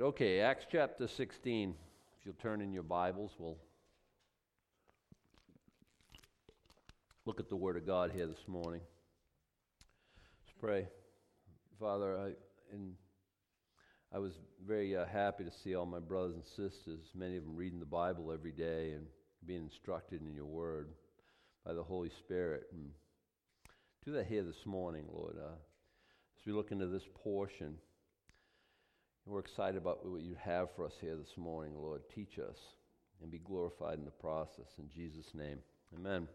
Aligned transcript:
Okay, 0.00 0.40
Acts 0.40 0.64
chapter 0.72 1.06
16. 1.06 1.74
If 2.18 2.24
you'll 2.24 2.34
turn 2.36 2.62
in 2.62 2.72
your 2.72 2.82
Bibles, 2.82 3.32
we'll 3.38 3.58
look 7.26 7.38
at 7.38 7.50
the 7.50 7.56
Word 7.56 7.76
of 7.76 7.86
God 7.86 8.10
here 8.10 8.26
this 8.26 8.48
morning. 8.48 8.80
Let's 10.42 10.54
pray. 10.58 10.88
Father, 11.78 12.16
I, 12.16 12.26
in, 12.74 12.94
I 14.10 14.20
was 14.20 14.32
very 14.66 14.96
uh, 14.96 15.04
happy 15.04 15.44
to 15.44 15.50
see 15.50 15.74
all 15.74 15.84
my 15.84 15.98
brothers 15.98 16.34
and 16.34 16.46
sisters, 16.46 17.00
many 17.14 17.36
of 17.36 17.44
them 17.44 17.54
reading 17.54 17.78
the 17.78 17.84
Bible 17.84 18.32
every 18.32 18.52
day 18.52 18.92
and 18.92 19.04
being 19.44 19.64
instructed 19.64 20.22
in 20.22 20.32
your 20.32 20.46
Word 20.46 20.88
by 21.66 21.74
the 21.74 21.82
Holy 21.82 22.10
Spirit. 22.20 22.68
And 22.72 22.88
do 24.06 24.12
that 24.12 24.28
here 24.28 24.44
this 24.44 24.64
morning, 24.64 25.04
Lord. 25.12 25.36
Uh, 25.36 25.56
as 26.38 26.46
we 26.46 26.54
look 26.54 26.72
into 26.72 26.86
this 26.86 27.04
portion, 27.22 27.74
we're 29.30 29.38
excited 29.38 29.76
about 29.76 30.04
what 30.04 30.22
you 30.22 30.34
have 30.42 30.68
for 30.74 30.84
us 30.84 30.94
here 31.00 31.14
this 31.14 31.36
morning, 31.36 31.72
Lord. 31.76 32.02
Teach 32.12 32.40
us 32.40 32.56
and 33.22 33.30
be 33.30 33.38
glorified 33.38 33.96
in 33.96 34.04
the 34.04 34.10
process. 34.10 34.66
In 34.78 34.90
Jesus' 34.92 35.32
name, 35.34 35.58
amen. 35.94 36.26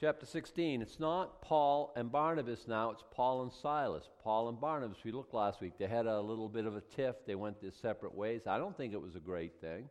Chapter 0.00 0.24
16, 0.24 0.80
it's 0.80 1.00
not 1.00 1.42
Paul 1.42 1.92
and 1.96 2.12
Barnabas 2.12 2.68
now, 2.68 2.90
it's 2.90 3.02
Paul 3.10 3.42
and 3.42 3.52
Silas. 3.52 4.08
Paul 4.22 4.48
and 4.48 4.60
Barnabas, 4.60 4.98
we 5.04 5.10
looked 5.10 5.34
last 5.34 5.60
week, 5.60 5.72
they 5.76 5.88
had 5.88 6.06
a 6.06 6.20
little 6.20 6.48
bit 6.48 6.66
of 6.66 6.76
a 6.76 6.80
tiff. 6.82 7.16
They 7.26 7.34
went 7.34 7.60
their 7.60 7.72
separate 7.82 8.14
ways. 8.14 8.42
I 8.46 8.58
don't 8.58 8.76
think 8.76 8.92
it 8.92 9.02
was 9.02 9.16
a 9.16 9.20
great 9.20 9.60
thing. 9.60 9.88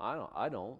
I 0.00 0.14
don't. 0.14 0.30
I 0.34 0.48
don't. 0.48 0.78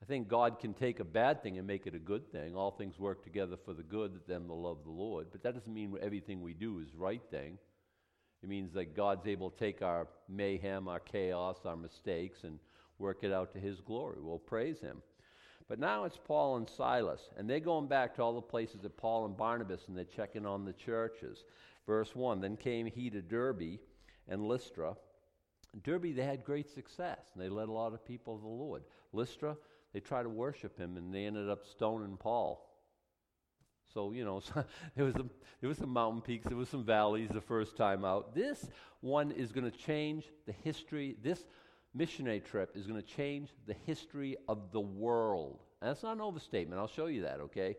I 0.00 0.04
think 0.04 0.28
God 0.28 0.60
can 0.60 0.72
take 0.72 1.00
a 1.00 1.04
bad 1.04 1.42
thing 1.42 1.58
and 1.58 1.66
make 1.66 1.86
it 1.86 1.94
a 1.96 1.98
good 1.98 2.30
thing. 2.30 2.54
All 2.54 2.70
things 2.70 2.98
work 2.98 3.24
together 3.24 3.56
for 3.64 3.72
the 3.72 3.82
good 3.82 4.14
that 4.14 4.28
them 4.28 4.46
that 4.46 4.54
love 4.54 4.78
the 4.84 4.90
Lord. 4.90 5.28
But 5.32 5.42
that 5.42 5.54
doesn't 5.54 5.72
mean 5.72 5.96
everything 6.00 6.42
we 6.42 6.52
do 6.52 6.78
is 6.78 6.94
right 6.94 7.22
thing. 7.30 7.58
It 8.42 8.48
means 8.48 8.72
that 8.74 8.94
God's 8.94 9.26
able 9.26 9.50
to 9.50 9.58
take 9.58 9.82
our 9.82 10.08
mayhem, 10.28 10.88
our 10.88 11.00
chaos, 11.00 11.58
our 11.64 11.76
mistakes, 11.76 12.44
and 12.44 12.58
work 12.98 13.18
it 13.22 13.32
out 13.32 13.52
to 13.52 13.58
His 13.58 13.80
glory. 13.80 14.18
We'll 14.20 14.38
praise 14.38 14.80
Him. 14.80 15.02
But 15.68 15.80
now 15.80 16.04
it's 16.04 16.18
Paul 16.22 16.56
and 16.56 16.68
Silas, 16.68 17.22
and 17.36 17.50
they're 17.50 17.58
going 17.58 17.88
back 17.88 18.14
to 18.14 18.22
all 18.22 18.34
the 18.34 18.40
places 18.40 18.82
that 18.82 18.96
Paul 18.96 19.26
and 19.26 19.36
Barnabas, 19.36 19.88
and 19.88 19.96
they're 19.96 20.04
checking 20.04 20.46
on 20.46 20.64
the 20.64 20.72
churches. 20.72 21.44
Verse 21.86 22.14
1 22.14 22.40
Then 22.40 22.56
came 22.56 22.86
he 22.86 23.10
to 23.10 23.20
Derbe 23.20 23.80
and 24.28 24.46
Lystra. 24.46 24.96
Derbe, 25.82 26.14
they 26.14 26.22
had 26.22 26.44
great 26.44 26.68
success, 26.68 27.18
and 27.34 27.42
they 27.42 27.48
led 27.48 27.68
a 27.68 27.72
lot 27.72 27.92
of 27.92 28.04
people 28.04 28.36
to 28.36 28.42
the 28.42 28.48
Lord. 28.48 28.84
Lystra, 29.12 29.56
they 29.92 30.00
tried 30.00 30.22
to 30.22 30.28
worship 30.28 30.78
him, 30.78 30.96
and 30.96 31.12
they 31.12 31.26
ended 31.26 31.50
up 31.50 31.66
stoning 31.66 32.16
Paul. 32.16 32.66
So, 33.92 34.12
you 34.12 34.24
know, 34.24 34.42
there, 34.96 35.04
was 35.04 35.14
there 35.14 35.68
was 35.68 35.78
some 35.78 35.90
mountain 35.90 36.20
peaks, 36.20 36.46
there 36.46 36.56
was 36.56 36.68
some 36.68 36.84
valleys 36.84 37.30
the 37.30 37.40
first 37.40 37.76
time 37.76 38.04
out. 38.04 38.34
This 38.34 38.68
one 39.00 39.30
is 39.30 39.52
going 39.52 39.70
to 39.70 39.76
change 39.76 40.24
the 40.46 40.52
history. 40.52 41.16
This 41.22 41.44
missionary 41.94 42.40
trip 42.40 42.76
is 42.76 42.86
going 42.86 43.00
to 43.00 43.06
change 43.06 43.50
the 43.66 43.74
history 43.86 44.36
of 44.48 44.72
the 44.72 44.80
world. 44.80 45.60
And 45.80 45.90
that's 45.90 46.02
not 46.02 46.16
an 46.16 46.20
overstatement. 46.20 46.80
I'll 46.80 46.88
show 46.88 47.06
you 47.06 47.22
that, 47.22 47.40
okay? 47.40 47.76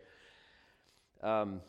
Um, 1.21 1.61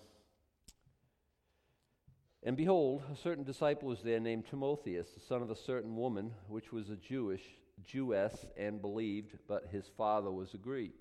and 2.43 2.57
behold, 2.57 3.03
a 3.13 3.17
certain 3.17 3.45
disciple 3.45 3.89
was 3.89 4.03
there 4.03 4.21
named 4.21 4.47
Timotheus, 4.49 5.09
the 5.11 5.21
son 5.21 5.43
of 5.43 5.51
a 5.51 5.57
certain 5.57 5.97
woman, 5.97 6.33
which 6.47 6.73
was 6.73 6.89
a 6.89 6.97
Jewish 6.97 7.43
Jewess 7.85 8.47
and 8.57 8.81
believed, 8.81 9.37
but 9.47 9.69
his 9.71 9.87
father 9.97 10.31
was 10.31 10.55
a 10.55 10.59
Greek. 10.59 11.01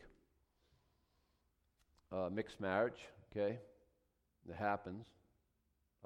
Uh, 2.11 2.29
mixed 2.31 2.59
marriage, 2.59 2.99
Okay? 3.31 3.59
It 4.49 4.55
happens. 4.55 5.05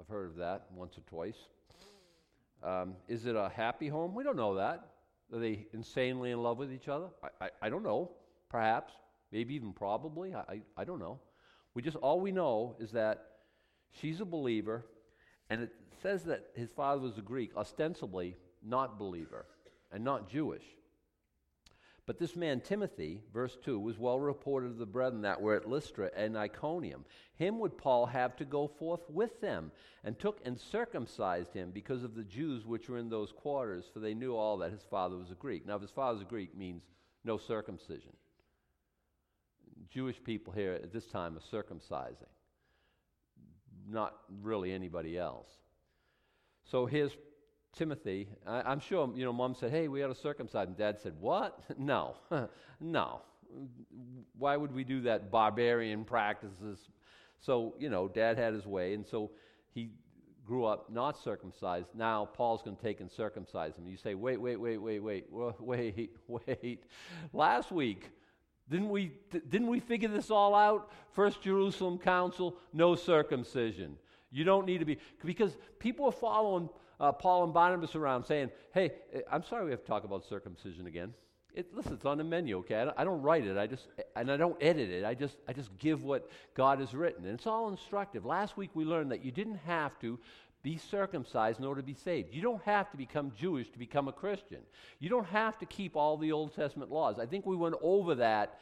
I've 0.00 0.08
heard 0.08 0.30
of 0.30 0.36
that 0.36 0.66
once 0.74 0.96
or 0.98 1.02
twice. 1.02 1.36
Um, 2.62 2.94
is 3.08 3.26
it 3.26 3.36
a 3.36 3.48
happy 3.48 3.88
home? 3.88 4.14
We 4.14 4.24
don't 4.24 4.36
know 4.36 4.56
that. 4.56 4.86
Are 5.32 5.38
they 5.38 5.66
insanely 5.72 6.30
in 6.30 6.42
love 6.42 6.58
with 6.58 6.72
each 6.72 6.88
other? 6.88 7.06
I, 7.22 7.46
I, 7.46 7.50
I 7.62 7.68
don't 7.68 7.82
know. 7.82 8.10
Perhaps. 8.48 8.92
Maybe 9.30 9.54
even 9.54 9.72
probably. 9.72 10.34
I, 10.34 10.40
I, 10.40 10.60
I 10.76 10.84
don't 10.84 10.98
know. 10.98 11.18
We 11.74 11.82
just, 11.82 11.96
all 11.96 12.20
we 12.20 12.32
know 12.32 12.76
is 12.78 12.90
that 12.92 13.26
she's 13.92 14.20
a 14.20 14.24
believer, 14.24 14.84
and 15.48 15.62
it 15.62 15.70
says 16.02 16.24
that 16.24 16.46
his 16.54 16.70
father 16.70 17.00
was 17.00 17.16
a 17.18 17.22
Greek, 17.22 17.56
ostensibly 17.56 18.36
not 18.62 18.98
believer 18.98 19.46
and 19.90 20.04
not 20.04 20.28
Jewish. 20.28 20.64
But 22.04 22.18
this 22.18 22.34
man 22.34 22.60
Timothy, 22.60 23.20
verse 23.32 23.56
2, 23.64 23.78
was 23.78 23.96
well 23.96 24.18
reported 24.18 24.72
of 24.72 24.78
the 24.78 24.86
brethren 24.86 25.22
that 25.22 25.40
were 25.40 25.54
at 25.54 25.68
Lystra 25.68 26.10
and 26.16 26.36
Iconium. 26.36 27.04
Him 27.36 27.60
would 27.60 27.78
Paul 27.78 28.06
have 28.06 28.34
to 28.36 28.44
go 28.44 28.66
forth 28.66 29.08
with 29.08 29.40
them, 29.40 29.70
and 30.02 30.18
took 30.18 30.40
and 30.44 30.58
circumcised 30.58 31.54
him 31.54 31.70
because 31.70 32.02
of 32.02 32.16
the 32.16 32.24
Jews 32.24 32.66
which 32.66 32.88
were 32.88 32.98
in 32.98 33.08
those 33.08 33.30
quarters, 33.30 33.84
for 33.92 34.00
they 34.00 34.14
knew 34.14 34.34
all 34.34 34.58
that 34.58 34.72
his 34.72 34.82
father 34.90 35.16
was 35.16 35.30
a 35.30 35.36
Greek. 35.36 35.64
Now, 35.64 35.76
if 35.76 35.82
his 35.82 35.90
father 35.92 36.14
was 36.14 36.22
a 36.22 36.28
Greek, 36.28 36.56
means 36.56 36.82
no 37.24 37.38
circumcision. 37.38 38.12
Jewish 39.88 40.22
people 40.24 40.52
here 40.52 40.72
at 40.72 40.92
this 40.92 41.06
time 41.06 41.36
are 41.36 41.62
circumcising, 41.62 42.26
not 43.88 44.16
really 44.42 44.72
anybody 44.72 45.16
else. 45.16 45.50
So 46.64 46.86
here's 46.86 47.12
Timothy, 47.76 48.28
I, 48.46 48.72
am 48.72 48.80
sure, 48.80 49.10
you 49.14 49.24
know, 49.24 49.32
mom 49.32 49.54
said, 49.54 49.70
hey, 49.70 49.88
we 49.88 50.02
ought 50.02 50.08
to 50.08 50.14
circumcise. 50.14 50.68
And 50.68 50.76
dad 50.76 51.00
said, 51.00 51.14
what? 51.18 51.60
no, 51.78 52.16
no. 52.80 53.22
Why 54.38 54.56
would 54.56 54.72
we 54.72 54.84
do 54.84 55.02
that 55.02 55.30
barbarian 55.30 56.04
practices? 56.04 56.78
So, 57.38 57.74
you 57.78 57.88
know, 57.88 58.08
dad 58.08 58.38
had 58.38 58.54
his 58.54 58.66
way. 58.66 58.94
And 58.94 59.06
so 59.06 59.30
he 59.72 59.90
grew 60.44 60.64
up 60.64 60.90
not 60.90 61.18
circumcised. 61.18 61.88
Now 61.94 62.26
Paul's 62.26 62.62
going 62.62 62.76
to 62.76 62.82
take 62.82 63.00
and 63.00 63.10
circumcise 63.10 63.76
him. 63.76 63.86
You 63.86 63.96
say, 63.96 64.14
wait, 64.14 64.40
wait, 64.40 64.56
wait, 64.56 64.78
wait, 64.78 65.02
wait, 65.02 65.26
wait, 65.30 66.16
wait. 66.28 66.84
Last 67.32 67.72
week, 67.72 68.10
didn't 68.68 68.90
we, 68.90 69.12
didn't 69.30 69.68
we 69.68 69.80
figure 69.80 70.08
this 70.08 70.30
all 70.30 70.54
out? 70.54 70.90
First 71.12 71.42
Jerusalem 71.42 71.98
Council, 71.98 72.56
no 72.72 72.94
circumcision. 72.94 73.96
You 74.30 74.44
don't 74.44 74.66
need 74.66 74.78
to 74.78 74.84
be, 74.84 74.98
because 75.24 75.56
people 75.78 76.06
are 76.06 76.12
following 76.12 76.70
uh, 77.00 77.12
Paul 77.12 77.44
and 77.44 77.54
Barnabas 77.54 77.94
around 77.94 78.24
saying, 78.24 78.50
hey, 78.72 78.92
eh, 79.12 79.20
I'm 79.30 79.42
sorry 79.44 79.64
we 79.64 79.70
have 79.70 79.80
to 79.80 79.86
talk 79.86 80.04
about 80.04 80.24
circumcision 80.24 80.86
again. 80.86 81.14
It, 81.54 81.74
listen, 81.74 81.92
it's 81.92 82.06
on 82.06 82.16
the 82.16 82.24
menu, 82.24 82.58
okay? 82.58 82.76
I 82.76 82.84
don't, 82.84 82.98
I 83.00 83.04
don't, 83.04 83.20
write 83.20 83.46
it, 83.46 83.58
I 83.58 83.66
just, 83.66 83.88
and 84.16 84.30
I 84.30 84.38
don't 84.38 84.56
edit 84.62 84.88
it. 84.88 85.04
I 85.04 85.12
just, 85.14 85.36
I 85.46 85.52
just 85.52 85.76
give 85.78 86.02
what 86.02 86.30
God 86.54 86.78
has 86.78 86.94
written, 86.94 87.26
and 87.26 87.34
it's 87.34 87.46
all 87.46 87.68
instructive. 87.68 88.24
Last 88.24 88.56
week 88.56 88.70
we 88.74 88.84
learned 88.84 89.10
that 89.12 89.22
you 89.22 89.32
didn't 89.32 89.60
have 89.66 89.98
to 90.00 90.18
be 90.62 90.78
circumcised 90.78 91.58
in 91.58 91.66
order 91.66 91.80
to 91.80 91.86
be 91.86 91.94
saved. 91.94 92.32
You 92.32 92.40
don't 92.40 92.62
have 92.62 92.90
to 92.92 92.96
become 92.96 93.32
Jewish 93.36 93.68
to 93.70 93.78
become 93.78 94.08
a 94.08 94.12
Christian. 94.12 94.60
You 94.98 95.10
don't 95.10 95.26
have 95.26 95.58
to 95.58 95.66
keep 95.66 95.96
all 95.96 96.16
the 96.16 96.32
Old 96.32 96.54
Testament 96.54 96.90
laws. 96.90 97.18
I 97.18 97.26
think 97.26 97.44
we 97.44 97.56
went 97.56 97.74
over 97.82 98.14
that, 98.14 98.58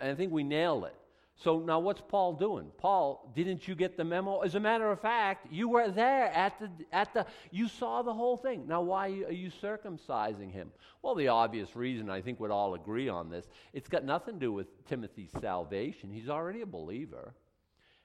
and 0.00 0.10
I 0.10 0.14
think 0.14 0.32
we 0.32 0.42
nailed 0.42 0.84
it. 0.84 0.96
So 1.42 1.58
now 1.58 1.80
what's 1.80 2.00
Paul 2.00 2.34
doing? 2.34 2.70
Paul, 2.78 3.32
didn't 3.34 3.66
you 3.66 3.74
get 3.74 3.96
the 3.96 4.04
memo? 4.04 4.40
As 4.40 4.54
a 4.54 4.60
matter 4.60 4.90
of 4.92 5.00
fact, 5.00 5.48
you 5.50 5.68
were 5.68 5.90
there 5.90 6.26
at 6.26 6.58
the 6.60 6.70
at 6.92 7.12
the 7.14 7.26
you 7.50 7.66
saw 7.68 8.02
the 8.02 8.14
whole 8.14 8.36
thing. 8.36 8.66
Now 8.68 8.82
why 8.82 9.08
are 9.08 9.32
you 9.32 9.50
circumcising 9.50 10.52
him? 10.52 10.70
Well, 11.02 11.16
the 11.16 11.28
obvious 11.28 11.74
reason 11.74 12.08
I 12.08 12.20
think 12.20 12.38
we'd 12.38 12.52
all 12.52 12.74
agree 12.74 13.08
on 13.08 13.28
this. 13.28 13.46
It's 13.72 13.88
got 13.88 14.04
nothing 14.04 14.34
to 14.34 14.40
do 14.40 14.52
with 14.52 14.86
Timothy's 14.86 15.32
salvation. 15.40 16.10
He's 16.10 16.28
already 16.28 16.60
a 16.60 16.66
believer. 16.66 17.34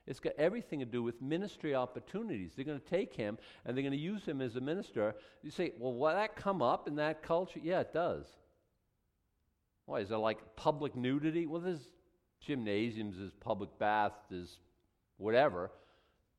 It's 0.08 0.20
got 0.20 0.32
everything 0.38 0.80
to 0.80 0.86
do 0.86 1.02
with 1.02 1.20
ministry 1.20 1.74
opportunities. 1.74 2.52
They're 2.56 2.64
going 2.64 2.80
to 2.80 2.86
take 2.86 3.14
him 3.14 3.38
and 3.64 3.76
they're 3.76 3.82
going 3.82 3.92
to 3.92 3.98
use 3.98 4.24
him 4.24 4.40
as 4.40 4.56
a 4.56 4.60
minister. 4.60 5.14
You 5.42 5.50
say, 5.50 5.74
well, 5.78 5.92
will 5.92 6.08
that 6.08 6.34
come 6.34 6.62
up 6.62 6.88
in 6.88 6.96
that 6.96 7.22
culture? 7.22 7.60
Yeah, 7.62 7.80
it 7.80 7.92
does. 7.92 8.26
Why, 9.84 10.00
is 10.00 10.08
there 10.08 10.18
like 10.18 10.38
public 10.56 10.96
nudity? 10.96 11.46
Well, 11.46 11.60
there's 11.60 11.86
gymnasiums, 12.40 13.18
as 13.20 13.32
public 13.34 13.70
baths, 13.78 14.32
as 14.32 14.58
whatever. 15.16 15.70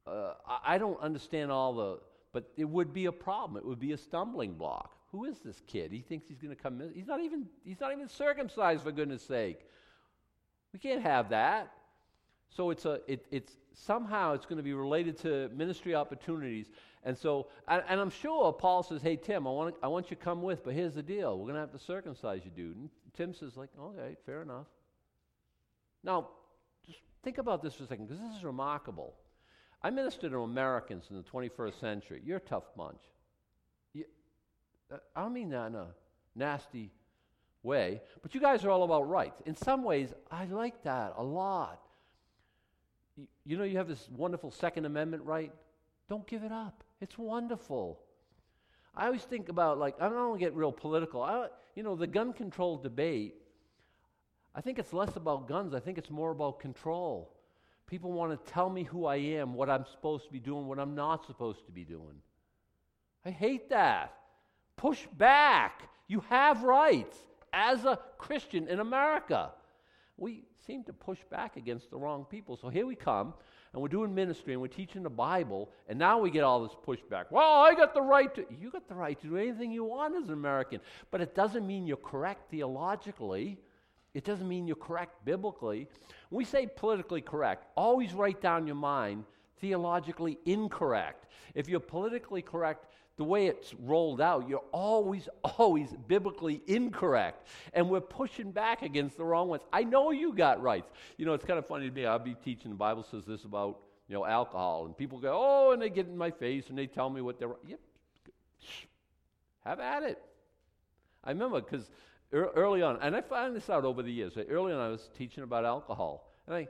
Uh, 0.08 0.34
I, 0.64 0.78
don't 0.78 1.00
understand 1.02 1.52
all 1.52 1.74
the, 1.74 2.00
but 2.34 2.52
it 2.58 2.66
would 2.66 2.94
be 2.94 3.06
a 3.06 3.12
problem. 3.12 3.58
It 3.58 3.66
would 3.66 3.80
be 3.80 3.92
a 3.92 3.98
stumbling 3.98 4.54
block. 4.54 4.96
Who 5.12 5.26
is 5.26 5.40
this 5.40 5.62
kid? 5.68 5.92
He 5.92 6.02
thinks 6.02 6.28
he's 6.28 6.40
going 6.40 6.56
to 6.56 6.62
come. 6.62 6.82
He's 6.94 7.08
not 7.08 7.20
even. 7.20 7.48
He's 7.64 7.80
not 7.80 7.92
even 7.92 8.08
circumcised 8.08 8.84
for 8.84 8.92
goodness' 8.92 9.24
sake. 9.24 9.62
We 10.72 10.80
can't 10.80 11.02
have 11.02 11.30
that. 11.30 11.72
So 12.50 12.70
it's 12.70 12.86
a. 12.86 13.00
It, 13.08 13.26
it's 13.32 13.58
somehow 13.74 14.34
it's 14.34 14.46
going 14.46 14.58
to 14.58 14.64
be 14.64 14.74
related 14.74 15.18
to 15.20 15.50
ministry 15.56 15.96
opportunities. 15.96 16.68
And 17.04 17.18
so, 17.18 17.48
and, 17.68 17.82
and, 17.88 18.00
I'm 18.00 18.10
sure 18.10 18.52
Paul 18.54 18.84
says, 18.84 19.02
"Hey 19.02 19.16
Tim, 19.16 19.48
I 19.48 19.52
want 19.52 19.76
I 19.82 19.88
want 19.88 20.12
you 20.12 20.18
to 20.18 20.24
come 20.24 20.42
with, 20.44 20.64
but 20.64 20.74
here's 20.74 20.94
the 20.94 21.04
deal: 21.04 21.38
we're 21.38 21.46
going 21.46 21.56
to 21.56 21.62
have 21.62 21.72
to 21.72 21.80
circumcise 21.80 22.42
you, 22.44 22.52
dude." 22.52 22.78
And 22.78 22.90
Tim 23.16 23.34
says, 23.34 23.58
"Like, 23.58 23.70
okay, 23.80 24.16
fair 24.26 24.42
enough." 24.42 24.68
Now, 26.04 26.30
just 26.86 27.00
think 27.24 27.38
about 27.38 27.62
this 27.62 27.76
for 27.76 27.84
a 27.84 27.88
second, 27.88 28.08
because 28.08 28.22
this 28.22 28.38
is 28.38 28.44
remarkable. 28.44 29.16
I 29.82 29.90
ministered 29.90 30.32
to 30.32 30.42
Americans 30.42 31.06
in 31.10 31.18
the 31.18 31.24
21st 31.24 31.80
century. 31.80 32.22
You're 32.26 32.38
a 32.38 32.42
tough 32.42 32.76
bunch. 32.76 33.02
You, 33.94 34.06
uh, 34.92 34.98
I 35.16 35.22
don't 35.22 35.34
mean 35.34 35.50
that 35.52 35.68
in 35.68 35.76
a 35.76 35.88
nasty 36.36 36.92
way, 37.64 38.02
but 38.22 38.34
you 38.34 38.42
guys 38.42 38.64
are 38.66 38.70
all 38.70 38.84
about 38.84 39.10
rights. 39.10 39.42
In 39.46 39.56
some 39.56 39.84
ways, 39.84 40.14
I 40.32 40.46
like 40.46 40.84
that 40.84 41.14
a 41.18 41.24
lot. 41.24 41.80
You, 43.16 43.28
you 43.46 43.58
know, 43.58 43.64
you 43.64 43.78
have 43.78 43.88
this 43.88 44.08
wonderful 44.16 44.52
Second 44.52 44.86
Amendment 44.86 45.24
right. 45.24 45.52
Don't 46.10 46.28
give 46.28 46.44
it 46.44 46.52
up. 46.52 46.84
It's 47.02 47.18
wonderful. 47.18 48.00
I 48.96 49.06
always 49.06 49.24
think 49.24 49.50
about, 49.50 49.78
like, 49.78 49.96
I 50.02 50.10
don't 50.10 50.18
want 50.18 50.40
to 50.40 50.46
get 50.46 50.56
real 50.56 50.72
political. 50.72 51.22
I, 51.22 51.48
you 51.76 51.84
know, 51.84 51.96
the 51.96 52.08
gun 52.08 52.34
control 52.34 52.78
debate, 52.78 53.36
I 54.56 54.62
think 54.62 54.80
it's 54.80 54.94
less 54.94 55.16
about 55.16 55.48
guns. 55.48 55.74
I 55.74 55.80
think 55.80 55.98
it's 55.98 56.10
more 56.10 56.32
about 56.32 56.60
control. 56.60 57.32
People 57.88 58.12
want 58.12 58.32
to 58.32 58.52
tell 58.52 58.70
me 58.70 58.84
who 58.84 59.06
I 59.06 59.16
am, 59.16 59.54
what 59.54 59.70
I'm 59.70 59.86
supposed 59.92 60.26
to 60.26 60.32
be 60.32 60.40
doing, 60.40 60.68
what 60.68 60.80
I'm 60.80 60.96
not 60.96 61.26
supposed 61.26 61.66
to 61.66 61.72
be 61.72 61.84
doing. 61.84 62.22
I 63.26 63.32
hate 63.32 63.70
that. 63.70 64.14
Push 64.78 65.08
back. 65.18 65.90
You 66.08 66.24
have 66.30 66.64
rights 66.64 67.18
as 67.52 67.86
a 67.86 68.00
Christian 68.18 68.68
in 68.68 68.80
America. 68.80 69.52
We 70.18 70.44
seem 70.68 70.84
to 70.84 70.94
push 70.94 71.20
back 71.32 71.58
against 71.58 71.90
the 71.90 71.98
wrong 71.98 72.26
people. 72.30 72.58
So 72.58 72.70
here 72.70 72.86
we 72.86 72.96
come, 72.96 73.34
and 73.74 73.82
we're 73.82 73.88
doing 73.88 74.14
ministry, 74.14 74.54
and 74.54 74.62
we're 74.62 74.68
teaching 74.68 75.02
the 75.02 75.10
Bible, 75.10 75.70
and 75.88 75.98
now 75.98 76.20
we 76.20 76.30
get 76.30 76.44
all 76.44 76.62
this 76.62 76.76
pushback. 76.86 77.26
Well, 77.32 77.64
I 77.64 77.74
got 77.74 77.94
the 77.94 78.02
right 78.02 78.34
to. 78.36 78.46
You 78.60 78.70
got 78.70 78.88
the 78.88 78.96
right 78.96 79.20
to 79.20 79.28
do 79.28 79.38
anything 79.38 79.72
you 79.72 79.84
want 79.84 80.16
as 80.16 80.26
an 80.26 80.34
American, 80.34 80.80
but 81.10 81.22
it 81.22 81.34
doesn't 81.34 81.66
mean 81.66 81.88
you're 81.88 81.98
correct 81.98 82.52
theologically. 82.52 83.58
It 84.14 84.24
doesn't 84.24 84.48
mean 84.48 84.68
you're 84.68 84.76
correct 84.76 85.24
biblically. 85.26 85.88
When 86.30 86.38
we 86.38 86.46
say 86.46 86.68
politically 86.68 87.22
correct, 87.22 87.66
always 87.76 88.14
write 88.14 88.42
down 88.42 88.66
your 88.66 88.76
mind 88.76 89.26
theologically 89.60 90.40
incorrect. 90.46 91.28
If 91.54 91.68
you're 91.70 91.80
politically 91.80 92.42
correct, 92.42 92.86
the 93.18 93.24
way 93.26 93.48
it's 93.48 93.74
rolled 93.74 94.22
out, 94.22 94.48
you're 94.48 94.64
always, 94.72 95.28
always 95.44 95.90
biblically 96.08 96.62
incorrect. 96.68 97.48
And 97.74 97.90
we're 97.90 98.00
pushing 98.00 98.52
back 98.52 98.82
against 98.82 99.18
the 99.18 99.26
wrong 99.26 99.50
ones. 99.50 99.64
I 99.74 99.84
know 99.84 100.12
you 100.12 100.34
got 100.34 100.62
rights. 100.62 100.90
You 101.18 101.26
know, 101.26 101.34
it's 101.34 101.44
kind 101.44 101.60
of 101.60 101.68
funny 101.68 101.90
to 101.90 101.94
me. 101.94 102.06
I'll 102.06 102.18
be 102.18 102.36
teaching, 102.46 102.72
the 102.72 102.78
Bible 102.78 103.04
says 103.04 103.26
this 103.26 103.44
about, 103.44 103.80
you 104.08 104.16
know, 104.16 104.26
alcohol. 104.26 104.86
And 104.86 104.98
people 104.98 105.20
go, 105.20 105.38
oh, 105.38 105.72
and 105.74 105.82
they 105.82 105.90
get 105.90 106.08
in 106.08 106.18
my 106.18 106.32
face 106.32 106.70
and 106.70 106.78
they 106.78 106.88
tell 106.88 107.10
me 107.10 107.22
what 107.22 107.40
they're, 107.40 107.50
yep, 107.68 107.80
have 109.66 109.82
at 109.82 110.04
it. 110.04 110.22
I 111.24 111.32
remember 111.32 111.60
because 111.60 111.90
early 112.32 112.82
on, 112.82 113.00
and 113.02 113.16
I 113.16 113.22
found 113.22 113.56
this 113.56 113.70
out 113.70 113.86
over 113.86 114.04
the 114.04 114.12
years. 114.12 114.34
Early 114.38 114.74
on, 114.74 114.80
I 114.80 114.90
was 114.90 115.10
teaching 115.18 115.44
about 115.44 115.66
alcohol. 115.66 116.32
And 116.48 116.56
I 116.56 116.68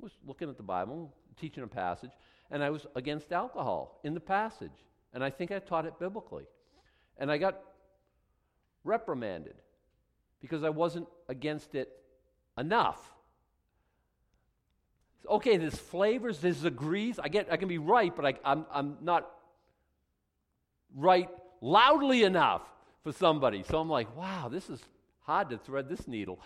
was 0.00 0.12
looking 0.26 0.48
at 0.48 0.56
the 0.56 0.62
Bible, 0.62 1.12
teaching 1.38 1.62
a 1.62 1.66
passage, 1.66 2.10
and 2.50 2.62
I 2.62 2.70
was 2.70 2.86
against 2.94 3.32
alcohol 3.32 4.00
in 4.04 4.14
the 4.14 4.20
passage. 4.20 4.70
And 5.12 5.22
I 5.22 5.30
think 5.30 5.50
I 5.50 5.58
taught 5.58 5.86
it 5.86 5.98
biblically. 5.98 6.44
And 7.18 7.30
I 7.30 7.38
got 7.38 7.60
reprimanded 8.82 9.54
because 10.40 10.62
I 10.62 10.70
wasn't 10.70 11.06
against 11.28 11.74
it 11.74 11.90
enough. 12.58 13.00
Okay, 15.28 15.56
there's 15.56 15.76
flavors, 15.76 16.38
there's 16.40 16.64
agrees. 16.64 17.18
I 17.18 17.28
get 17.28 17.50
I 17.50 17.56
can 17.56 17.68
be 17.68 17.78
right, 17.78 18.14
but 18.14 18.26
I, 18.26 18.34
I'm, 18.44 18.66
I'm 18.70 18.96
not 19.00 19.30
right 20.94 21.30
loudly 21.62 22.24
enough 22.24 22.62
for 23.02 23.12
somebody. 23.12 23.62
So 23.62 23.78
I'm 23.78 23.88
like, 23.88 24.14
wow, 24.16 24.48
this 24.50 24.68
is 24.68 24.82
hard 25.24 25.50
to 25.50 25.58
thread 25.58 25.88
this 25.88 26.06
needle 26.06 26.38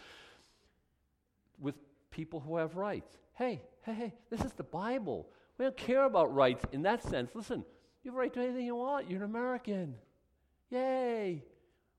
with 1.60 1.74
people 2.10 2.40
who 2.40 2.56
have 2.56 2.76
rights. 2.76 3.16
Hey, 3.34 3.60
hey, 3.82 3.94
hey, 3.94 4.14
this 4.30 4.40
is 4.40 4.52
the 4.52 4.62
Bible. 4.62 5.28
We 5.58 5.64
don't 5.64 5.76
care 5.76 6.04
about 6.04 6.34
rights 6.34 6.64
in 6.72 6.82
that 6.82 7.02
sense. 7.02 7.30
Listen, 7.34 7.64
you 8.02 8.10
have 8.10 8.16
a 8.16 8.18
right 8.18 8.32
to 8.32 8.40
anything 8.40 8.66
you 8.66 8.76
want. 8.76 9.10
You're 9.10 9.24
an 9.24 9.30
American. 9.30 9.94
Yay. 10.70 11.42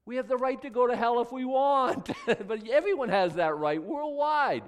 We 0.05 0.15
have 0.15 0.27
the 0.27 0.37
right 0.37 0.61
to 0.61 0.69
go 0.69 0.87
to 0.87 0.95
hell 0.95 1.21
if 1.21 1.31
we 1.31 1.45
want. 1.45 2.09
but 2.25 2.67
everyone 2.67 3.09
has 3.09 3.35
that 3.35 3.55
right 3.57 3.81
worldwide. 3.81 4.63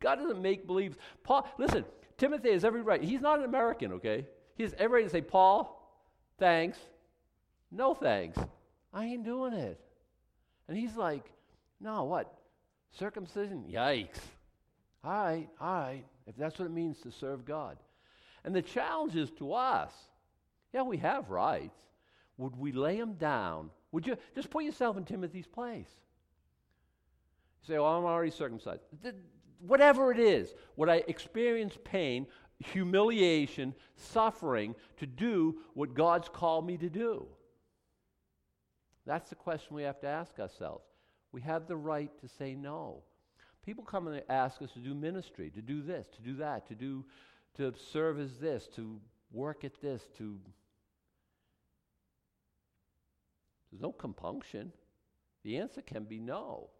God 0.00 0.16
doesn't 0.16 0.42
make 0.42 0.66
beliefs. 0.66 0.96
Paul, 1.24 1.48
listen, 1.58 1.84
Timothy 2.16 2.52
has 2.52 2.64
every 2.64 2.82
right. 2.82 3.02
He's 3.02 3.20
not 3.20 3.38
an 3.38 3.44
American, 3.44 3.92
okay? 3.92 4.26
He 4.56 4.62
has 4.64 4.74
every 4.78 5.02
right 5.02 5.08
to 5.08 5.10
say, 5.10 5.22
Paul, 5.22 5.74
thanks. 6.38 6.78
No 7.70 7.94
thanks. 7.94 8.38
I 8.92 9.06
ain't 9.06 9.24
doing 9.24 9.52
it. 9.52 9.80
And 10.68 10.76
he's 10.76 10.96
like, 10.96 11.24
no, 11.80 12.04
what? 12.04 12.32
Circumcision? 12.92 13.64
Yikes. 13.70 14.18
All 15.04 15.12
right, 15.12 15.48
all 15.60 15.80
right, 15.80 16.04
if 16.26 16.36
that's 16.36 16.58
what 16.58 16.66
it 16.66 16.72
means 16.72 17.00
to 17.02 17.10
serve 17.10 17.44
God. 17.44 17.78
And 18.44 18.54
the 18.54 18.62
challenge 18.62 19.16
is 19.16 19.30
to 19.32 19.52
us 19.52 19.92
yeah, 20.72 20.82
we 20.82 20.98
have 20.98 21.30
rights. 21.30 21.78
Would 22.36 22.56
we 22.56 22.72
lay 22.72 22.98
them 22.98 23.14
down? 23.14 23.70
Would 23.92 24.06
you 24.06 24.16
just 24.34 24.50
put 24.50 24.64
yourself 24.64 24.96
in 24.96 25.04
Timothy's 25.04 25.46
place? 25.46 25.88
You 27.62 27.74
say, 27.74 27.76
"Oh, 27.78 27.86
I'm 27.86 28.04
already 28.04 28.30
circumcised." 28.30 28.82
whatever 29.60 30.12
it 30.12 30.20
is, 30.20 30.54
would 30.76 30.88
I 30.88 31.02
experience 31.08 31.76
pain, 31.82 32.28
humiliation, 32.60 33.74
suffering 33.96 34.76
to 34.98 35.06
do 35.06 35.58
what 35.74 35.94
God's 35.94 36.28
called 36.28 36.64
me 36.64 36.76
to 36.76 36.88
do? 36.88 37.26
That's 39.04 39.30
the 39.30 39.34
question 39.34 39.74
we 39.74 39.82
have 39.82 39.98
to 40.02 40.06
ask 40.06 40.38
ourselves. 40.38 40.84
We 41.32 41.40
have 41.42 41.66
the 41.66 41.76
right 41.76 42.10
to 42.20 42.28
say 42.28 42.54
no. 42.54 43.02
People 43.64 43.84
come 43.84 44.08
and 44.08 44.22
ask 44.28 44.62
us 44.62 44.72
to 44.72 44.78
do 44.78 44.94
ministry, 44.94 45.50
to 45.50 45.60
do 45.60 45.82
this, 45.82 46.06
to 46.16 46.22
do 46.22 46.36
that, 46.36 46.66
to 46.68 46.74
do 46.74 47.04
to 47.56 47.74
serve 47.92 48.20
as 48.20 48.38
this, 48.38 48.68
to 48.76 49.00
work 49.32 49.64
at 49.64 49.80
this, 49.80 50.02
to 50.16 50.38
There's 53.70 53.82
no 53.82 53.92
compunction. 53.92 54.72
The 55.44 55.58
answer 55.58 55.82
can 55.82 56.04
be 56.04 56.18
no. 56.18 56.70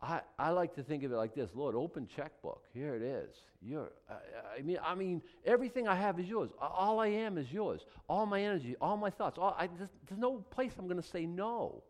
I, 0.00 0.20
I 0.38 0.50
like 0.50 0.74
to 0.74 0.82
think 0.82 1.02
of 1.04 1.12
it 1.12 1.16
like 1.16 1.34
this 1.34 1.50
Lord, 1.54 1.74
open 1.74 2.06
checkbook. 2.06 2.64
Here 2.72 2.94
it 2.94 3.02
is. 3.02 3.34
You're, 3.62 3.92
I, 4.10 4.58
I, 4.58 4.62
mean, 4.62 4.78
I 4.84 4.94
mean, 4.94 5.22
everything 5.44 5.88
I 5.88 5.94
have 5.94 6.18
is 6.20 6.28
yours. 6.28 6.50
All 6.60 7.00
I 7.00 7.06
am 7.08 7.38
is 7.38 7.50
yours. 7.52 7.86
All 8.08 8.26
my 8.26 8.42
energy, 8.42 8.76
all 8.80 8.96
my 8.96 9.10
thoughts. 9.10 9.38
All, 9.38 9.56
I, 9.58 9.68
there's, 9.68 9.90
there's 10.08 10.20
no 10.20 10.38
place 10.50 10.72
I'm 10.78 10.86
going 10.86 11.00
to 11.00 11.08
say 11.08 11.24
no. 11.26 11.82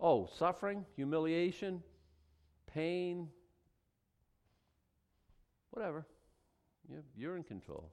Oh, 0.00 0.28
suffering, 0.38 0.84
humiliation, 0.96 1.82
pain, 2.66 3.28
whatever. 5.70 6.06
You're, 6.88 7.04
you're 7.16 7.36
in 7.36 7.42
control. 7.42 7.90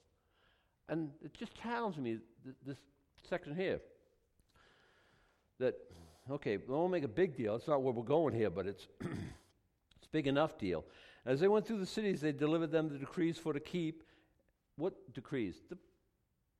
And 0.88 1.10
it 1.24 1.34
just 1.34 1.54
challenged 1.56 2.00
me, 2.00 2.20
this 2.66 2.78
section 3.30 3.56
here. 3.56 3.80
That, 5.60 5.76
okay, 6.30 6.58
we 6.58 6.74
won't 6.74 6.92
make 6.92 7.04
a 7.04 7.10
big 7.10 7.36
deal. 7.36 7.56
It's 7.56 7.68
not 7.68 7.82
where 7.82 7.94
we're 7.94 8.04
going 8.04 8.34
here, 8.34 8.50
but 8.50 8.68
it's, 8.68 8.88
it's 9.02 10.08
big 10.12 10.28
enough 10.28 10.58
deal. 10.58 10.84
As 11.26 11.40
they 11.40 11.48
went 11.48 11.68
through 11.68 11.80
the 11.80 11.86
cities, 11.86 12.22
they 12.22 12.32
delivered 12.32 12.72
them 12.72 12.90
the 12.90 12.98
decrees 12.98 13.38
for 13.38 13.54
to 13.54 13.60
keep. 13.60 14.04
What 14.78 15.14
decrees? 15.14 15.56
The, 15.70 15.78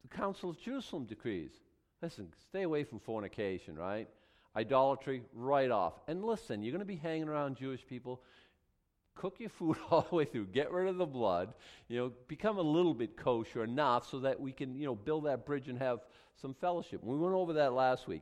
the 0.04 0.16
Council 0.16 0.50
of 0.52 0.60
Jerusalem 0.60 1.06
decrees. 1.06 1.52
Listen, 2.02 2.28
stay 2.50 2.64
away 2.64 2.84
from 2.84 3.00
fornication, 3.00 3.76
right? 3.76 4.08
Idolatry, 4.56 5.24
right 5.34 5.72
off. 5.72 5.94
And 6.08 6.24
listen, 6.24 6.62
you're 6.62 6.72
going 6.72 6.80
to 6.80 6.86
be 6.86 6.96
hanging 6.96 7.30
around 7.30 7.58
Jewish 7.58 7.86
people 7.88 8.22
cook 9.16 9.40
your 9.40 9.50
food 9.50 9.78
all 9.92 10.06
the 10.10 10.16
way 10.16 10.26
through, 10.26 10.48
get 10.48 10.72
rid 10.72 10.88
of 10.88 10.98
the 10.98 11.06
blood, 11.06 11.54
you 11.88 11.98
know, 11.98 12.12
become 12.28 12.58
a 12.58 12.62
little 12.62 12.94
bit 12.94 13.16
kosher 13.16 13.64
enough 13.64 14.10
so 14.10 14.20
that 14.20 14.40
we 14.40 14.52
can, 14.52 14.76
you 14.76 14.86
know, 14.86 14.96
build 14.96 15.26
that 15.26 15.46
bridge 15.46 15.68
and 15.68 15.78
have 15.78 16.00
some 16.42 16.54
fellowship. 16.54 17.04
We 17.04 17.16
went 17.18 17.36
over 17.36 17.54
that 17.54 17.74
last 17.74 18.08
week. 18.08 18.22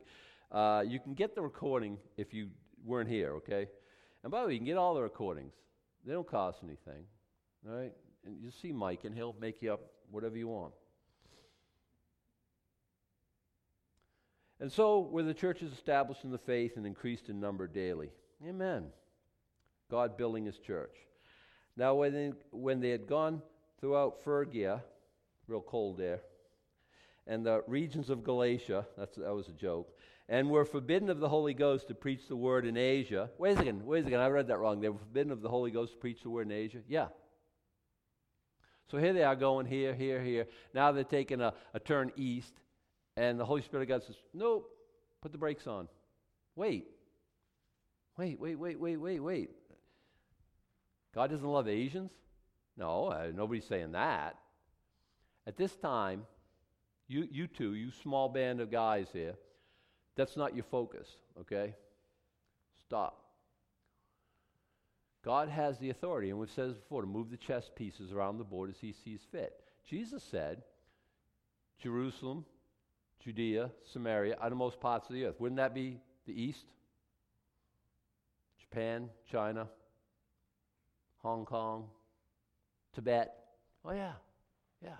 Uh, 0.51 0.83
you 0.85 0.99
can 0.99 1.13
get 1.13 1.35
the 1.35 1.41
recording 1.41 1.97
if 2.17 2.33
you 2.33 2.49
weren't 2.85 3.09
here, 3.09 3.33
okay? 3.35 3.67
And 4.23 4.31
by 4.31 4.41
the 4.41 4.47
way, 4.47 4.53
you 4.53 4.59
can 4.59 4.65
get 4.65 4.77
all 4.77 4.95
the 4.95 5.01
recordings. 5.01 5.53
They 6.05 6.13
don't 6.13 6.27
cost 6.27 6.59
anything, 6.63 7.03
all 7.67 7.75
right? 7.75 7.93
And 8.25 8.41
you 8.41 8.51
see 8.51 8.71
Mike, 8.71 9.03
and 9.03 9.13
he'll 9.13 9.35
make 9.39 9.61
you 9.61 9.73
up 9.73 9.81
whatever 10.11 10.37
you 10.37 10.47
want. 10.47 10.73
And 14.59 14.71
so 14.71 14.99
were 14.99 15.23
the 15.23 15.33
churches 15.33 15.71
established 15.71 16.23
in 16.23 16.31
the 16.31 16.37
faith 16.37 16.75
and 16.75 16.85
increased 16.85 17.29
in 17.29 17.39
number 17.39 17.67
daily. 17.67 18.09
Amen. 18.45 18.87
God 19.89 20.17
building 20.17 20.45
his 20.45 20.57
church. 20.57 20.95
Now, 21.77 21.95
when 21.95 22.13
they, 22.13 22.31
when 22.51 22.81
they 22.81 22.89
had 22.89 23.07
gone 23.07 23.41
throughout 23.79 24.23
Phrygia, 24.23 24.83
real 25.47 25.61
cold 25.61 25.97
there, 25.97 26.21
and 27.25 27.45
the 27.45 27.63
regions 27.67 28.09
of 28.09 28.23
Galatia, 28.23 28.85
that's, 28.97 29.15
that 29.15 29.33
was 29.33 29.47
a 29.47 29.53
joke, 29.53 29.87
and 30.29 30.47
were 30.47 30.63
forbidden 30.63 31.09
of 31.09 31.19
the 31.19 31.27
Holy 31.27 31.55
Ghost 31.55 31.87
to 31.87 31.95
preach 31.95 32.27
the 32.27 32.35
word 32.35 32.65
in 32.65 32.77
Asia. 32.77 33.31
Wait 33.39 33.53
a 33.53 33.57
second, 33.57 33.83
wait 33.83 34.01
a 34.01 34.03
second, 34.03 34.19
I 34.19 34.27
read 34.27 34.47
that 34.47 34.59
wrong. 34.59 34.79
They 34.79 34.89
were 34.89 34.99
forbidden 34.99 35.31
of 35.31 35.41
the 35.41 35.49
Holy 35.49 35.71
Ghost 35.71 35.93
to 35.93 35.97
preach 35.97 36.21
the 36.21 36.29
word 36.29 36.45
in 36.47 36.53
Asia? 36.53 36.77
Yeah. 36.87 37.07
So 38.91 38.99
here 38.99 39.11
they 39.11 39.23
are 39.23 39.35
going 39.35 39.65
here, 39.65 39.93
here, 39.93 40.21
here. 40.21 40.45
Now 40.73 40.91
they're 40.91 41.03
taking 41.03 41.41
a, 41.41 41.53
a 41.73 41.79
turn 41.79 42.11
east, 42.15 42.53
and 43.17 43.39
the 43.39 43.45
Holy 43.45 43.63
Spirit 43.63 43.83
of 43.83 43.89
God 43.89 44.03
says, 44.03 44.15
Nope, 44.33 44.69
put 45.21 45.31
the 45.31 45.37
brakes 45.37 45.65
on. 45.65 45.87
Wait. 46.55 46.87
Wait, 48.17 48.39
wait, 48.39 48.55
wait, 48.55 48.79
wait, 48.79 48.97
wait, 48.97 49.19
wait. 49.19 49.49
God 51.15 51.31
doesn't 51.31 51.47
love 51.47 51.67
Asians? 51.67 52.11
No, 52.77 53.07
uh, 53.07 53.31
nobody's 53.35 53.65
saying 53.65 53.93
that. 53.93 54.37
At 55.47 55.57
this 55.57 55.75
time, 55.75 56.23
you, 57.07 57.27
you 57.31 57.47
two, 57.47 57.73
you 57.73 57.91
small 57.91 58.29
band 58.29 58.61
of 58.61 58.69
guys 58.69 59.07
here, 59.11 59.35
that's 60.19 60.37
not 60.37 60.53
your 60.53 60.65
focus, 60.65 61.07
okay? 61.39 61.73
Stop. 62.85 63.23
God 65.23 65.49
has 65.49 65.77
the 65.79 65.89
authority, 65.89 66.29
and 66.29 66.39
we've 66.39 66.51
said 66.51 66.69
this 66.69 66.77
before, 66.77 67.01
to 67.01 67.07
move 67.07 67.29
the 67.29 67.37
chess 67.37 67.69
pieces 67.75 68.11
around 68.11 68.37
the 68.37 68.43
board 68.43 68.69
as 68.69 68.77
he 68.79 68.93
sees 68.93 69.21
fit. 69.31 69.53
Jesus 69.87 70.23
said, 70.23 70.61
Jerusalem, 71.81 72.45
Judea, 73.23 73.71
Samaria, 73.91 74.37
uttermost 74.41 74.79
parts 74.79 75.09
of 75.09 75.15
the 75.15 75.25
earth. 75.25 75.35
Wouldn't 75.39 75.57
that 75.57 75.73
be 75.73 75.99
the 76.25 76.41
east? 76.41 76.65
Japan, 78.59 79.09
China, 79.29 79.67
Hong 81.17 81.45
Kong, 81.45 81.85
Tibet. 82.93 83.33
Oh, 83.83 83.91
yeah, 83.91 84.13
yeah. 84.83 84.97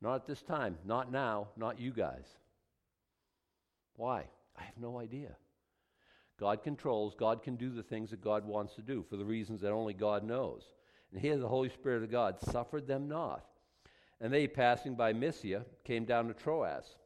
Not 0.00 0.14
at 0.14 0.26
this 0.26 0.42
time, 0.42 0.76
not 0.84 1.12
now, 1.12 1.48
not 1.56 1.80
you 1.80 1.92
guys. 1.92 2.26
Why? 4.00 4.24
I 4.58 4.62
have 4.62 4.78
no 4.80 4.98
idea. 4.98 5.36
God 6.38 6.62
controls, 6.62 7.14
God 7.14 7.42
can 7.42 7.56
do 7.56 7.68
the 7.68 7.82
things 7.82 8.08
that 8.08 8.24
God 8.24 8.46
wants 8.46 8.74
to 8.76 8.80
do 8.80 9.04
for 9.10 9.18
the 9.18 9.26
reasons 9.26 9.60
that 9.60 9.72
only 9.72 9.92
God 9.92 10.24
knows. 10.24 10.62
And 11.12 11.20
here 11.20 11.36
the 11.36 11.46
Holy 11.46 11.68
Spirit 11.68 12.02
of 12.02 12.10
God 12.10 12.40
suffered 12.40 12.86
them 12.86 13.08
not. 13.08 13.44
And 14.18 14.32
they, 14.32 14.46
passing 14.46 14.94
by 14.94 15.12
Mysia, 15.12 15.66
came 15.84 16.06
down 16.06 16.28
to 16.28 16.32
Troas. 16.32 16.96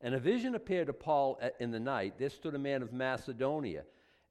And 0.00 0.14
a 0.14 0.20
vision 0.20 0.54
appeared 0.54 0.86
to 0.86 0.92
Paul 0.92 1.40
in 1.58 1.72
the 1.72 1.80
night. 1.80 2.20
There 2.20 2.30
stood 2.30 2.54
a 2.54 2.58
man 2.58 2.82
of 2.82 2.92
Macedonia 2.92 3.82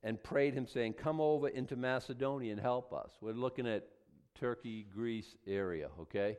and 0.02 0.24
prayed 0.24 0.54
him, 0.54 0.66
saying, 0.66 0.94
Come 0.94 1.20
over 1.20 1.50
into 1.50 1.76
Macedonia 1.76 2.54
and 2.54 2.62
help 2.62 2.94
us. 2.94 3.12
We're 3.20 3.34
looking 3.34 3.68
at 3.68 3.86
Turkey, 4.34 4.88
Greece 4.96 5.36
area, 5.46 5.90
okay? 6.00 6.38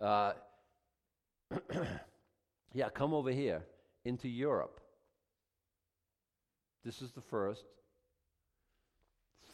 Uh, 0.00 0.32
yeah, 2.72 2.88
come 2.88 3.14
over 3.14 3.30
here 3.30 3.62
into 4.04 4.28
Europe. 4.28 4.80
This 6.84 7.02
is 7.02 7.12
the 7.12 7.20
first 7.20 7.64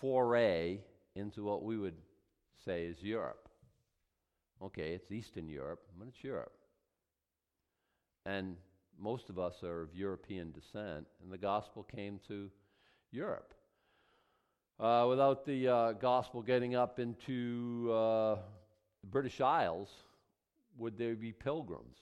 foray 0.00 0.78
into 1.14 1.42
what 1.44 1.64
we 1.64 1.76
would 1.76 1.96
say 2.64 2.84
is 2.84 3.02
Europe. 3.02 3.48
Okay, 4.62 4.92
it's 4.92 5.10
Eastern 5.10 5.48
Europe, 5.48 5.80
but 5.98 6.08
it's 6.08 6.22
Europe. 6.22 6.52
And 8.24 8.56
most 8.98 9.28
of 9.28 9.38
us 9.38 9.62
are 9.62 9.82
of 9.82 9.94
European 9.94 10.52
descent, 10.52 11.06
and 11.22 11.30
the 11.30 11.38
gospel 11.38 11.82
came 11.82 12.20
to 12.28 12.50
Europe. 13.10 13.54
Uh, 14.78 15.06
without 15.08 15.44
the 15.46 15.68
uh, 15.68 15.92
gospel 15.92 16.42
getting 16.42 16.74
up 16.74 16.98
into 16.98 17.90
uh, 17.92 18.36
the 19.00 19.06
British 19.06 19.40
Isles, 19.40 19.88
would 20.78 20.98
there 20.98 21.14
be 21.14 21.32
pilgrims? 21.32 21.96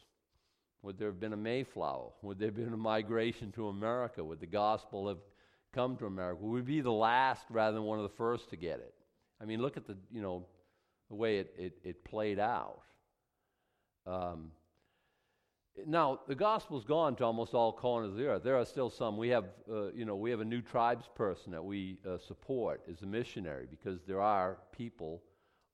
Would 0.85 0.99
there 0.99 1.09
have 1.09 1.19
been 1.19 1.33
a 1.33 1.37
Mayflower? 1.37 2.11
Would 2.21 2.39
there 2.39 2.49
have 2.49 2.57
been 2.57 2.73
a 2.73 2.77
migration 2.77 3.51
to 3.53 3.69
America? 3.69 4.23
Would 4.23 4.41
the 4.41 4.47
gospel 4.47 5.09
have 5.09 5.17
come 5.73 5.97
to 5.97 6.05
America? 6.05 6.43
Would 6.43 6.53
we 6.53 6.61
be 6.61 6.83
the 6.83 6.93
last 6.93 7.47
rather 7.49 7.75
than 7.75 7.85
one 7.85 7.99
of 7.99 8.03
the 8.03 8.17
first 8.17 8.51
to 8.51 8.57
get 8.57 8.81
it? 8.81 8.93
I 9.41 9.47
mean, 9.47 9.63
look 9.63 9.79
at 9.79 9.87
the 9.87 9.97
you 10.13 10.21
know 10.21 10.45
the 11.09 11.15
way 11.15 11.39
it, 11.39 11.55
it, 11.59 11.79
it 11.85 12.05
played 12.05 12.39
out. 12.39 12.83
Um, 14.07 14.51
now 15.87 16.21
the 16.29 16.35
gospel's 16.35 16.85
gone 16.85 17.17
to 17.17 17.25
almost 17.25 17.55
all 17.55 17.73
corners 17.73 18.11
of 18.11 18.19
the 18.19 18.27
earth. 18.27 18.43
There 18.45 18.57
are 18.57 18.67
still 18.67 18.91
some. 18.91 19.17
We 19.17 19.31
have 19.31 19.47
uh, 19.71 19.91
you 19.93 20.05
know 20.05 20.17
we 20.17 20.31
have 20.31 20.41
a 20.41 20.45
new 20.45 20.61
tribes 20.61 21.09
person 21.15 21.51
that 21.53 21.65
we 21.65 21.97
uh, 22.07 22.19
support 22.19 22.83
as 22.93 23.01
a 23.01 23.07
missionary 23.07 23.67
because 23.71 24.01
there 24.07 24.21
are 24.21 24.59
people 24.71 25.23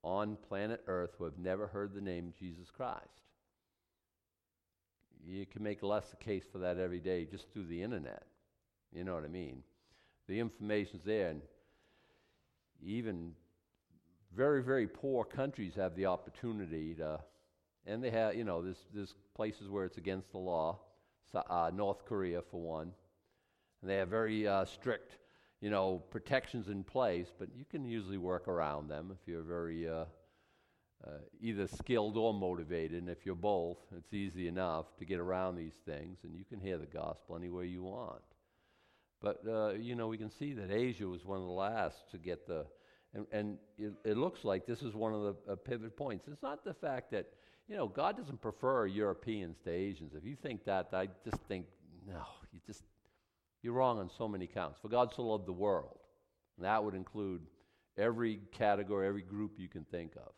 on 0.04 0.36
planet 0.48 0.82
Earth 0.86 1.10
who 1.18 1.24
have 1.24 1.36
never 1.36 1.66
heard 1.66 1.94
the 1.94 2.00
name 2.00 2.32
Jesus 2.38 2.70
Christ. 2.70 3.29
You 5.26 5.46
can 5.46 5.62
make 5.62 5.82
less 5.82 6.12
a 6.12 6.16
case 6.16 6.44
for 6.50 6.58
that 6.58 6.78
every 6.78 7.00
day 7.00 7.24
just 7.24 7.50
through 7.52 7.66
the 7.66 7.82
internet. 7.82 8.24
You 8.92 9.04
know 9.04 9.14
what 9.14 9.24
I 9.24 9.28
mean? 9.28 9.62
The 10.26 10.40
information's 10.40 11.04
there, 11.04 11.28
and 11.28 11.42
even 12.82 13.32
very, 14.34 14.62
very 14.62 14.86
poor 14.86 15.24
countries 15.24 15.74
have 15.76 15.94
the 15.96 16.06
opportunity 16.06 16.94
to, 16.94 17.20
and 17.86 18.02
they 18.02 18.10
have, 18.10 18.34
you 18.34 18.44
know, 18.44 18.62
there's, 18.62 18.86
there's 18.94 19.14
places 19.34 19.68
where 19.68 19.84
it's 19.84 19.98
against 19.98 20.30
the 20.32 20.38
law, 20.38 20.78
uh, 21.34 21.70
North 21.74 22.04
Korea 22.04 22.42
for 22.42 22.60
one, 22.60 22.92
and 23.80 23.90
they 23.90 23.96
have 23.96 24.08
very 24.08 24.46
uh, 24.46 24.64
strict, 24.64 25.18
you 25.60 25.70
know, 25.70 26.02
protections 26.10 26.68
in 26.68 26.84
place, 26.84 27.28
but 27.38 27.48
you 27.56 27.64
can 27.64 27.84
usually 27.84 28.18
work 28.18 28.48
around 28.48 28.88
them 28.88 29.10
if 29.12 29.28
you're 29.28 29.42
very 29.42 29.88
uh, 29.88 30.04
uh, 31.06 31.12
either 31.40 31.66
skilled 31.66 32.16
or 32.16 32.34
motivated. 32.34 32.98
And 32.98 33.08
if 33.08 33.24
you're 33.24 33.34
both, 33.34 33.78
it's 33.96 34.12
easy 34.12 34.48
enough 34.48 34.86
to 34.98 35.04
get 35.04 35.18
around 35.18 35.56
these 35.56 35.78
things, 35.86 36.18
and 36.24 36.34
you 36.34 36.44
can 36.44 36.60
hear 36.60 36.78
the 36.78 36.86
gospel 36.86 37.36
anywhere 37.36 37.64
you 37.64 37.82
want. 37.82 38.22
But, 39.22 39.42
uh, 39.46 39.72
you 39.74 39.94
know, 39.94 40.08
we 40.08 40.18
can 40.18 40.30
see 40.30 40.54
that 40.54 40.70
Asia 40.70 41.06
was 41.06 41.24
one 41.24 41.38
of 41.38 41.44
the 41.44 41.50
last 41.50 42.10
to 42.10 42.18
get 42.18 42.46
the, 42.46 42.66
and, 43.14 43.26
and 43.32 43.58
it, 43.78 43.92
it, 44.04 44.16
looks 44.16 44.44
like 44.44 44.66
this 44.66 44.82
is 44.82 44.94
one 44.94 45.12
of 45.12 45.22
the 45.22 45.52
uh, 45.52 45.56
pivot 45.56 45.96
points. 45.96 46.26
It's 46.28 46.42
not 46.42 46.64
the 46.64 46.74
fact 46.74 47.10
that, 47.10 47.26
you 47.68 47.76
know, 47.76 47.86
God 47.86 48.16
doesn't 48.16 48.40
prefer 48.40 48.86
Europeans 48.86 49.56
to 49.64 49.70
Asians. 49.70 50.14
If 50.14 50.24
you 50.24 50.36
think 50.36 50.64
that, 50.64 50.88
I 50.92 51.08
just 51.24 51.42
think, 51.48 51.66
no, 52.06 52.22
you 52.52 52.60
just, 52.66 52.82
you're 53.62 53.74
wrong 53.74 53.98
on 53.98 54.10
so 54.16 54.26
many 54.26 54.46
counts. 54.46 54.78
For 54.80 54.88
God 54.88 55.12
so 55.14 55.22
loved 55.22 55.46
the 55.46 55.52
world. 55.52 55.98
And 56.56 56.64
that 56.64 56.82
would 56.82 56.94
include 56.94 57.42
every 57.98 58.40
category, 58.52 59.06
every 59.06 59.22
group 59.22 59.52
you 59.58 59.68
can 59.68 59.84
think 59.84 60.12
of. 60.16 60.32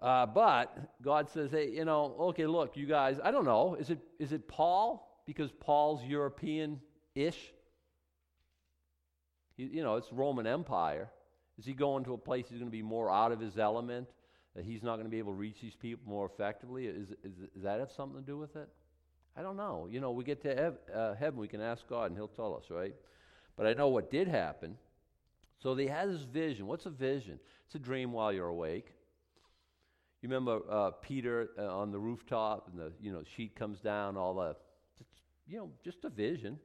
Uh, 0.00 0.26
but 0.26 0.76
God 1.02 1.30
says, 1.30 1.50
hey, 1.50 1.70
you 1.70 1.84
know, 1.84 2.14
okay, 2.20 2.46
look, 2.46 2.76
you 2.76 2.86
guys, 2.86 3.18
I 3.22 3.30
don't 3.30 3.44
know, 3.44 3.76
is 3.76 3.90
it, 3.90 3.98
is 4.18 4.32
it 4.32 4.46
Paul? 4.46 5.22
Because 5.26 5.50
Paul's 5.52 6.04
European 6.04 6.80
ish? 7.14 7.52
You 9.56 9.82
know, 9.82 9.96
it's 9.96 10.12
Roman 10.12 10.46
Empire. 10.46 11.10
Is 11.58 11.64
he 11.64 11.72
going 11.72 12.04
to 12.04 12.12
a 12.12 12.18
place 12.18 12.44
he's 12.48 12.58
going 12.58 12.70
to 12.70 12.76
be 12.76 12.82
more 12.82 13.10
out 13.10 13.32
of 13.32 13.40
his 13.40 13.58
element? 13.58 14.08
That 14.54 14.64
he's 14.64 14.82
not 14.82 14.96
going 14.96 15.06
to 15.06 15.10
be 15.10 15.18
able 15.18 15.32
to 15.32 15.38
reach 15.38 15.60
these 15.62 15.74
people 15.74 16.04
more 16.06 16.26
effectively? 16.26 16.86
Is, 16.86 17.08
is, 17.24 17.32
does 17.54 17.62
that 17.62 17.80
have 17.80 17.90
something 17.90 18.20
to 18.20 18.26
do 18.26 18.36
with 18.36 18.54
it? 18.56 18.68
I 19.36 19.42
don't 19.42 19.56
know. 19.56 19.88
You 19.90 20.00
know, 20.00 20.10
we 20.10 20.24
get 20.24 20.42
to 20.42 20.54
hev- 20.54 20.78
uh, 20.94 21.14
heaven, 21.14 21.38
we 21.38 21.48
can 21.48 21.60
ask 21.60 21.86
God, 21.88 22.06
and 22.06 22.16
He'll 22.16 22.28
tell 22.28 22.54
us, 22.54 22.64
right? 22.70 22.94
But 23.56 23.66
I 23.66 23.72
know 23.72 23.88
what 23.88 24.10
did 24.10 24.28
happen. 24.28 24.76
So 25.62 25.74
they 25.74 25.86
had 25.86 26.10
this 26.10 26.22
vision. 26.22 26.66
What's 26.66 26.86
a 26.86 26.90
vision? 26.90 27.38
It's 27.66 27.74
a 27.74 27.78
dream 27.78 28.12
while 28.12 28.32
you're 28.32 28.48
awake. 28.48 28.92
You 30.26 30.32
remember 30.32 30.62
uh, 30.68 30.90
Peter 30.90 31.50
uh, 31.56 31.72
on 31.72 31.92
the 31.92 32.00
rooftop, 32.00 32.66
and 32.68 32.76
the 32.80 32.90
you 33.00 33.12
know 33.12 33.22
sheet 33.36 33.54
comes 33.54 33.78
down, 33.78 34.16
all 34.16 34.34
the, 34.34 34.56
you 35.46 35.56
know, 35.56 35.70
just 35.84 36.04
a 36.04 36.08
vision. 36.08 36.58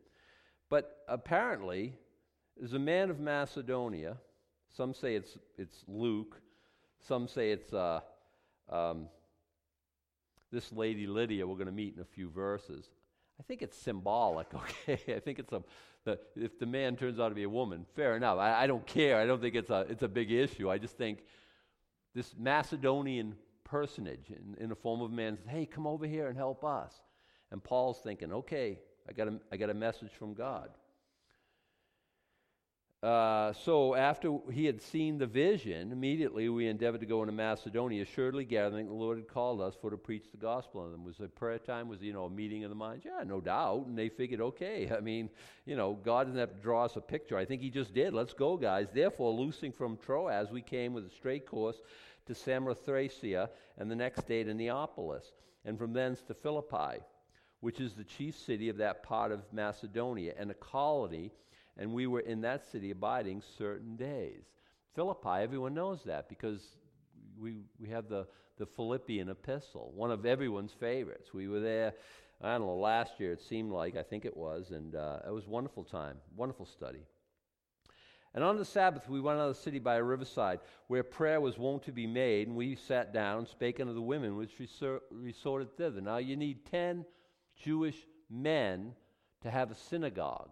But 0.68 1.04
apparently, 1.08 1.94
there's 2.58 2.74
a 2.74 2.80
man 2.80 3.12
of 3.12 3.20
Macedonia. 3.20 4.18
Some 4.76 4.96
say 4.96 5.14
it's 5.14 5.38
it's 5.60 5.84
Luke. 5.88 6.42
Some 7.08 7.28
say 7.28 7.52
it's 7.52 7.72
uh, 7.72 8.00
um, 8.68 9.10
this 10.52 10.72
lady 10.72 11.06
Lydia. 11.06 11.46
We're 11.46 11.54
going 11.54 11.68
to 11.68 11.72
meet 11.72 11.94
in 11.94 12.02
a 12.02 12.16
few 12.16 12.32
verses. 12.32 12.90
I 13.40 13.44
think 13.44 13.62
it's 13.62 13.78
symbolic. 13.78 14.48
Okay, 14.56 15.14
I 15.16 15.20
think 15.20 15.38
it's 15.38 15.54
a. 15.54 15.62
The, 16.06 16.18
if 16.36 16.58
the 16.58 16.66
man 16.66 16.96
turns 16.96 17.20
out 17.20 17.30
to 17.30 17.36
be 17.36 17.44
a 17.44 17.50
woman, 17.50 17.86
fair 17.96 18.18
enough. 18.18 18.40
I, 18.40 18.64
I 18.64 18.66
don't 18.66 18.88
care. 18.88 19.22
I 19.22 19.28
don't 19.28 19.40
think 19.40 19.54
it's 19.54 19.70
a 19.70 19.86
it's 19.88 20.02
a 20.02 20.08
big 20.08 20.32
issue. 20.32 20.68
I 20.68 20.80
just 20.80 20.98
think 20.98 21.20
this 22.16 22.34
Macedonian 22.36 23.36
personage 23.72 24.30
in, 24.30 24.62
in 24.62 24.70
the 24.70 24.76
form 24.76 25.02
of 25.02 25.12
man 25.12 25.38
says, 25.38 25.48
Hey, 25.48 25.66
come 25.66 25.88
over 25.88 26.06
here 26.06 26.28
and 26.28 26.38
help 26.38 26.64
us. 26.66 26.94
And 27.52 27.64
Paul's 27.64 28.00
thinking, 28.04 28.34
Okay, 28.34 28.78
I 29.10 29.14
got 29.14 29.30
a, 29.30 29.40
I 29.52 29.58
got 29.58 29.70
a 29.70 29.74
message 29.74 30.12
from 30.20 30.34
God. 30.34 30.70
Uh, 33.02 33.52
so 33.54 33.96
after 33.96 34.38
he 34.52 34.66
had 34.66 34.80
seen 34.80 35.18
the 35.18 35.26
vision, 35.26 35.92
immediately 35.92 36.50
we 36.50 36.68
endeavored 36.68 37.00
to 37.00 37.08
go 37.08 37.24
into 37.24 37.34
Macedonia, 37.34 38.04
assuredly 38.04 38.46
gathering 38.46 38.86
the 38.86 38.94
Lord 38.94 39.18
had 39.18 39.28
called 39.28 39.60
us 39.60 39.74
for 39.82 39.90
to 39.90 39.98
preach 39.98 40.26
the 40.30 40.38
gospel. 40.38 40.84
And 40.84 40.94
them. 40.94 41.04
was 41.04 41.20
a 41.20 41.28
prayer 41.28 41.58
time, 41.58 41.88
was 41.88 42.00
you 42.02 42.14
know 42.14 42.26
a 42.26 42.30
meeting 42.30 42.64
of 42.64 42.70
the 42.70 42.76
minds? 42.76 43.04
Yeah, 43.04 43.24
no 43.26 43.42
doubt. 43.42 43.86
And 43.88 43.98
they 43.98 44.10
figured, 44.10 44.40
okay, 44.40 44.92
I 44.96 45.00
mean, 45.00 45.30
you 45.66 45.76
know, 45.76 45.98
God 46.04 46.26
doesn't 46.26 46.40
have 46.40 46.54
to 46.54 46.62
draw 46.62 46.86
us 46.86 46.96
a 46.96 47.02
picture. 47.02 47.38
I 47.38 47.46
think 47.46 47.64
He 47.64 47.72
just 47.72 47.92
did. 47.96 48.14
Let's 48.14 48.34
go, 48.34 48.56
guys. 48.56 48.90
Therefore, 48.94 49.32
loosing 49.34 49.72
from 49.72 49.98
Troas, 49.98 50.52
we 50.52 50.62
came 50.62 50.94
with 50.94 51.06
a 51.06 51.12
straight 51.12 51.48
course 51.48 51.78
to 52.34 52.50
Samothracia, 52.52 53.50
and 53.78 53.90
the 53.90 53.96
next 53.96 54.28
day 54.28 54.44
to 54.44 54.54
Neapolis, 54.54 55.32
and 55.66 55.78
from 55.78 55.94
thence 55.94 56.22
to 56.24 56.34
Philippi, 56.34 57.04
which 57.60 57.80
is 57.80 57.94
the 57.94 58.04
chief 58.04 58.38
city 58.38 58.70
of 58.70 58.78
that 58.78 59.04
part 59.04 59.32
of 59.32 59.42
Macedonia, 59.54 60.34
and 60.38 60.52
a 60.52 60.56
colony 60.56 61.32
and 61.78 61.94
we 61.94 62.08
were 62.08 62.20
in 62.20 62.42
that 62.42 62.70
city 62.72 62.92
abiding 62.92 63.42
certain 63.58 63.96
days. 63.96 64.44
Philippi, 64.94 65.42
everyone 65.42 65.74
knows 65.74 66.04
that 66.04 66.28
because 66.28 66.62
we, 67.40 67.58
we 67.80 67.90
have 67.90 68.10
the, 68.10 68.28
the 68.58 68.66
Philippian 68.66 69.30
epistle, 69.30 69.92
one 69.96 70.12
of 70.12 70.26
everyone's 70.26 70.74
favorites. 70.74 71.34
We 71.34 71.48
were 71.48 71.60
there, 71.62 71.94
I 72.42 72.58
don't 72.58 72.68
know, 72.68 72.76
last 72.76 73.20
year 73.20 73.32
it 73.32 73.42
seemed 73.42 73.72
like, 73.72 73.96
I 73.96 74.04
think 74.04 74.26
it 74.26 74.36
was, 74.36 74.72
and 74.72 74.96
uh, 74.96 75.20
it 75.26 75.32
was 75.32 75.46
a 75.46 75.50
wonderful 75.50 75.84
time, 75.84 76.18
wonderful 76.36 76.66
study. 76.66 77.06
And 78.34 78.44
on 78.44 78.58
the 78.58 78.66
Sabbath, 78.66 79.10
we 79.10 79.20
went 79.20 79.40
out 79.40 79.50
of 79.50 79.56
the 79.56 79.62
city 79.62 79.80
by 79.80 79.96
a 79.96 80.04
riverside 80.04 80.60
where 80.88 81.04
prayer 81.04 81.42
was 81.42 81.58
wont 81.58 81.84
to 81.84 81.92
be 81.92 82.08
made, 82.08 82.48
and 82.48 82.56
we 82.56 82.76
sat 82.76 83.14
down 83.14 83.40
and 83.40 83.48
spake 83.48 83.80
unto 83.80 83.94
the 83.94 84.02
women 84.02 84.38
which 84.38 84.52
resorted 85.12 85.76
thither. 85.76 86.00
Now, 86.00 86.18
you 86.18 86.38
need 86.38 86.66
10 86.66 87.06
Jewish 87.62 87.98
men 88.30 88.94
to 89.42 89.52
have 89.52 89.70
a 89.70 89.76
synagogue. 89.76 90.52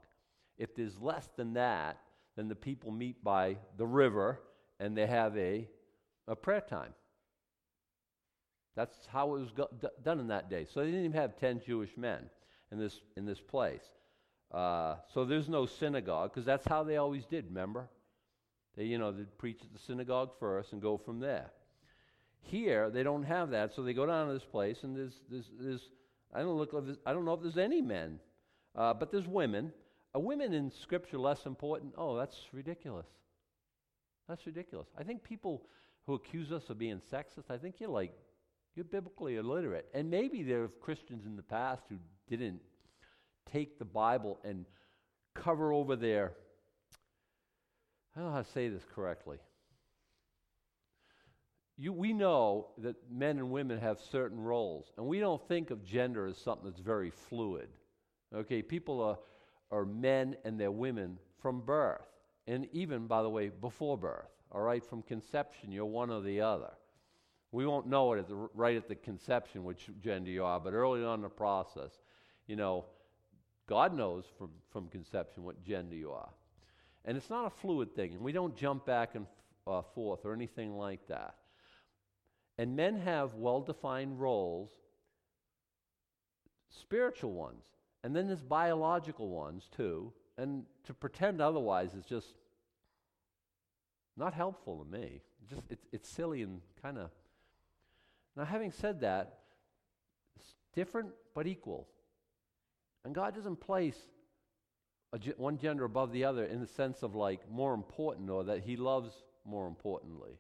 If 0.58 0.76
there's 0.76 1.00
less 1.00 1.30
than 1.38 1.54
that, 1.54 1.98
then 2.36 2.50
the 2.50 2.56
people 2.56 2.92
meet 2.92 3.24
by 3.24 3.58
the 3.78 3.86
river 3.86 4.42
and 4.80 4.98
they 4.98 5.08
have 5.08 5.38
a, 5.38 5.68
a 6.28 6.36
prayer 6.36 6.62
time. 6.62 6.94
That's 8.76 8.96
how 9.08 9.36
it 9.36 9.40
was 9.40 9.52
go- 9.52 9.70
d- 9.80 9.88
done 10.04 10.20
in 10.20 10.28
that 10.28 10.50
day. 10.50 10.66
So 10.66 10.80
they 10.80 10.88
didn't 10.88 11.06
even 11.06 11.20
have 11.20 11.38
10 11.38 11.62
Jewish 11.66 11.98
men 11.98 12.30
in 12.72 12.80
this, 12.80 13.00
in 13.18 13.26
this 13.26 13.40
place. 13.40 13.84
Uh, 14.52 14.96
so 15.14 15.26
there's 15.26 15.48
no 15.48 15.66
synagogue 15.66 16.32
because 16.32 16.46
that's 16.46 16.66
how 16.66 16.84
they 16.84 16.98
always 16.98 17.26
did, 17.26 17.46
remember? 17.46 17.88
They, 18.76 18.86
you 18.86 18.98
know, 18.98 19.12
they'd 19.12 19.38
preach 19.38 19.60
at 19.62 19.74
the 19.74 19.80
synagogue 19.80 20.32
first 20.40 20.74
and 20.74 20.82
go 20.82 20.98
from 20.98 21.20
there. 21.20 21.52
Here, 22.42 22.90
they 22.90 23.04
don't 23.04 23.24
have 23.24 23.52
that, 23.52 23.74
so 23.76 23.84
they 23.84 23.94
go 23.94 24.06
down 24.06 24.28
to 24.28 24.34
this 24.34 24.46
place, 24.46 24.84
and 24.84 24.96
there's, 24.96 25.20
there's, 25.30 25.50
there's 25.60 25.82
I, 26.34 26.40
don't 26.40 26.58
look, 26.58 26.74
I 27.06 27.14
don't 27.14 27.26
know 27.26 27.34
if 27.34 27.42
there's 27.42 27.58
any 27.58 27.82
men, 27.82 28.20
uh, 28.76 28.94
but 28.94 29.12
there's 29.12 29.28
women. 29.28 29.72
Are 30.16 30.22
women 30.22 30.54
in 30.54 30.72
Scripture 30.72 31.18
less 31.18 31.46
important? 31.46 31.94
Oh, 31.98 32.18
that's 32.18 32.38
ridiculous. 32.52 33.06
That's 34.28 34.46
ridiculous. 34.46 34.88
I 34.98 35.04
think 35.04 35.24
people 35.24 35.66
who 36.06 36.14
accuse 36.14 36.52
us 36.52 36.70
of 36.70 36.80
being 36.80 37.02
sexist, 37.12 37.52
I 37.52 37.58
think 37.58 37.76
you're 37.80 37.90
like, 37.90 38.14
you're 38.76 38.86
biblically 38.86 39.36
illiterate. 39.36 39.88
And 39.94 40.10
maybe 40.10 40.42
there 40.42 40.64
are 40.64 40.68
Christians 40.68 41.26
in 41.26 41.36
the 41.36 41.44
past 41.44 41.84
who 41.90 41.98
didn't 42.30 42.62
take 43.52 43.80
the 43.80 43.86
Bible 43.86 44.40
and 44.44 44.66
cover 45.36 45.72
over 45.74 45.96
their, 45.96 46.34
I 48.16 48.20
don't 48.20 48.30
know 48.30 48.36
how 48.36 48.42
to 48.42 48.52
say 48.52 48.70
this 48.70 48.84
correctly. 48.94 49.38
You, 51.78 51.94
we 51.94 52.12
know 52.12 52.68
that 52.80 52.96
men 53.10 53.38
and 53.38 53.52
women 53.52 53.80
have 53.80 54.00
certain 54.12 54.40
roles, 54.40 54.92
and 54.98 55.06
we 55.06 55.20
don't 55.20 55.42
think 55.48 55.72
of 55.72 55.86
gender 55.86 56.28
as 56.28 56.38
something 56.38 56.70
that's 56.70 56.82
very 56.82 57.10
fluid. 57.10 57.70
Okay, 58.36 58.62
people 58.62 59.02
are, 59.02 59.18
are 59.72 59.86
men 59.86 60.36
and 60.44 60.60
they're 60.60 60.72
women 60.72 61.18
from 61.42 61.62
birth, 61.62 62.02
and 62.48 62.68
even, 62.74 63.08
by 63.08 63.24
the 63.24 63.30
way, 63.30 63.48
before 63.50 63.98
birth. 63.98 64.28
All 64.52 64.62
right, 64.62 64.84
from 64.84 65.04
conception, 65.04 65.72
you're 65.72 65.86
one 65.86 66.10
or 66.10 66.22
the 66.22 66.42
other. 66.42 66.72
We 67.52 67.66
won't 67.66 67.88
know 67.88 68.14
it 68.14 68.20
at 68.20 68.28
the, 68.28 68.36
right 68.36 68.76
at 68.76 68.88
the 68.88 68.96
conception 68.96 69.64
which 69.64 69.90
gender 70.02 70.30
you 70.30 70.44
are, 70.44 70.60
but 70.60 70.74
early 70.74 71.04
on 71.04 71.20
in 71.20 71.22
the 71.22 71.30
process, 71.30 71.92
you 72.46 72.56
know, 72.56 72.86
God 73.70 73.96
knows 73.96 74.26
from, 74.38 74.50
from 74.74 74.88
conception 74.88 75.44
what 75.44 75.64
gender 75.64 75.96
you 75.96 76.12
are. 76.12 76.30
And 77.06 77.16
it's 77.16 77.30
not 77.30 77.46
a 77.46 77.52
fluid 77.52 77.96
thing, 77.96 78.14
and 78.14 78.22
we 78.22 78.32
don't 78.32 78.58
jump 78.58 78.84
back 78.86 79.14
and 79.14 79.28
uh, 79.68 79.84
forth 79.94 80.26
or 80.26 80.34
anything 80.34 80.76
like 80.76 81.08
that. 81.08 81.36
And 82.58 82.76
men 82.76 82.98
have 82.98 83.36
well 83.36 83.62
defined 83.62 84.20
roles, 84.20 84.72
spiritual 86.70 87.32
ones, 87.32 87.64
and 88.04 88.16
then 88.16 88.28
there's 88.28 88.42
biological 88.42 89.30
ones 89.30 89.70
too. 89.76 90.12
And 90.38 90.64
to 90.86 90.94
pretend 90.94 91.40
otherwise 91.40 91.94
is 91.94 92.06
just 92.06 92.34
not 94.18 94.34
helpful 94.34 94.84
to 94.84 95.00
me. 95.00 95.22
Just 95.48 95.62
it's, 95.70 95.86
it's 95.92 96.10
silly 96.10 96.42
and 96.42 96.62
kind 96.82 96.98
of. 96.98 97.12
Now, 98.36 98.46
having 98.46 98.72
said 98.72 99.02
that, 99.02 99.40
it's 100.38 100.56
different 100.74 101.10
but 101.36 101.46
equal. 101.46 101.88
And 103.06 103.16
God 103.16 103.36
doesn't 103.36 103.60
place 103.60 103.98
one 105.38 105.58
gender 105.58 105.86
above 105.86 106.12
the 106.12 106.26
other 106.26 106.46
in 106.46 106.60
the 106.60 106.68
sense 106.68 107.02
of 107.02 107.16
like 107.16 107.50
more 107.50 107.74
important 107.74 108.30
or 108.30 108.44
that 108.46 108.62
He 108.62 108.76
loves 108.76 109.12
more 109.46 109.68
importantly. 109.68 110.38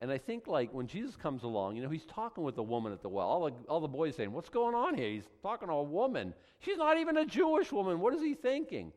And 0.00 0.10
I 0.10 0.18
think, 0.18 0.46
like, 0.46 0.74
when 0.74 0.86
Jesus 0.86 1.16
comes 1.16 1.42
along, 1.42 1.76
you 1.76 1.82
know, 1.82 1.88
he's 1.88 2.04
talking 2.04 2.44
with 2.44 2.58
a 2.58 2.62
woman 2.62 2.92
at 2.92 3.00
the 3.00 3.08
well. 3.08 3.26
All 3.26 3.46
the, 3.46 3.52
all 3.66 3.80
the 3.80 3.88
boys 3.88 4.14
saying, 4.14 4.30
What's 4.30 4.50
going 4.50 4.74
on 4.74 4.94
here? 4.94 5.08
He's 5.08 5.28
talking 5.42 5.68
to 5.68 5.74
a 5.74 5.82
woman. 5.82 6.34
She's 6.60 6.76
not 6.76 6.98
even 6.98 7.16
a 7.16 7.24
Jewish 7.24 7.72
woman. 7.72 7.98
What 8.00 8.14
is 8.14 8.20
he 8.20 8.34
thinking? 8.34 8.92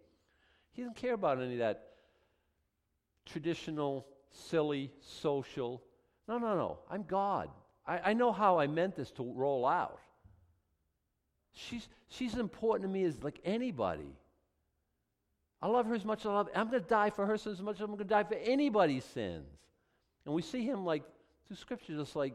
He 0.74 0.82
doesn't 0.82 0.98
care 0.98 1.14
about 1.14 1.42
any 1.42 1.54
of 1.54 1.60
that 1.60 1.94
traditional, 3.26 4.08
silly, 4.32 4.92
social. 5.00 5.82
No, 6.28 6.38
no, 6.38 6.56
no. 6.56 6.80
I'm 6.90 7.04
God. 7.04 7.50
I, 7.88 8.00
I 8.12 8.14
know 8.14 8.34
how 8.34 8.60
I 8.60 8.68
meant 8.68 8.98
this 8.98 9.12
to 9.12 9.24
roll 9.24 9.66
out. 9.66 10.02
She's, 11.54 11.88
she's 12.08 12.36
important 12.36 12.90
to 12.90 12.94
me 12.94 13.04
as 13.04 13.24
like 13.24 13.40
anybody. 13.44 14.16
I 15.62 15.68
love 15.68 15.88
her 15.88 15.96
as 15.96 16.06
much 16.06 16.22
as 16.22 16.28
I 16.28 16.34
love. 16.34 16.50
I'm 16.56 16.70
going 16.70 16.82
to 16.82 16.90
die 16.90 17.10
for 17.10 17.26
her 17.26 17.38
sins 17.38 17.60
as 17.60 17.64
much 17.64 17.76
as 17.76 17.82
I'm 17.82 17.88
going 17.88 18.00
to 18.00 18.06
die 18.06 18.24
for 18.24 18.36
anybody's 18.36 19.04
sins. 19.04 19.46
And 20.26 20.34
we 20.34 20.42
see 20.42 20.64
him 20.64 20.86
like 20.86 21.04
through 21.48 21.58
Scripture, 21.58 21.96
just 21.98 22.16
like 22.16 22.34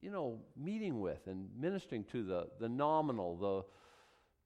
you 0.00 0.10
know, 0.10 0.38
meeting 0.54 1.00
with 1.00 1.26
and 1.26 1.48
ministering 1.58 2.04
to 2.12 2.22
the 2.22 2.48
the 2.60 2.68
nominal, 2.68 3.36
the 3.36 3.64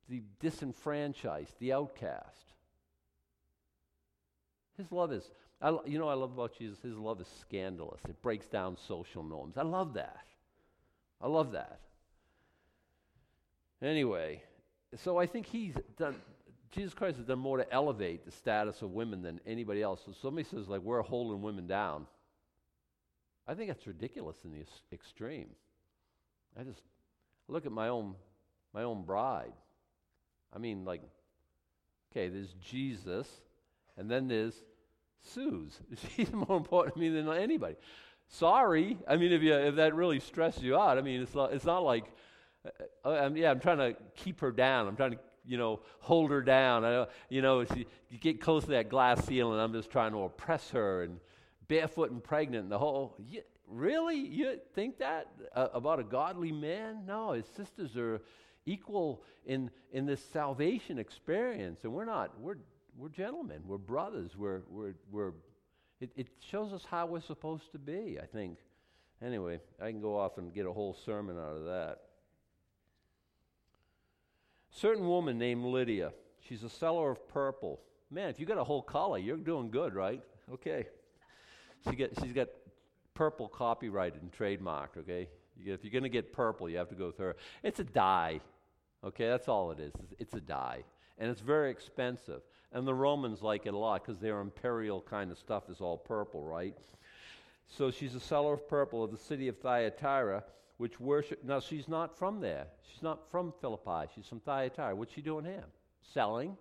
the 0.08 0.22
disenfranchised, 0.40 1.52
the 1.58 1.72
outcast. 1.72 2.54
His 4.78 4.92
love 4.92 5.12
is, 5.12 5.28
I, 5.60 5.76
you 5.84 5.98
know, 5.98 6.08
I 6.08 6.14
love 6.14 6.32
about 6.32 6.56
Jesus. 6.56 6.78
His 6.80 6.96
love 6.96 7.20
is 7.20 7.26
scandalous. 7.40 8.00
It 8.08 8.22
breaks 8.22 8.46
down 8.46 8.76
social 8.86 9.24
norms. 9.24 9.58
I 9.58 9.62
love 9.62 9.94
that. 9.94 10.24
I 11.20 11.26
love 11.26 11.52
that. 11.52 11.80
Anyway, 13.82 14.42
so 14.96 15.18
I 15.18 15.26
think 15.26 15.46
he's 15.46 15.74
done. 15.96 16.16
Jesus 16.70 16.94
Christ 16.94 17.16
has 17.16 17.26
done 17.26 17.38
more 17.38 17.56
to 17.56 17.72
elevate 17.72 18.24
the 18.24 18.30
status 18.30 18.82
of 18.82 18.90
women 18.90 19.22
than 19.22 19.40
anybody 19.46 19.82
else. 19.82 20.02
So 20.04 20.12
somebody 20.20 20.46
says, 20.46 20.68
like, 20.68 20.82
we're 20.82 21.00
holding 21.02 21.40
women 21.40 21.66
down. 21.66 22.06
I 23.46 23.54
think 23.54 23.68
that's 23.68 23.86
ridiculous 23.86 24.36
in 24.44 24.52
the 24.52 24.64
extreme. 24.92 25.48
I 26.58 26.64
just 26.64 26.82
look 27.48 27.64
at 27.64 27.72
my 27.72 27.88
own 27.88 28.14
my 28.74 28.82
own 28.82 29.02
bride. 29.02 29.52
I 30.54 30.58
mean, 30.58 30.84
like, 30.84 31.02
okay, 32.12 32.28
there's 32.28 32.54
Jesus, 32.60 33.26
and 33.96 34.10
then 34.10 34.28
there's 34.28 34.54
Suze. 35.20 35.80
She's 36.16 36.32
more 36.32 36.56
important 36.56 36.94
to 36.94 37.00
me 37.00 37.08
than 37.08 37.28
anybody. 37.28 37.76
Sorry, 38.28 38.98
I 39.08 39.16
mean, 39.16 39.32
if 39.32 39.42
you 39.42 39.54
if 39.54 39.76
that 39.76 39.94
really 39.94 40.20
stresses 40.20 40.62
you 40.62 40.76
out, 40.76 40.98
I 40.98 41.00
mean, 41.00 41.22
it's 41.22 41.34
not 41.34 41.52
it's 41.52 41.64
not 41.64 41.82
like, 41.82 42.04
I'm, 43.04 43.36
yeah, 43.36 43.50
I'm 43.50 43.60
trying 43.60 43.78
to 43.78 43.96
keep 44.14 44.40
her 44.40 44.52
down. 44.52 44.88
I'm 44.88 44.96
trying 44.96 45.12
to 45.12 45.18
you 45.48 45.56
know, 45.56 45.80
hold 46.00 46.30
her 46.30 46.42
down. 46.42 46.84
I, 46.84 47.06
you 47.30 47.40
know, 47.40 47.64
she, 47.64 47.86
you 48.10 48.18
get 48.18 48.40
close 48.40 48.64
to 48.64 48.70
that 48.70 48.90
glass 48.90 49.24
ceiling, 49.24 49.58
I'm 49.58 49.72
just 49.72 49.90
trying 49.90 50.12
to 50.12 50.18
oppress 50.18 50.70
her 50.70 51.02
and 51.02 51.18
barefoot 51.66 52.10
and 52.10 52.22
pregnant 52.22 52.64
and 52.64 52.72
the 52.72 52.78
whole. 52.78 53.16
You, 53.18 53.40
really? 53.66 54.18
You 54.18 54.58
think 54.74 54.98
that 54.98 55.28
uh, 55.56 55.68
about 55.72 56.00
a 56.00 56.04
godly 56.04 56.52
man? 56.52 57.04
No, 57.06 57.32
his 57.32 57.46
sisters 57.56 57.96
are 57.96 58.20
equal 58.66 59.22
in, 59.46 59.70
in 59.92 60.04
this 60.04 60.22
salvation 60.32 60.98
experience. 60.98 61.80
And 61.84 61.92
we're 61.94 62.04
not. 62.04 62.38
We're, 62.38 62.58
we're 62.96 63.08
gentlemen. 63.08 63.62
We're 63.66 63.78
brothers. 63.78 64.36
We're, 64.36 64.60
we're, 64.68 64.94
we're, 65.10 65.32
it, 66.00 66.10
it 66.14 66.28
shows 66.40 66.74
us 66.74 66.84
how 66.88 67.06
we're 67.06 67.20
supposed 67.20 67.72
to 67.72 67.78
be, 67.78 68.18
I 68.22 68.26
think. 68.26 68.58
Anyway, 69.24 69.60
I 69.82 69.90
can 69.90 70.00
go 70.00 70.16
off 70.16 70.36
and 70.36 70.52
get 70.52 70.66
a 70.66 70.72
whole 70.72 70.96
sermon 71.04 71.38
out 71.38 71.56
of 71.56 71.64
that 71.64 71.98
certain 74.78 75.06
woman 75.06 75.38
named 75.38 75.64
Lydia. 75.64 76.12
She's 76.40 76.62
a 76.62 76.68
seller 76.68 77.10
of 77.10 77.28
purple. 77.28 77.80
Man, 78.10 78.30
if 78.30 78.40
you 78.40 78.46
got 78.46 78.58
a 78.58 78.64
whole 78.64 78.82
collar, 78.82 79.18
you're 79.18 79.36
doing 79.36 79.70
good, 79.70 79.94
right? 79.94 80.22
Okay. 80.52 80.86
She 81.88 81.96
get, 81.96 82.12
she's 82.22 82.32
got 82.32 82.48
purple 83.14 83.48
copyrighted 83.48 84.22
and 84.22 84.32
trademarked, 84.32 84.96
okay? 84.98 85.28
You, 85.56 85.74
if 85.74 85.84
you're 85.84 85.92
going 85.92 86.04
to 86.04 86.08
get 86.08 86.32
purple, 86.32 86.70
you 86.70 86.78
have 86.78 86.88
to 86.88 86.94
go 86.94 87.10
through 87.10 87.26
her. 87.26 87.36
It's 87.62 87.80
a 87.80 87.84
dye, 87.84 88.40
okay? 89.04 89.26
That's 89.26 89.48
all 89.48 89.70
it 89.72 89.80
is. 89.80 89.92
It's 90.18 90.34
a 90.34 90.40
dye. 90.40 90.84
And 91.18 91.30
it's 91.30 91.40
very 91.40 91.70
expensive. 91.70 92.42
And 92.72 92.86
the 92.86 92.94
Romans 92.94 93.42
like 93.42 93.66
it 93.66 93.74
a 93.74 93.78
lot 93.78 94.04
because 94.04 94.20
their 94.20 94.40
imperial 94.40 95.00
kind 95.00 95.30
of 95.30 95.38
stuff 95.38 95.64
is 95.68 95.80
all 95.80 95.96
purple, 95.96 96.42
right? 96.42 96.76
So 97.66 97.90
she's 97.90 98.14
a 98.14 98.20
seller 98.20 98.54
of 98.54 98.68
purple 98.68 99.02
of 99.04 99.10
the 99.10 99.18
city 99.18 99.48
of 99.48 99.58
Thyatira 99.58 100.44
which 100.78 100.98
worship. 100.98 101.44
Now, 101.44 101.60
she's 101.60 101.88
not 101.88 102.18
from 102.18 102.40
there. 102.40 102.66
She's 102.90 103.02
not 103.02 103.30
from 103.30 103.52
Philippi. 103.60 104.10
She's 104.14 104.26
from 104.26 104.40
Thyatira. 104.40 104.96
What's 104.96 105.12
she 105.12 105.20
doing 105.20 105.44
here? 105.44 105.64
Selling, 106.14 106.56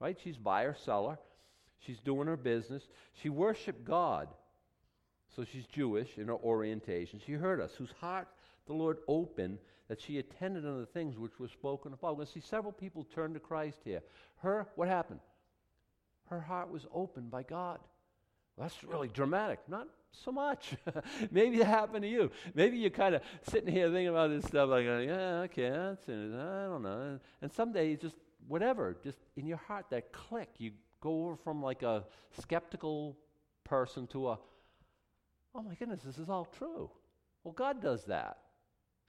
right? 0.00 0.16
She's 0.22 0.36
buyer, 0.36 0.76
seller. 0.84 1.18
She's 1.80 1.98
doing 2.00 2.28
her 2.28 2.36
business. 2.36 2.82
She 3.22 3.28
worshiped 3.28 3.84
God. 3.84 4.28
So 5.34 5.44
she's 5.44 5.66
Jewish 5.66 6.16
in 6.16 6.28
her 6.28 6.36
orientation. 6.36 7.20
She 7.24 7.32
heard 7.32 7.60
us, 7.60 7.72
whose 7.76 7.92
heart 8.00 8.28
the 8.66 8.72
Lord 8.72 8.98
opened 9.08 9.58
that 9.88 10.00
she 10.00 10.18
attended 10.18 10.64
unto 10.64 10.80
the 10.80 10.86
things 10.86 11.18
which 11.18 11.38
were 11.38 11.48
spoken 11.48 11.92
above. 11.92 12.12
We're 12.12 12.24
going 12.24 12.26
to 12.26 12.32
see 12.32 12.40
several 12.40 12.72
people 12.72 13.06
turn 13.14 13.34
to 13.34 13.40
Christ 13.40 13.78
here. 13.84 14.02
Her, 14.38 14.66
what 14.76 14.88
happened? 14.88 15.20
Her 16.28 16.40
heart 16.40 16.70
was 16.70 16.86
opened 16.92 17.30
by 17.30 17.42
God. 17.42 17.78
That's 18.58 18.82
really 18.84 19.08
dramatic. 19.08 19.60
Not 19.68 19.88
so 20.12 20.32
much. 20.32 20.74
Maybe 21.30 21.60
it 21.60 21.66
happened 21.66 22.02
to 22.02 22.08
you. 22.08 22.30
Maybe 22.54 22.78
you're 22.78 22.90
kind 22.90 23.14
of 23.14 23.22
sitting 23.42 23.72
here 23.72 23.88
thinking 23.88 24.08
about 24.08 24.30
this 24.30 24.44
stuff 24.44 24.70
like, 24.70 24.86
uh, 24.86 24.98
yeah, 24.98 25.40
okay, 25.44 25.70
that's 25.70 26.08
it. 26.08 26.34
I 26.34 26.64
don't 26.64 26.82
know. 26.82 27.18
And 27.42 27.52
someday 27.52 27.90
you 27.90 27.96
just, 27.96 28.16
whatever, 28.48 28.96
just 29.02 29.18
in 29.36 29.46
your 29.46 29.58
heart, 29.58 29.86
that 29.90 30.12
click, 30.12 30.48
you 30.58 30.72
go 31.00 31.26
over 31.26 31.36
from 31.36 31.62
like 31.62 31.82
a 31.82 32.04
skeptical 32.40 33.16
person 33.64 34.06
to 34.08 34.30
a, 34.30 34.38
oh 35.54 35.62
my 35.62 35.74
goodness, 35.74 36.00
this 36.02 36.18
is 36.18 36.28
all 36.28 36.46
true. 36.46 36.90
Well, 37.44 37.52
God 37.52 37.82
does 37.82 38.04
that. 38.04 38.38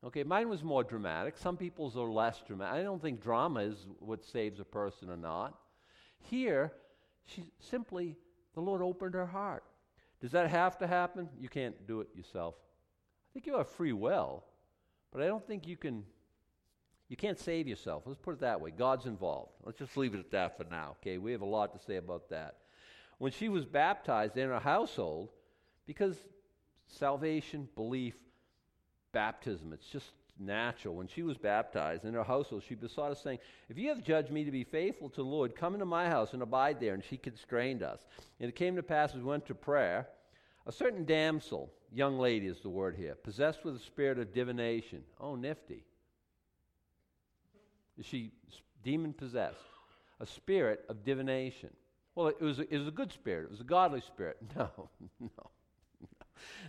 Okay, 0.05 0.23
mine 0.23 0.47
was 0.47 0.63
more 0.63 0.83
dramatic. 0.83 1.37
Some 1.37 1.57
people's 1.57 1.97
are 1.97 2.09
less 2.09 2.41
dramatic. 2.45 2.79
I 2.79 2.83
don't 2.83 3.01
think 3.01 3.21
drama 3.21 3.61
is 3.61 3.87
what 3.99 4.23
saves 4.23 4.59
a 4.59 4.63
person 4.63 5.09
or 5.09 5.17
not. 5.17 5.57
Here, 6.19 6.71
she 7.25 7.45
simply, 7.59 8.15
the 8.57 8.61
Lord 8.61 8.81
opened 8.81 9.13
her 9.13 9.27
heart. 9.27 9.63
Does 10.19 10.31
that 10.31 10.49
have 10.49 10.79
to 10.79 10.87
happen? 10.87 11.29
You 11.39 11.47
can't 11.47 11.75
do 11.87 12.01
it 12.01 12.07
yourself. 12.15 12.55
I 12.57 13.29
think 13.31 13.45
you 13.45 13.55
have 13.55 13.69
free 13.69 13.93
will, 13.93 14.43
but 15.13 15.21
I 15.21 15.27
don't 15.27 15.45
think 15.45 15.67
you 15.67 15.77
can. 15.77 16.03
You 17.07 17.15
can't 17.15 17.37
save 17.37 17.67
yourself. 17.67 18.01
Let's 18.07 18.17
put 18.17 18.33
it 18.33 18.39
that 18.39 18.59
way. 18.59 18.71
God's 18.71 19.05
involved. 19.05 19.51
Let's 19.63 19.77
just 19.77 19.95
leave 19.95 20.15
it 20.15 20.19
at 20.19 20.31
that 20.31 20.57
for 20.57 20.63
now. 20.63 20.95
Okay, 20.99 21.19
we 21.19 21.31
have 21.33 21.41
a 21.41 21.45
lot 21.45 21.71
to 21.77 21.85
say 21.85 21.97
about 21.97 22.31
that. 22.31 22.55
When 23.19 23.31
she 23.31 23.47
was 23.47 23.63
baptized 23.63 24.37
in 24.37 24.49
her 24.49 24.59
household, 24.59 25.29
because 25.85 26.17
salvation, 26.87 27.69
belief, 27.75 28.15
baptism, 29.11 29.71
it's 29.71 29.87
just 29.87 30.07
natural. 30.39 30.95
When 30.95 31.07
she 31.07 31.23
was 31.23 31.37
baptized 31.37 32.05
in 32.05 32.13
her 32.13 32.23
household, 32.23 32.63
she 32.67 32.75
besought 32.75 33.11
us, 33.11 33.21
saying, 33.21 33.39
If 33.69 33.77
you 33.77 33.89
have 33.89 34.03
judged 34.03 34.31
me 34.31 34.43
to 34.43 34.51
be 34.51 34.63
faithful 34.63 35.09
to 35.09 35.17
the 35.17 35.23
Lord, 35.23 35.55
come 35.55 35.73
into 35.73 35.85
my 35.85 36.07
house 36.09 36.33
and 36.33 36.41
abide 36.41 36.79
there. 36.79 36.93
And 36.93 37.03
she 37.03 37.17
constrained 37.17 37.83
us. 37.83 37.99
And 38.39 38.49
it 38.49 38.55
came 38.55 38.75
to 38.75 38.83
pass 38.83 39.11
as 39.11 39.17
we 39.17 39.23
went 39.23 39.45
to 39.47 39.55
prayer, 39.55 40.07
a 40.65 40.71
certain 40.71 41.05
damsel, 41.05 41.71
young 41.93 42.19
lady 42.19 42.47
is 42.47 42.59
the 42.59 42.69
word 42.69 42.95
here, 42.95 43.15
possessed 43.15 43.63
with 43.63 43.75
a 43.75 43.79
spirit 43.79 44.19
of 44.19 44.33
divination. 44.33 45.03
Oh, 45.19 45.35
nifty. 45.35 45.83
Is 47.97 48.05
she 48.05 48.31
demon 48.83 49.13
possessed? 49.13 49.57
A 50.19 50.25
spirit 50.25 50.83
of 50.89 51.03
divination. 51.03 51.69
Well, 52.15 52.27
it 52.27 52.41
was, 52.41 52.59
a, 52.59 52.73
it 52.73 52.77
was 52.77 52.87
a 52.87 52.91
good 52.91 53.11
spirit. 53.11 53.45
It 53.45 53.51
was 53.51 53.61
a 53.61 53.65
godly 53.65 54.01
spirit. 54.01 54.37
No, 54.55 54.69
no, 54.99 55.09
no, 55.37 55.49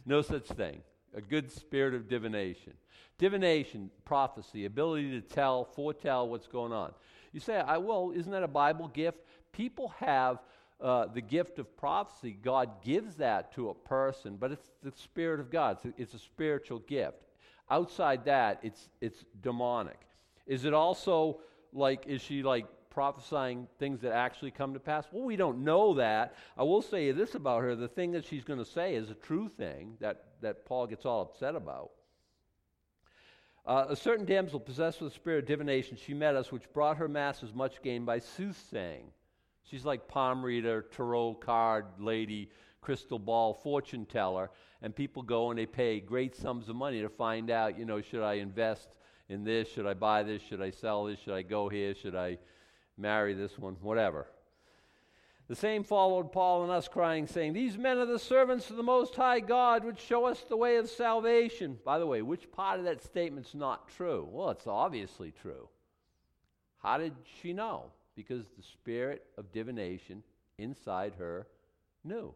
no 0.07 0.22
such 0.22 0.46
thing. 0.46 0.83
A 1.16 1.21
good 1.21 1.51
spirit 1.51 1.94
of 1.94 2.09
divination. 2.09 2.75
Divination, 3.18 3.90
prophecy, 4.05 4.64
ability 4.64 5.11
to 5.12 5.21
tell, 5.21 5.64
foretell 5.64 6.29
what's 6.29 6.47
going 6.47 6.73
on. 6.73 6.92
You 7.33 7.40
say, 7.40 7.59
I 7.59 7.79
isn't 7.79 8.31
that 8.31 8.42
a 8.42 8.49
Bible 8.49 8.88
gift? 8.88 9.18
People 9.53 9.92
have 9.99 10.38
uh, 10.81 11.07
the 11.07 11.21
gift 11.21 11.59
of 11.59 11.77
prophecy. 11.77 12.37
God 12.40 12.83
gives 12.83 13.16
that 13.16 13.53
to 13.55 13.71
a 13.71 13.75
person, 13.75 14.37
but 14.38 14.53
it's 14.53 14.71
the 14.83 14.92
Spirit 14.92 15.40
of 15.40 15.51
God. 15.51 15.79
It's 15.79 15.85
a, 15.85 16.03
it's 16.03 16.14
a 16.14 16.18
spiritual 16.18 16.79
gift. 16.81 17.16
Outside 17.71 18.25
that, 18.27 18.61
it's, 18.62 18.88
it's 19.01 19.25
demonic. 19.42 19.99
Is 20.47 20.64
it 20.64 20.73
also 20.73 21.40
like, 21.73 22.07
is 22.07 22.23
she 22.23 22.42
like 22.42 22.66
prophesying 22.98 23.68
things 23.78 24.00
that 24.00 24.12
actually 24.12 24.50
come 24.50 24.74
to 24.74 24.80
pass? 24.80 25.06
Well, 25.12 25.22
we 25.22 25.37
don't 25.37 25.62
know 25.62 25.94
that. 25.94 26.34
I 26.56 26.64
will 26.64 26.82
say 26.82 27.12
this 27.12 27.37
about 27.37 27.62
her 27.62 27.76
the 27.76 27.87
thing 27.87 28.11
that 28.11 28.26
she's 28.26 28.42
going 28.42 28.58
to 28.58 28.64
say 28.64 28.96
is 28.96 29.08
a 29.08 29.14
true 29.14 29.48
thing 29.48 29.96
that, 30.00 30.24
that 30.40 30.66
Paul 30.66 30.88
gets 30.88 31.06
all 31.06 31.22
upset 31.22 31.54
about. 31.54 31.92
Uh, 33.64 33.87
a 33.88 33.94
certain 33.94 34.26
damsel 34.26 34.58
possessed 34.58 35.00
with 35.00 35.12
the 35.12 35.14
spirit 35.14 35.44
of 35.44 35.46
divination, 35.46 35.96
she 35.96 36.12
met 36.12 36.34
us, 36.34 36.50
which 36.50 36.64
brought 36.72 36.96
her 36.96 37.06
masters 37.06 37.54
much 37.54 37.80
gain 37.82 38.04
by 38.04 38.18
soothsaying. 38.18 39.04
She's 39.62 39.84
like 39.84 40.08
palm 40.08 40.44
reader, 40.44 40.84
tarot 40.90 41.34
card 41.34 41.84
lady, 42.00 42.50
crystal 42.80 43.20
ball 43.20 43.54
fortune 43.54 44.06
teller, 44.06 44.50
and 44.82 44.92
people 44.92 45.22
go 45.22 45.50
and 45.50 45.58
they 45.61 45.66
pay 45.66 46.00
great 46.00 46.34
sums 46.34 46.68
of 46.68 46.74
money 46.74 47.00
to 47.02 47.08
find 47.08 47.48
out, 47.48 47.78
you 47.78 47.84
know, 47.84 48.00
should 48.00 48.24
I 48.24 48.34
invest 48.34 48.88
in 49.28 49.44
this? 49.44 49.68
Should 49.68 49.87
I 49.87 49.94
buy 49.94 50.24
this? 50.24 50.42
Should 50.42 50.61
I 50.61 50.72
sell 50.72 51.04
this? 51.04 51.20
Should 51.20 51.34
I 51.34 51.42
go 51.42 51.68
here? 51.68 51.94
Should 51.94 52.16
I 52.16 52.38
marry 52.98 53.34
this 53.34 53.58
one? 53.58 53.76
Whatever. 53.80 54.26
The 55.48 55.56
same 55.56 55.82
followed 55.82 56.30
Paul 56.30 56.64
and 56.64 56.70
us, 56.70 56.88
crying, 56.88 57.26
saying, 57.26 57.54
These 57.54 57.78
men 57.78 57.96
are 57.96 58.06
the 58.06 58.18
servants 58.18 58.68
of 58.68 58.76
the 58.76 58.82
Most 58.82 59.14
High 59.14 59.40
God, 59.40 59.82
which 59.82 59.98
show 59.98 60.26
us 60.26 60.44
the 60.46 60.58
way 60.58 60.76
of 60.76 60.90
salvation. 60.90 61.78
By 61.87 61.98
the 61.98 62.06
way, 62.06 62.20
which 62.20 62.52
part 62.52 62.78
of 62.78 62.84
that 62.84 63.02
statement's 63.02 63.54
not 63.54 63.88
true? 63.88 64.28
Well, 64.30 64.50
it's 64.50 64.66
obviously 64.66 65.32
true. 65.40 65.68
How 66.82 66.98
did 66.98 67.14
she 67.40 67.54
know? 67.54 67.87
Because 68.14 68.44
the 68.56 68.62
spirit 68.62 69.24
of 69.38 69.50
divination 69.50 70.22
inside 70.58 71.14
her 71.18 71.46
knew. 72.04 72.34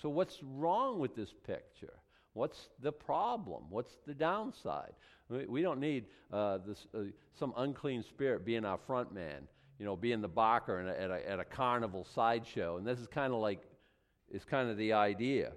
So, 0.00 0.08
what's 0.08 0.42
wrong 0.42 0.98
with 0.98 1.14
this 1.14 1.34
picture? 1.46 1.92
What's 2.32 2.70
the 2.80 2.92
problem? 2.92 3.64
What's 3.68 3.98
the 4.06 4.14
downside? 4.14 4.92
We, 5.48 5.62
don't 5.62 5.80
need 5.80 6.04
uh, 6.32 6.58
this, 6.66 6.86
uh, 6.94 7.04
some 7.38 7.54
unclean 7.56 8.02
spirit 8.02 8.44
being 8.44 8.64
our 8.64 8.78
front 8.78 9.12
man 9.12 9.48
you 9.82 9.86
know, 9.86 9.96
being 9.96 10.20
the 10.20 10.28
barker 10.28 10.80
a, 10.80 10.90
at, 10.90 11.10
a, 11.10 11.28
at 11.28 11.40
a 11.40 11.44
carnival 11.44 12.04
sideshow. 12.14 12.76
And 12.76 12.86
this 12.86 13.00
is 13.00 13.08
kind 13.08 13.32
of 13.32 13.40
like, 13.40 13.60
it's 14.30 14.44
kind 14.44 14.70
of 14.70 14.76
the 14.76 14.92
idea. 14.92 15.54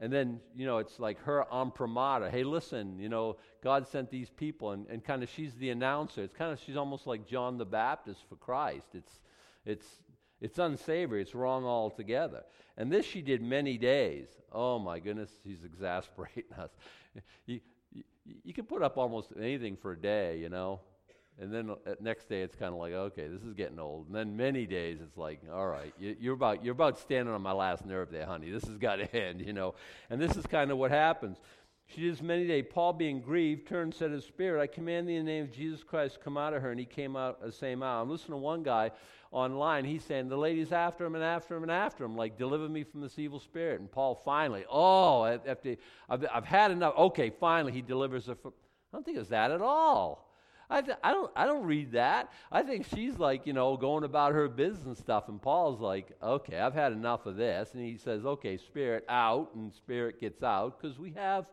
And 0.00 0.10
then, 0.10 0.40
you 0.56 0.64
know, 0.64 0.78
it's 0.78 0.98
like 0.98 1.20
her 1.24 1.44
imprimatur. 1.52 2.30
Hey, 2.30 2.44
listen, 2.44 2.98
you 2.98 3.10
know, 3.10 3.36
God 3.62 3.86
sent 3.86 4.10
these 4.10 4.30
people, 4.30 4.70
and, 4.70 4.86
and 4.88 5.04
kind 5.04 5.22
of 5.22 5.28
she's 5.28 5.54
the 5.56 5.68
announcer. 5.68 6.22
It's 6.22 6.32
kind 6.32 6.50
of, 6.50 6.58
she's 6.64 6.76
almost 6.76 7.06
like 7.06 7.26
John 7.26 7.58
the 7.58 7.66
Baptist 7.66 8.20
for 8.26 8.36
Christ. 8.36 8.86
It's, 8.94 9.20
it's, 9.66 9.86
it's 10.40 10.58
unsavory. 10.58 11.20
It's 11.20 11.34
wrong 11.34 11.66
altogether. 11.66 12.44
And 12.78 12.90
this 12.90 13.04
she 13.04 13.20
did 13.20 13.42
many 13.42 13.76
days. 13.76 14.28
Oh, 14.50 14.78
my 14.78 14.98
goodness, 14.98 15.30
she's 15.44 15.62
exasperating 15.62 16.44
us. 16.58 16.70
You, 17.44 17.60
you, 18.44 18.54
can 18.54 18.64
put 18.64 18.82
up 18.82 18.96
almost 18.98 19.30
anything 19.36 19.76
for 19.76 19.92
a 19.92 19.96
day, 19.96 20.38
you 20.38 20.48
know. 20.48 20.80
And 21.40 21.54
then 21.54 21.70
uh, 21.70 21.94
next 22.00 22.28
day, 22.28 22.42
it's 22.42 22.56
kind 22.56 22.72
of 22.72 22.80
like, 22.80 22.92
okay, 22.92 23.28
this 23.28 23.42
is 23.42 23.54
getting 23.54 23.78
old. 23.78 24.06
And 24.08 24.14
then 24.14 24.36
many 24.36 24.66
days, 24.66 24.98
it's 25.00 25.16
like, 25.16 25.40
all 25.52 25.68
right, 25.68 25.94
you, 25.98 26.32
are 26.32 26.34
about 26.34 26.64
you're 26.64 26.72
about 26.72 26.98
standing 26.98 27.32
on 27.32 27.42
my 27.42 27.52
last 27.52 27.86
nerve 27.86 28.10
there, 28.10 28.26
honey. 28.26 28.50
This 28.50 28.64
has 28.64 28.76
got 28.76 28.96
to 28.96 29.16
end, 29.22 29.40
you 29.40 29.52
know. 29.52 29.74
And 30.10 30.20
this 30.20 30.36
is 30.36 30.46
kind 30.46 30.70
of 30.70 30.78
what 30.78 30.90
happens. 30.90 31.38
She 31.86 32.08
this 32.10 32.20
many 32.20 32.46
days. 32.46 32.66
Paul, 32.70 32.92
being 32.92 33.20
grieved, 33.20 33.66
turned 33.66 33.84
and 33.84 33.94
said 33.94 34.10
his 34.10 34.24
spirit, 34.24 34.60
I 34.60 34.66
command 34.66 35.08
thee 35.08 35.16
in 35.16 35.24
the 35.24 35.32
name 35.32 35.44
of 35.44 35.52
Jesus 35.52 35.82
Christ, 35.82 36.18
come 36.22 36.36
out 36.36 36.52
of 36.52 36.60
her. 36.60 36.70
And 36.70 36.78
he 36.78 36.84
came 36.84 37.16
out 37.16 37.40
the 37.40 37.52
same 37.52 37.82
hour. 37.82 38.02
I'm 38.02 38.10
listening 38.10 38.32
to 38.32 38.36
one 38.38 38.62
guy 38.62 38.90
online. 39.30 39.84
He's 39.84 40.04
saying, 40.04 40.28
the 40.28 40.36
lady's 40.36 40.72
after 40.72 41.04
him 41.04 41.14
and 41.14 41.24
after 41.24 41.56
him 41.56 41.62
and 41.62 41.72
after 41.72 42.04
him, 42.04 42.16
like, 42.16 42.38
deliver 42.38 42.68
me 42.68 42.84
from 42.84 43.00
this 43.00 43.18
evil 43.18 43.40
spirit. 43.40 43.80
And 43.80 43.90
Paul 43.90 44.14
finally, 44.14 44.64
oh, 44.70 45.24
after, 45.24 45.76
I've, 46.08 46.24
I've 46.32 46.44
had 46.44 46.70
enough. 46.70 46.94
Okay, 46.96 47.30
finally, 47.30 47.72
he 47.72 47.82
delivers 47.82 48.26
her 48.26 48.34
from. 48.34 48.52
I 48.92 48.96
don't 48.96 49.04
think 49.04 49.16
it 49.16 49.20
was 49.20 49.28
that 49.28 49.50
at 49.50 49.60
all. 49.60 50.28
I, 50.70 50.82
th- 50.82 50.98
I, 51.02 51.12
don't, 51.12 51.30
I 51.34 51.46
don't 51.46 51.64
read 51.64 51.92
that. 51.92 52.30
I 52.52 52.62
think 52.62 52.86
she's 52.94 53.18
like, 53.18 53.46
you 53.46 53.54
know, 53.54 53.76
going 53.76 54.04
about 54.04 54.32
her 54.32 54.48
business 54.48 54.84
and 54.84 54.96
stuff. 54.96 55.28
And 55.28 55.40
Paul's 55.40 55.80
like, 55.80 56.12
okay, 56.22 56.58
I've 56.58 56.74
had 56.74 56.92
enough 56.92 57.24
of 57.26 57.36
this. 57.36 57.72
And 57.72 57.82
he 57.82 57.96
says, 57.96 58.24
okay, 58.24 58.58
spirit 58.58 59.04
out. 59.08 59.54
And 59.54 59.72
spirit 59.72 60.20
gets 60.20 60.42
out 60.42 60.80
because 60.80 60.98
we 60.98 61.12
have 61.12 61.46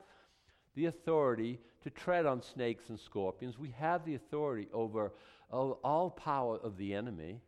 the 0.75 0.87
authority 0.87 1.59
to 1.83 1.89
tread 1.89 2.25
on 2.25 2.41
snakes 2.41 2.89
and 2.89 2.99
scorpions. 2.99 3.57
We 3.57 3.73
have 3.77 4.05
the 4.05 4.15
authority 4.15 4.67
over 4.73 5.13
all, 5.49 5.79
all 5.83 6.09
power 6.09 6.57
of 6.57 6.77
the 6.77 6.93
enemy. 6.93 7.39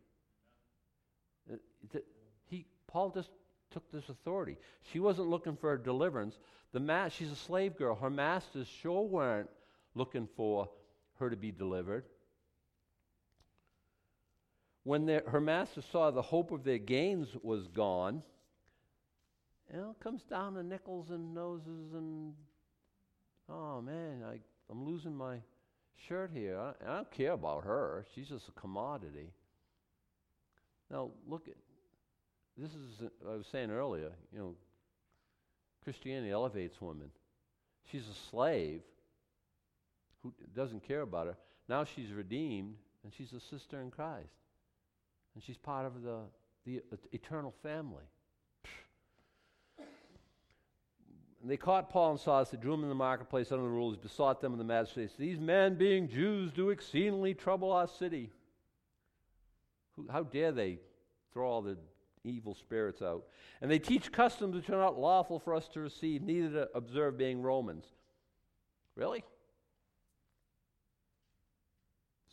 He, 2.46 2.66
Paul 2.86 3.10
just 3.10 3.30
took 3.70 3.90
this 3.92 4.08
authority. 4.08 4.56
She 4.92 5.00
wasn't 5.00 5.28
looking 5.28 5.56
for 5.56 5.72
a 5.72 5.82
deliverance. 5.82 6.38
The 6.72 6.80
ma- 6.80 7.08
she's 7.08 7.30
a 7.30 7.36
slave 7.36 7.76
girl. 7.76 7.94
Her 7.94 8.10
masters 8.10 8.66
sure 8.66 9.02
weren't 9.02 9.50
looking 9.94 10.28
for 10.36 10.68
her 11.18 11.30
to 11.30 11.36
be 11.36 11.50
delivered. 11.50 12.04
When 14.84 15.08
her 15.08 15.40
master 15.40 15.82
saw 15.82 16.10
the 16.10 16.22
hope 16.22 16.50
of 16.50 16.64
their 16.64 16.78
gains 16.78 17.28
was 17.42 17.66
gone, 17.68 18.22
you 19.70 19.78
know, 19.78 19.90
it 19.90 20.02
comes 20.02 20.22
down 20.22 20.54
to 20.54 20.62
nickels 20.62 21.10
and 21.10 21.34
noses 21.34 21.92
and, 21.92 22.32
oh 23.50 23.82
man, 23.82 24.22
I, 24.24 24.38
I'm 24.70 24.86
losing 24.86 25.14
my 25.14 25.36
shirt 26.08 26.30
here. 26.32 26.58
I, 26.58 26.72
I 26.86 26.96
don't 26.96 27.10
care 27.10 27.32
about 27.32 27.64
her. 27.64 28.06
She's 28.14 28.28
just 28.28 28.48
a 28.48 28.52
commodity. 28.52 29.34
Now, 30.90 31.10
look 31.26 31.48
at 31.48 31.54
this 32.58 32.72
is 32.72 33.08
I 33.26 33.36
was 33.36 33.46
saying 33.46 33.70
earlier, 33.70 34.10
you 34.32 34.38
know, 34.38 34.54
Christianity 35.84 36.30
elevates 36.30 36.80
women. 36.80 37.10
She's 37.90 38.06
a 38.08 38.30
slave 38.30 38.82
who 40.22 40.32
doesn't 40.54 40.86
care 40.86 41.02
about 41.02 41.28
her. 41.28 41.36
Now 41.68 41.84
she's 41.84 42.12
redeemed 42.12 42.74
and 43.04 43.12
she's 43.14 43.32
a 43.32 43.40
sister 43.40 43.80
in 43.80 43.90
Christ. 43.90 44.34
And 45.34 45.44
she's 45.44 45.56
part 45.56 45.86
of 45.86 46.02
the, 46.02 46.18
the 46.66 46.82
eternal 47.12 47.54
family. 47.62 48.04
And 49.78 49.86
they 51.50 51.56
caught 51.56 51.90
Paul 51.90 52.12
and 52.12 52.20
Silas, 52.20 52.50
they 52.50 52.56
drew 52.56 52.72
them 52.72 52.82
in 52.82 52.88
the 52.88 52.94
marketplace 52.94 53.52
under 53.52 53.64
the 53.64 53.70
rules, 53.70 53.96
besought 53.96 54.40
them 54.40 54.52
in 54.52 54.58
the 54.58 54.64
magistrates. 54.64 55.14
These 55.16 55.38
men, 55.38 55.76
being 55.76 56.08
Jews, 56.08 56.50
do 56.50 56.70
exceedingly 56.70 57.34
trouble 57.34 57.70
our 57.70 57.86
city. 57.86 58.30
How 60.10 60.24
dare 60.24 60.52
they 60.52 60.80
throw 61.32 61.48
all 61.48 61.62
the 61.62 61.78
evil 62.24 62.54
spirits 62.54 63.02
out? 63.02 63.24
And 63.60 63.70
they 63.70 63.78
teach 63.78 64.12
customs 64.12 64.54
which 64.54 64.70
are 64.70 64.78
not 64.78 64.98
lawful 64.98 65.38
for 65.38 65.54
us 65.54 65.68
to 65.68 65.80
receive, 65.80 66.22
neither 66.22 66.50
to 66.50 66.68
observe, 66.74 67.18
being 67.18 67.42
Romans. 67.42 67.84
Really? 68.94 69.24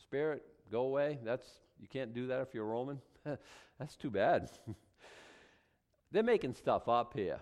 Spirit, 0.02 0.44
go 0.72 0.82
away. 0.82 1.20
That's 1.24 1.46
you 1.80 1.88
can't 1.88 2.14
do 2.14 2.28
that 2.28 2.42
if 2.42 2.54
you're 2.54 2.66
Roman. 2.66 3.02
That's 3.80 3.96
too 3.96 4.10
bad. 4.10 4.50
They're 6.12 6.24
making 6.24 6.54
stuff 6.54 6.88
up 6.88 7.14
here. 7.16 7.40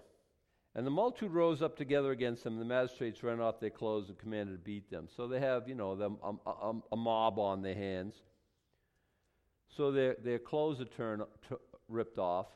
And 0.76 0.88
the 0.88 0.92
multitude 0.92 1.32
rose 1.32 1.62
up 1.62 1.78
together 1.78 2.12
against 2.12 2.44
them. 2.44 2.58
The 2.58 2.66
magistrates 2.66 3.22
ran 3.22 3.40
off 3.40 3.60
their 3.60 3.70
clothes 3.70 4.10
and 4.10 4.18
commanded 4.18 4.54
to 4.54 4.58
beat 4.58 4.90
them. 4.90 5.08
So 5.16 5.28
they 5.28 5.40
have, 5.40 5.68
you 5.70 5.76
know, 5.76 5.96
them, 5.96 6.18
um, 6.24 6.40
um, 6.48 6.84
a 6.92 6.96
mob 6.96 7.38
on 7.38 7.62
their 7.62 7.76
hands. 7.76 8.16
So 9.78 9.92
their, 9.92 10.16
their 10.24 10.40
clothes 10.40 10.82
are 10.82 10.86
turned, 10.86 11.22
t- 11.48 11.56
ripped 11.94 12.18
off, 12.18 12.48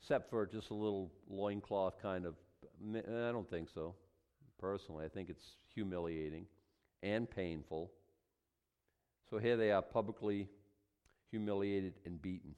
except 0.00 0.28
for 0.30 0.46
just 0.46 0.70
a 0.70 0.74
little 0.74 1.10
loincloth 1.28 2.00
kind 2.02 2.26
of. 2.26 2.34
I 2.94 3.32
don't 3.32 3.48
think 3.48 3.68
so. 3.72 3.94
personally. 4.60 5.04
I 5.04 5.08
think 5.08 5.30
it's 5.30 5.44
humiliating 5.74 6.46
and 7.02 7.28
painful. 7.30 7.90
So 9.30 9.38
here 9.38 9.56
they 9.56 9.70
are 9.70 9.82
publicly 9.82 10.48
humiliated 11.30 11.94
and 12.04 12.20
beaten. 12.20 12.54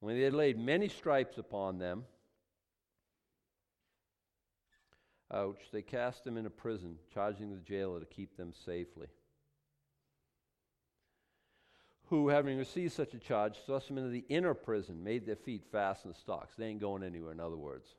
When 0.00 0.16
they 0.16 0.22
had 0.22 0.34
laid 0.34 0.58
many 0.58 0.88
stripes 0.88 1.38
upon 1.38 1.78
them, 1.78 2.04
ouch, 5.32 5.70
they 5.72 5.82
cast 5.82 6.24
them 6.24 6.36
into 6.36 6.50
prison, 6.50 6.96
charging 7.12 7.50
the 7.50 7.56
jailer 7.58 8.00
to 8.00 8.06
keep 8.06 8.36
them 8.36 8.52
safely. 8.64 9.08
Who, 12.08 12.28
having 12.28 12.58
received 12.58 12.92
such 12.92 13.14
a 13.14 13.18
charge, 13.18 13.56
thrust 13.64 13.88
them 13.88 13.98
into 13.98 14.10
the 14.10 14.24
inner 14.28 14.54
prison, 14.54 15.02
made 15.02 15.26
their 15.26 15.36
feet 15.36 15.64
fast 15.72 16.04
in 16.04 16.10
the 16.10 16.18
stocks. 16.18 16.54
They 16.56 16.66
ain't 16.66 16.80
going 16.80 17.02
anywhere, 17.02 17.32
in 17.32 17.40
other 17.40 17.56
words. 17.56 17.94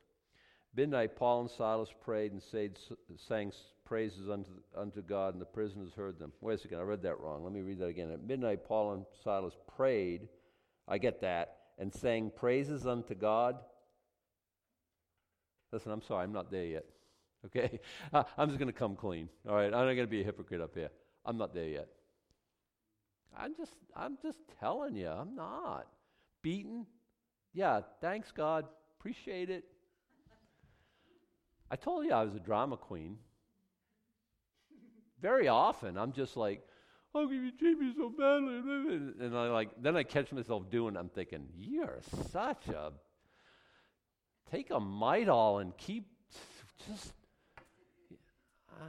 Midnight, 0.76 1.16
Paul 1.16 1.40
and 1.40 1.50
Silas 1.50 1.88
prayed 2.04 2.32
and 2.32 2.42
said, 2.42 2.78
sang 3.16 3.50
praises 3.84 4.28
unto, 4.28 4.50
unto 4.76 5.00
God, 5.02 5.32
and 5.32 5.40
the 5.40 5.46
prisoners 5.46 5.92
heard 5.96 6.18
them. 6.18 6.32
Wait 6.40 6.54
a 6.54 6.58
second, 6.58 6.78
I 6.78 6.82
read 6.82 7.02
that 7.02 7.18
wrong. 7.18 7.42
Let 7.42 7.52
me 7.52 7.62
read 7.62 7.78
that 7.78 7.86
again. 7.86 8.12
At 8.12 8.22
midnight, 8.22 8.64
Paul 8.64 8.92
and 8.92 9.06
Silas 9.24 9.54
prayed, 9.76 10.28
I 10.86 10.98
get 10.98 11.22
that, 11.22 11.56
and 11.78 11.92
sang 11.92 12.30
praises 12.34 12.86
unto 12.86 13.14
God. 13.14 13.56
Listen, 15.72 15.92
I'm 15.92 16.02
sorry, 16.02 16.24
I'm 16.24 16.32
not 16.32 16.50
there 16.50 16.66
yet. 16.66 16.84
Okay? 17.46 17.80
I'm 18.12 18.48
just 18.48 18.58
going 18.58 18.72
to 18.72 18.78
come 18.78 18.96
clean. 18.96 19.28
All 19.48 19.54
right? 19.54 19.66
I'm 19.66 19.70
not 19.72 19.94
going 19.94 19.98
to 19.98 20.06
be 20.06 20.20
a 20.20 20.24
hypocrite 20.24 20.60
up 20.60 20.74
here. 20.74 20.90
I'm 21.24 21.38
not 21.38 21.54
there 21.54 21.68
yet. 21.68 21.88
I'm 23.36 23.54
just, 23.54 23.72
I'm 23.94 24.16
just 24.22 24.38
telling 24.60 24.96
you, 24.96 25.08
I'm 25.08 25.34
not. 25.34 25.86
Beaten? 26.42 26.86
Yeah, 27.52 27.80
thanks, 28.00 28.32
God. 28.32 28.64
Appreciate 28.98 29.50
it. 29.50 29.64
I 31.70 31.76
told 31.76 32.06
you 32.06 32.12
I 32.12 32.24
was 32.24 32.34
a 32.34 32.40
drama 32.40 32.76
queen. 32.76 33.18
Very 35.20 35.48
often, 35.48 35.98
I'm 35.98 36.12
just 36.12 36.36
like, 36.36 36.62
how 37.12 37.26
can 37.26 37.44
you 37.44 37.52
treat 37.52 37.78
me 37.78 37.92
so 37.96 38.10
badly? 38.10 39.24
And 39.24 39.36
I 39.36 39.48
like, 39.48 39.70
then 39.80 39.96
I 39.96 40.02
catch 40.02 40.32
myself 40.32 40.70
doing. 40.70 40.96
I'm 40.96 41.08
thinking, 41.08 41.46
you're 41.56 42.00
such 42.30 42.68
a. 42.68 42.92
Take 44.50 44.70
a 44.70 44.74
Midol 44.74 45.60
and 45.60 45.76
keep 45.76 46.06
just 46.86 47.12
ah. 48.70 48.82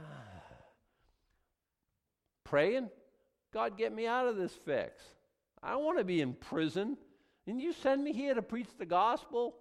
praying. 2.44 2.90
God, 3.52 3.78
get 3.78 3.94
me 3.94 4.06
out 4.06 4.26
of 4.26 4.36
this 4.36 4.52
fix. 4.64 5.02
I 5.62 5.70
don't 5.70 5.84
want 5.84 5.98
to 5.98 6.04
be 6.04 6.20
in 6.20 6.34
prison. 6.34 6.96
And 7.46 7.60
you 7.60 7.72
send 7.72 8.04
me 8.04 8.12
here 8.12 8.34
to 8.34 8.42
preach 8.42 8.68
the 8.78 8.86
gospel? 8.86 9.56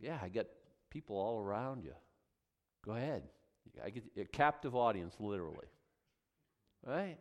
Yeah, 0.00 0.18
I 0.22 0.28
get 0.28 0.48
people 0.90 1.16
all 1.16 1.40
around 1.40 1.84
you. 1.84 1.92
Go 2.84 2.92
ahead. 2.92 3.22
I 3.84 3.90
get 3.90 4.04
a 4.16 4.24
captive 4.24 4.74
audience, 4.74 5.14
literally. 5.20 5.66
Right? 6.84 7.18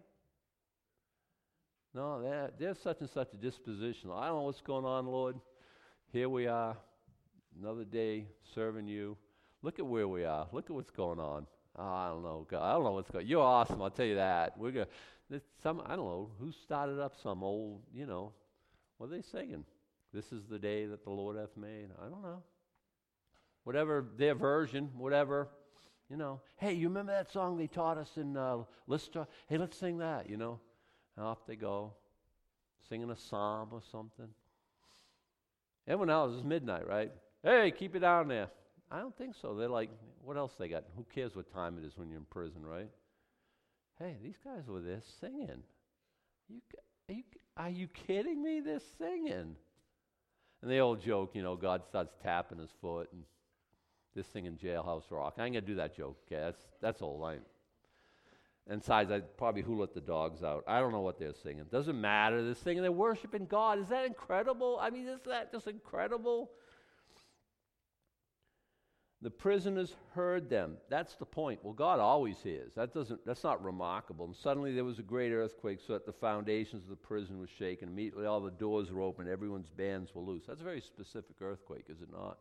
No, 1.94 2.50
there's 2.58 2.80
such 2.80 3.02
and 3.02 3.10
such 3.10 3.34
a 3.34 3.38
disposition. 3.38 4.10
I 4.14 4.28
don't 4.28 4.38
know 4.38 4.42
what's 4.44 4.62
going 4.62 4.86
on, 4.86 5.08
Lord. 5.08 5.36
Here 6.14 6.30
we 6.30 6.48
are, 6.48 6.76
another 7.62 7.84
day 7.84 8.28
serving 8.56 8.88
you. 8.88 9.18
Look 9.62 9.78
at 9.78 9.86
where 9.86 10.08
we 10.08 10.26
are. 10.26 10.48
Look 10.52 10.70
at 10.70 10.76
what's 10.76 10.90
going 10.90 11.20
on. 11.20 11.48
Oh, 11.78 11.84
I 11.84 12.10
don't 12.10 12.24
know. 12.24 12.46
God, 12.50 12.62
I 12.62 12.74
don't 12.74 12.84
know 12.84 12.92
what's 12.92 13.10
going. 13.10 13.28
You're 13.28 13.42
awesome. 13.42 13.82
I'll 13.82 13.90
tell 13.90 14.06
you 14.06 14.16
that. 14.16 14.58
We're 14.58 14.72
gonna. 14.72 14.88
Some 15.64 15.82
I 15.86 15.96
don't 15.96 16.06
know 16.06 16.30
who 16.40 16.52
started 16.52 17.00
up 17.00 17.14
some 17.22 17.44
old. 17.44 17.82
You 17.94 18.06
know, 18.06 18.34
what 18.98 19.08
are 19.08 19.16
they 19.16 19.22
singing? 19.22 19.64
This 20.14 20.34
is 20.34 20.44
the 20.50 20.60
day 20.60 20.86
that 20.86 21.04
the 21.04 21.10
Lord 21.10 21.38
hath 21.38 21.56
made. 21.56 21.88
I 22.00 22.10
don't 22.10 22.22
know. 22.22 22.44
Whatever 23.64 24.06
their 24.18 24.36
version, 24.36 24.90
whatever. 24.98 25.48
You 26.10 26.18
know, 26.18 26.42
hey, 26.58 26.74
you 26.74 26.90
remember 26.90 27.14
that 27.14 27.32
song 27.32 27.58
they 27.58 27.68
taught 27.68 27.98
us 27.98 28.10
in 28.18 28.36
uh, 28.36 28.58
Lystra? 28.86 29.28
Hey, 29.48 29.58
let's 29.58 29.78
sing 29.78 30.00
that. 30.00 30.30
You 30.30 30.36
know, 30.36 30.60
and 31.16 31.26
off 31.26 31.46
they 31.48 31.56
go, 31.56 31.94
singing 32.90 33.10
a 33.10 33.16
psalm 33.16 33.70
or 33.72 33.82
something. 33.92 34.28
Everyone 35.88 36.10
else 36.10 36.36
is 36.36 36.44
midnight, 36.44 36.86
right? 36.86 37.12
Hey, 37.44 37.72
keep 37.72 37.96
it 37.96 38.00
down 38.00 38.28
there. 38.28 38.50
I 38.92 39.00
don't 39.00 39.18
think 39.18 39.36
so. 39.42 39.56
They're 39.56 39.70
like, 39.70 39.90
what 40.24 40.36
else 40.36 40.54
they 40.60 40.68
got? 40.68 40.84
Who 40.98 41.06
cares 41.14 41.36
what 41.36 41.52
time 41.54 41.78
it 41.78 41.86
is 41.86 41.98
when 41.98 42.10
you're 42.10 42.20
in 42.20 42.26
prison, 42.26 42.66
right? 42.66 42.90
Hey, 43.98 44.18
these 44.22 44.38
guys 44.44 44.68
were 44.68 44.82
there 44.82 45.02
singing. 45.20 45.64
You, 46.50 46.62
are, 47.10 47.14
you, 47.16 47.24
are 47.56 47.70
you 47.70 47.88
kidding 47.88 48.44
me? 48.44 48.60
They're 48.60 48.82
singing. 48.98 49.56
And 50.62 50.70
the 50.72 50.80
old 50.80 51.02
joke, 51.02 51.32
you 51.34 51.42
know, 51.42 51.56
God 51.56 51.84
starts 51.88 52.14
tapping 52.22 52.60
his 52.60 52.70
foot 52.82 53.10
and 53.14 53.24
this 54.16 54.28
thing 54.28 54.46
in 54.46 54.58
Jailhouse 54.58 55.10
Rock. 55.10 55.36
I 55.38 55.46
ain't 55.46 55.54
gonna 55.54 55.66
do 55.66 55.76
that 55.76 55.96
joke. 55.96 56.18
Okay, 56.28 56.42
that's 56.42 56.60
that's 56.82 57.02
old. 57.02 57.24
I 57.24 57.38
and 58.70 58.82
besides, 58.82 59.12
I'd 59.12 59.38
probably 59.38 59.64
who 59.64 59.80
let 59.80 59.94
the 59.94 60.02
dogs 60.02 60.44
out. 60.44 60.64
I 60.68 60.80
don't 60.80 60.92
know 60.92 61.02
what 61.02 61.18
they're 61.18 61.34
singing. 61.34 61.66
Doesn't 61.72 62.00
matter. 62.00 62.44
They're 62.44 62.54
singing. 62.54 62.84
They're 62.84 62.92
worshiping 62.92 63.48
God. 63.48 63.80
Is 63.80 63.88
that 63.88 64.06
incredible? 64.06 64.78
I 64.80 64.90
mean, 64.90 65.08
is 65.08 65.22
that 65.26 65.52
just 65.52 65.68
incredible? 65.68 66.52
The 69.24 69.30
prisoners 69.30 69.96
heard 70.16 70.50
them. 70.50 70.78
That's 70.90 71.14
the 71.16 71.26
point. 71.26 71.60
Well, 71.64 71.74
God 71.74 72.00
always 72.00 72.38
hears. 72.42 72.74
That 72.76 72.92
doesn't 72.92 73.24
that's 73.24 73.44
not 73.44 73.64
remarkable. 73.64 74.26
And 74.26 74.36
suddenly 74.36 74.74
there 74.74 74.84
was 74.84 74.98
a 74.98 75.04
great 75.04 75.32
earthquake 75.32 75.80
so 75.86 75.94
that 75.94 76.08
the 76.08 76.14
foundations 76.14 76.84
of 76.84 76.90
the 76.90 76.96
prison 76.96 77.40
were 77.40 77.48
shaken. 77.48 77.90
Immediately 77.90 78.26
all 78.26 78.42
the 78.42 78.50
doors 78.50 78.92
were 78.92 79.02
open, 79.02 79.30
everyone's 79.30 79.70
bands 79.70 80.16
were 80.16 80.24
loose. 80.24 80.46
That's 80.48 80.62
a 80.62 80.64
very 80.64 80.82
specific 80.82 81.36
earthquake, 81.40 81.86
is 81.88 82.02
it 82.02 82.10
not? 82.12 82.40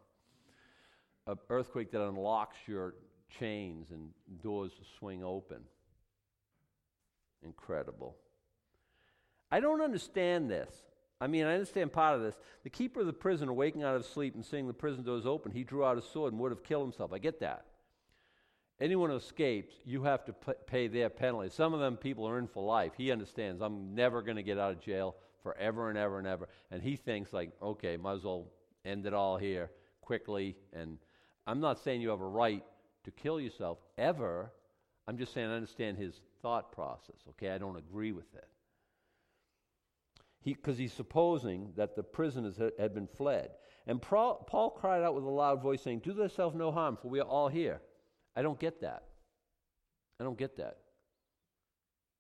An 1.27 1.37
earthquake 1.51 1.91
that 1.93 2.03
unlocks 2.03 2.57
your 2.67 2.95
chains 3.39 3.91
and 3.91 4.09
doors 4.43 4.73
swing 4.99 5.23
open. 5.23 5.59
Incredible. 7.43 8.17
I 9.51 9.61
don't 9.61 9.83
understand 9.83 10.51
this. 10.51 10.75
I 11.21 11.27
mean, 11.27 11.45
I 11.45 11.53
understand 11.53 11.93
part 11.93 12.17
of 12.17 12.23
this. 12.23 12.37
The 12.65 12.71
keeper 12.71 13.01
of 13.01 13.07
the 13.07 13.13
prison, 13.13 13.49
awaking 13.49 13.83
out 13.83 13.95
of 13.95 14.07
sleep 14.07 14.35
and 14.35 14.45
seeing 14.45 14.67
the 14.67 14.73
prison 14.73 15.05
doors 15.05 15.27
open, 15.27 15.53
he 15.53 15.65
drew 15.65 15.85
out 15.85 15.97
his 15.97 16.07
sword 16.07 16.33
and 16.33 16.41
would 16.41 16.51
have 16.51 16.63
killed 16.63 16.85
himself. 16.85 17.13
I 17.13 17.19
get 17.19 17.41
that. 17.41 17.67
Anyone 18.81 19.11
who 19.11 19.17
escapes, 19.17 19.75
you 19.85 20.05
have 20.05 20.25
to 20.25 20.33
pay 20.33 20.89
their 20.89 21.11
penalty. 21.11 21.51
Some 21.51 21.75
of 21.75 21.81
them 21.81 21.99
people 21.99 22.27
are 22.27 22.39
in 22.39 22.47
for 22.47 22.65
life. 22.65 22.93
He 22.97 23.13
understands, 23.13 23.61
I'm 23.61 23.95
never 23.95 24.23
going 24.23 24.37
to 24.37 24.43
get 24.43 24.59
out 24.59 24.71
of 24.71 24.81
jail 24.81 25.17
forever 25.43 25.91
and 25.91 25.99
ever 25.99 26.19
and 26.19 26.27
ever. 26.27 26.49
And 26.71 26.83
he 26.83 26.97
thinks, 26.97 27.35
like, 27.35 27.51
okay, 27.63 27.99
might 27.99 28.15
as 28.15 28.25
well 28.25 28.47
end 28.87 29.05
it 29.05 29.13
all 29.13 29.37
here 29.37 29.71
quickly. 30.01 30.57
And 30.73 30.97
I'm 31.47 31.61
not 31.61 31.79
saying 31.79 32.01
you 32.01 32.09
have 32.09 32.23
a 32.23 32.27
right 32.27 32.65
to 33.05 33.11
kill 33.11 33.39
yourself 33.39 33.77
ever. 33.99 34.51
I'm 35.07 35.19
just 35.19 35.35
saying 35.35 35.51
I 35.51 35.57
understand 35.57 35.99
his 35.99 36.15
thought 36.41 36.73
process, 36.73 37.17
okay? 37.31 37.51
I 37.51 37.59
don't 37.59 37.77
agree 37.77 38.13
with 38.13 38.35
it 38.35 38.49
because 40.45 40.79
he, 40.79 40.85
he's 40.85 40.93
supposing 40.93 41.73
that 41.77 41.97
the 41.97 42.03
prisoners 42.03 42.59
had 42.79 42.95
been 42.95 43.07
fled. 43.07 43.51
And 43.87 44.01
Paul, 44.01 44.77
cried 44.79 45.03
out 45.03 45.15
with 45.15 45.25
a 45.25 45.29
loud 45.29 45.63
voice, 45.63 45.83
saying, 45.83 46.01
Do 46.01 46.13
thyself 46.13 46.55
no 46.55 46.71
harm, 46.71 46.99
for 47.01 47.09
we 47.09 47.21
are 47.21 47.27
all 47.27 47.49
here. 47.49 47.81
I 48.37 48.43
don't 48.43 48.59
get 48.59 48.81
that. 48.83 49.05
I 50.21 50.25
don't 50.25 50.39
get 50.39 50.57
that. 50.59 50.77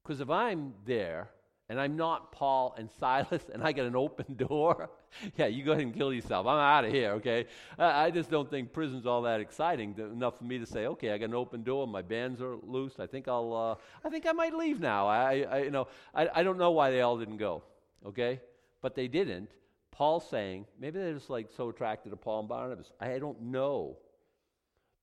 Because 0.02 0.20
if 0.20 0.30
I'm 0.30 0.74
there 0.86 1.30
and 1.68 1.78
I'm 1.78 1.96
not 1.96 2.32
Paul 2.32 2.74
and 2.76 2.90
Silas 2.98 3.42
and 3.52 3.62
I 3.62 3.72
get 3.72 3.86
an 3.86 3.94
open 3.94 4.34
door, 4.48 4.90
yeah, 5.36 5.46
you 5.46 5.64
go 5.64 5.72
ahead 5.72 5.84
and 5.84 5.94
kill 5.94 6.12
yourself. 6.12 6.46
I'm 6.46 6.58
out 6.58 6.84
of 6.84 6.92
here, 6.92 7.12
okay? 7.12 7.46
I, 7.78 8.06
I 8.06 8.10
just 8.10 8.30
don't 8.30 8.50
think 8.50 8.72
prison's 8.72 9.06
all 9.06 9.22
that 9.22 9.40
exciting 9.40 9.94
to, 9.94 10.04
enough 10.06 10.38
for 10.38 10.44
me 10.44 10.58
to 10.58 10.66
say, 10.66 10.86
okay, 10.86 11.12
I 11.12 11.18
got 11.18 11.26
an 11.26 11.34
open 11.34 11.62
door, 11.62 11.86
my 11.86 12.02
bands 12.02 12.40
are 12.40 12.56
loose. 12.62 12.94
I 12.98 13.06
think 13.06 13.28
I'll, 13.28 13.54
uh, 13.54 14.06
I 14.06 14.10
think 14.10 14.26
I 14.26 14.32
might 14.32 14.54
leave 14.54 14.80
now. 14.80 15.06
I, 15.06 15.46
I 15.48 15.58
you 15.62 15.70
know, 15.70 15.88
I, 16.14 16.28
I 16.34 16.42
don't 16.42 16.58
know 16.58 16.70
why 16.70 16.90
they 16.90 17.02
all 17.02 17.18
didn't 17.18 17.36
go 17.36 17.62
okay? 18.06 18.40
But 18.82 18.94
they 18.94 19.08
didn't. 19.08 19.50
Paul's 19.90 20.28
saying, 20.28 20.66
maybe 20.78 20.98
they're 20.98 21.14
just 21.14 21.30
like 21.30 21.48
so 21.56 21.68
attracted 21.68 22.10
to 22.10 22.16
Paul 22.16 22.40
and 22.40 22.48
Barnabas. 22.48 22.90
I 23.00 23.18
don't 23.18 23.42
know. 23.42 23.98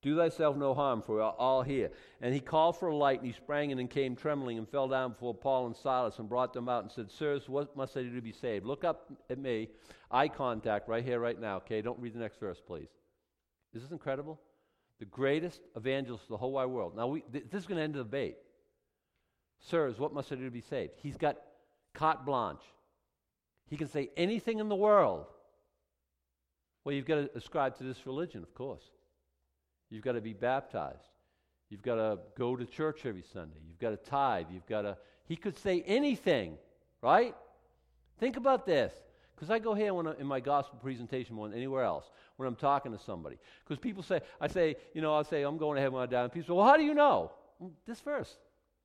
Do 0.04 0.16
thyself 0.16 0.56
no 0.56 0.74
harm, 0.74 1.02
for 1.02 1.16
we 1.16 1.22
are 1.22 1.36
all 1.38 1.64
here. 1.64 1.90
And 2.22 2.34
he 2.34 2.40
called 2.40 2.78
for 2.78 2.88
a 2.90 2.96
light, 2.96 3.20
and 3.20 3.28
he 3.28 3.34
sprang 3.34 3.72
in 3.72 3.80
and 3.80 3.90
came 3.90 4.16
trembling 4.16 4.58
and 4.58 4.70
fell 4.70 4.88
down 4.88 5.12
before 5.12 5.34
Paul 5.34 5.66
and 5.66 5.76
Silas 5.76 6.20
and 6.20 6.30
brought 6.30 6.54
them 6.54 6.70
out 6.70 6.84
and 6.84 6.92
said, 6.92 7.12
Sirs, 7.12 7.50
what 7.50 7.76
must 7.76 7.98
I 7.98 8.04
do 8.04 8.16
to 8.16 8.22
be 8.22 8.32
saved? 8.32 8.66
Look 8.66 8.84
up 8.84 9.12
at 9.30 9.40
me, 9.40 9.70
eye 10.12 10.28
contact 10.28 10.88
right 10.88 11.04
here, 11.04 11.20
right 11.20 11.40
now, 11.40 11.58
okay? 11.58 11.82
Don't 11.82 12.00
read 12.00 12.14
the 12.14 12.20
next 12.20 12.40
verse, 12.40 12.62
please. 12.66 12.90
Is 13.74 13.82
this 13.82 13.92
incredible? 13.92 14.40
The 15.00 15.06
greatest 15.06 15.62
evangelist 15.76 16.24
of 16.26 16.30
the 16.30 16.38
whole 16.38 16.54
wide 16.54 16.68
world. 16.68 16.96
Now, 16.96 17.08
we, 17.08 17.22
th- 17.22 17.46
this 17.52 17.62
is 17.62 17.68
going 17.68 17.78
to 17.78 17.84
end 17.84 17.96
the 17.96 18.00
debate. 18.00 18.38
Sirs, 19.60 19.98
what 19.98 20.14
must 20.14 20.32
I 20.32 20.36
do 20.36 20.46
to 20.46 20.52
be 20.52 20.62
saved? 20.62 20.94
He's 21.02 21.18
got 21.18 21.38
carte 21.94 22.24
blanche. 22.24 22.62
He 23.70 23.78
can 23.78 23.88
say 23.88 24.10
anything 24.16 24.60
in 24.60 24.70
the 24.70 24.76
world. 24.76 25.26
Well, 26.84 26.96
you've 26.96 27.06
got 27.06 27.16
to 27.16 27.30
ascribe 27.36 27.78
to 27.78 27.84
this 27.84 28.06
religion, 28.06 28.44
of 28.44 28.54
course. 28.54 28.84
You've 29.90 30.04
got 30.04 30.14
to 30.14 30.22
be 30.22 30.34
baptized. 30.34 31.10
You've 31.70 31.82
got 31.82 31.96
to 31.96 32.20
go 32.38 32.56
to 32.56 32.66
church 32.66 33.06
every 33.06 33.24
Sunday. 33.34 33.58
You've 33.68 33.80
got 33.80 33.90
to 33.90 33.98
tithe. 33.98 34.48
You've 34.52 34.68
got 34.68 34.84
to. 34.84 34.98
He 35.26 35.36
could 35.36 35.58
say 35.58 35.84
anything, 35.86 36.58
right? 37.02 37.36
Think 38.20 38.38
about 38.38 38.66
this. 38.66 38.94
Because 39.36 39.52
I 39.52 39.60
go 39.60 39.74
here 39.74 39.94
when 39.94 40.08
I, 40.08 40.14
in 40.18 40.26
my 40.26 40.40
gospel 40.40 40.80
presentation 40.82 41.36
more 41.36 41.48
than 41.48 41.58
anywhere 41.58 41.84
else 41.84 42.10
when 42.38 42.48
I'm 42.48 42.56
talking 42.56 42.92
to 42.92 42.98
somebody. 42.98 43.38
Because 43.64 43.80
people 43.80 44.02
say, 44.02 44.22
I 44.42 44.48
say, 44.48 44.78
you 44.94 45.02
know, 45.02 45.14
I'll 45.14 45.24
say, 45.24 45.44
I'm 45.44 45.58
going 45.58 45.76
to 45.76 45.82
heaven 45.82 45.96
when 45.96 46.04
I 46.04 46.06
die. 46.08 46.24
And 46.24 46.32
people 46.32 46.48
say, 46.48 46.58
well, 46.58 46.66
how 46.66 46.78
do 46.78 46.84
you 46.84 46.96
know? 46.96 47.32
This 47.86 48.00
verse. 48.00 48.36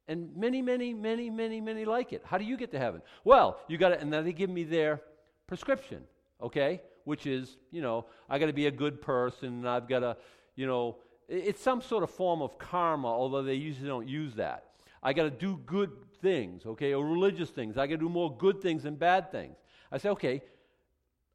And 0.09 0.37
many, 0.37 0.63
many, 0.63 0.93
many, 0.93 1.31
many, 1.31 1.61
many 1.61 1.85
like 1.85 2.13
it. 2.13 2.23
How 2.25 2.39
do 2.39 2.45
you 2.45 2.57
get 2.57 2.73
to 2.73 2.79
heaven? 2.79 3.03
Well, 3.25 3.61
you 3.69 3.79
got 3.79 3.91
to, 3.91 4.01
and 4.01 4.13
then 4.13 4.25
they 4.25 4.33
give 4.33 4.51
me 4.51 4.65
their 4.65 5.01
prescription, 5.47 6.03
okay? 6.43 6.81
Which 7.05 7.27
is, 7.27 7.57
you 7.71 7.83
know, 7.83 8.07
I 8.29 8.39
got 8.39 8.47
to 8.47 8.53
be 8.53 8.67
a 8.67 8.71
good 8.71 9.01
person, 9.01 9.49
and 9.49 9.69
I've 9.69 9.89
got 9.89 10.01
to, 10.01 10.17
you 10.57 10.67
know, 10.67 10.97
it's 11.29 11.63
some 11.63 11.81
sort 11.81 12.03
of 12.03 12.11
form 12.11 12.43
of 12.43 12.59
karma, 12.59 13.09
although 13.09 13.43
they 13.43 13.55
usually 13.55 13.89
don't 13.89 14.09
use 14.09 14.35
that. 14.35 14.65
I 15.03 15.13
got 15.13 15.25
to 15.25 15.31
do 15.31 15.61
good 15.67 15.91
things, 16.21 16.67
okay, 16.67 16.95
or 16.95 17.07
religious 17.07 17.51
things. 17.51 17.79
I 17.79 17.87
got 17.87 17.95
to 17.95 17.99
do 17.99 18.09
more 18.09 18.37
good 18.37 18.61
things 18.61 18.83
than 18.83 18.97
bad 18.97 19.31
things. 19.33 19.57
I 19.91 19.99
say, 19.99 20.11
okay, 20.11 20.43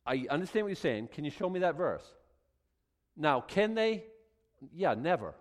I 0.06 0.25
understand 0.30 0.65
what 0.65 0.69
you're 0.69 0.75
saying. 0.75 1.10
Can 1.12 1.25
you 1.25 1.32
show 1.32 1.49
me 1.49 1.60
that 1.62 1.75
verse? 1.75 2.03
Now, 3.15 3.41
can 3.41 3.75
they? 3.75 4.03
Yeah, 4.73 4.93
never. 4.93 5.34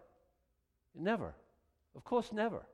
Never. 0.94 1.34
Of 1.94 2.04
course, 2.04 2.32
never. 2.32 2.66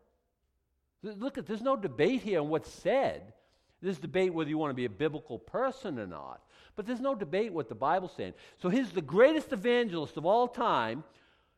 Look, 1.02 1.38
at 1.38 1.46
there's 1.46 1.62
no 1.62 1.76
debate 1.76 2.22
here 2.22 2.40
on 2.40 2.48
what's 2.48 2.70
said. 2.70 3.32
There's 3.80 3.98
debate 3.98 4.32
whether 4.32 4.48
you 4.48 4.58
want 4.58 4.70
to 4.70 4.74
be 4.74 4.84
a 4.84 4.90
biblical 4.90 5.38
person 5.38 5.98
or 5.98 6.06
not. 6.06 6.40
But 6.76 6.86
there's 6.86 7.00
no 7.00 7.14
debate 7.14 7.52
what 7.52 7.68
the 7.68 7.74
Bible's 7.74 8.12
saying. 8.16 8.34
So 8.58 8.68
he's 8.68 8.92
the 8.92 9.02
greatest 9.02 9.52
evangelist 9.52 10.16
of 10.16 10.24
all 10.24 10.46
time. 10.46 11.02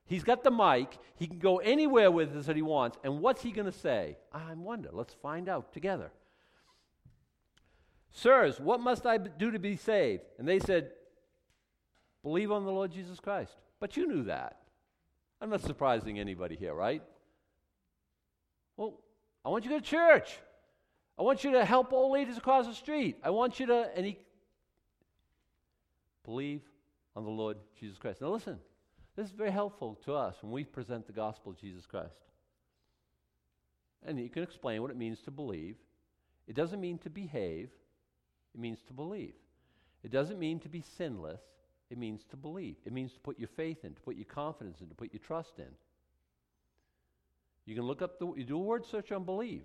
He's 0.06 0.24
got 0.24 0.42
the 0.42 0.50
mic. 0.50 0.98
He 1.16 1.26
can 1.26 1.38
go 1.38 1.58
anywhere 1.58 2.10
with 2.10 2.34
this 2.34 2.46
that 2.46 2.56
he 2.56 2.62
wants. 2.62 2.98
And 3.04 3.20
what's 3.20 3.42
he 3.42 3.52
going 3.52 3.70
to 3.70 3.78
say? 3.78 4.16
I 4.32 4.54
wonder. 4.54 4.88
Let's 4.92 5.14
find 5.14 5.48
out 5.48 5.72
together. 5.72 6.10
Sirs, 8.10 8.58
what 8.60 8.80
must 8.80 9.06
I 9.06 9.18
do 9.18 9.50
to 9.50 9.58
be 9.58 9.76
saved? 9.76 10.22
And 10.38 10.48
they 10.48 10.58
said, 10.58 10.90
Believe 12.22 12.50
on 12.50 12.64
the 12.64 12.72
Lord 12.72 12.90
Jesus 12.90 13.20
Christ. 13.20 13.52
But 13.80 13.96
you 13.96 14.06
knew 14.06 14.24
that. 14.24 14.60
I'm 15.40 15.50
not 15.50 15.60
surprising 15.60 16.18
anybody 16.18 16.56
here, 16.56 16.72
right? 16.72 17.02
Well, 18.78 18.98
I 19.44 19.50
want 19.50 19.64
you 19.64 19.70
to 19.70 19.76
go 19.76 19.80
to 19.80 19.86
church. 19.86 20.38
I 21.18 21.22
want 21.22 21.44
you 21.44 21.52
to 21.52 21.64
help 21.64 21.92
old 21.92 22.12
ladies 22.12 22.38
across 22.38 22.66
the 22.66 22.74
street. 22.74 23.18
I 23.22 23.30
want 23.30 23.60
you 23.60 23.66
to, 23.66 23.90
and 23.94 24.06
he, 24.06 24.18
believe 26.24 26.62
on 27.14 27.24
the 27.24 27.30
Lord 27.30 27.58
Jesus 27.78 27.98
Christ. 27.98 28.20
Now, 28.20 28.28
listen, 28.28 28.58
this 29.16 29.26
is 29.26 29.32
very 29.32 29.50
helpful 29.50 29.98
to 30.04 30.14
us 30.14 30.36
when 30.40 30.50
we 30.50 30.64
present 30.64 31.06
the 31.06 31.12
gospel 31.12 31.52
of 31.52 31.58
Jesus 31.58 31.86
Christ. 31.86 32.16
And 34.04 34.18
you 34.18 34.28
can 34.28 34.42
explain 34.42 34.82
what 34.82 34.90
it 34.90 34.96
means 34.96 35.20
to 35.20 35.30
believe. 35.30 35.76
It 36.48 36.56
doesn't 36.56 36.80
mean 36.80 36.98
to 36.98 37.10
behave, 37.10 37.70
it 38.54 38.60
means 38.60 38.78
to 38.88 38.92
believe. 38.92 39.34
It 40.02 40.10
doesn't 40.10 40.38
mean 40.38 40.58
to 40.60 40.68
be 40.68 40.82
sinless, 40.96 41.40
it 41.90 41.96
means 41.96 42.24
to 42.30 42.36
believe. 42.36 42.76
It 42.84 42.92
means 42.92 43.12
to 43.12 43.20
put 43.20 43.38
your 43.38 43.48
faith 43.48 43.84
in, 43.84 43.94
to 43.94 44.00
put 44.00 44.16
your 44.16 44.26
confidence 44.26 44.80
in, 44.80 44.88
to 44.88 44.94
put 44.94 45.12
your 45.12 45.20
trust 45.20 45.58
in. 45.58 45.70
You 47.66 47.74
can 47.74 47.84
look 47.84 48.02
up 48.02 48.18
the, 48.18 48.32
you 48.36 48.44
do 48.44 48.56
a 48.56 48.62
word 48.62 48.84
search 48.84 49.12
on 49.12 49.24
believe. 49.24 49.62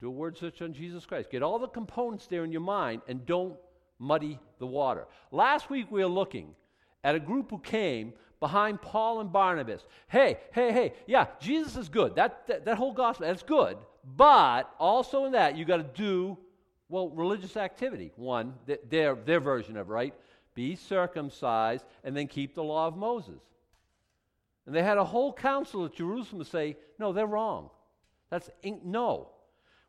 Do 0.00 0.08
a 0.08 0.10
word 0.10 0.36
search 0.36 0.62
on 0.62 0.72
Jesus 0.72 1.06
Christ. 1.06 1.30
Get 1.30 1.42
all 1.42 1.58
the 1.58 1.68
components 1.68 2.26
there 2.26 2.44
in 2.44 2.52
your 2.52 2.60
mind 2.60 3.02
and 3.08 3.24
don't 3.24 3.56
muddy 3.98 4.38
the 4.58 4.66
water. 4.66 5.06
Last 5.30 5.70
week 5.70 5.90
we 5.90 6.02
were 6.02 6.10
looking 6.10 6.54
at 7.04 7.14
a 7.14 7.20
group 7.20 7.50
who 7.50 7.58
came 7.58 8.12
behind 8.40 8.82
Paul 8.82 9.20
and 9.20 9.32
Barnabas. 9.32 9.86
Hey, 10.08 10.38
hey, 10.52 10.72
hey, 10.72 10.94
yeah, 11.06 11.26
Jesus 11.40 11.76
is 11.76 11.88
good. 11.88 12.16
That, 12.16 12.46
that, 12.48 12.64
that 12.64 12.76
whole 12.76 12.92
gospel, 12.92 13.26
that's 13.26 13.44
good. 13.44 13.76
But 14.16 14.72
also 14.80 15.26
in 15.26 15.32
that, 15.32 15.56
you 15.56 15.64
got 15.64 15.76
to 15.76 16.02
do 16.02 16.36
well, 16.92 17.08
religious 17.08 17.56
activity, 17.56 18.12
one, 18.16 18.52
their, 18.90 19.14
their 19.14 19.40
version 19.40 19.78
of 19.78 19.88
it, 19.88 19.92
right, 19.92 20.14
be 20.54 20.76
circumcised 20.76 21.86
and 22.04 22.14
then 22.14 22.26
keep 22.26 22.54
the 22.54 22.62
law 22.62 22.86
of 22.86 22.96
Moses. 22.96 23.40
And 24.66 24.74
they 24.74 24.82
had 24.82 24.98
a 24.98 25.04
whole 25.04 25.32
council 25.32 25.84
at 25.84 25.94
Jerusalem 25.94 26.42
to 26.42 26.48
say, 26.48 26.76
no, 26.98 27.12
they're 27.12 27.26
wrong. 27.26 27.70
That's 28.30 28.48
no. 28.84 29.28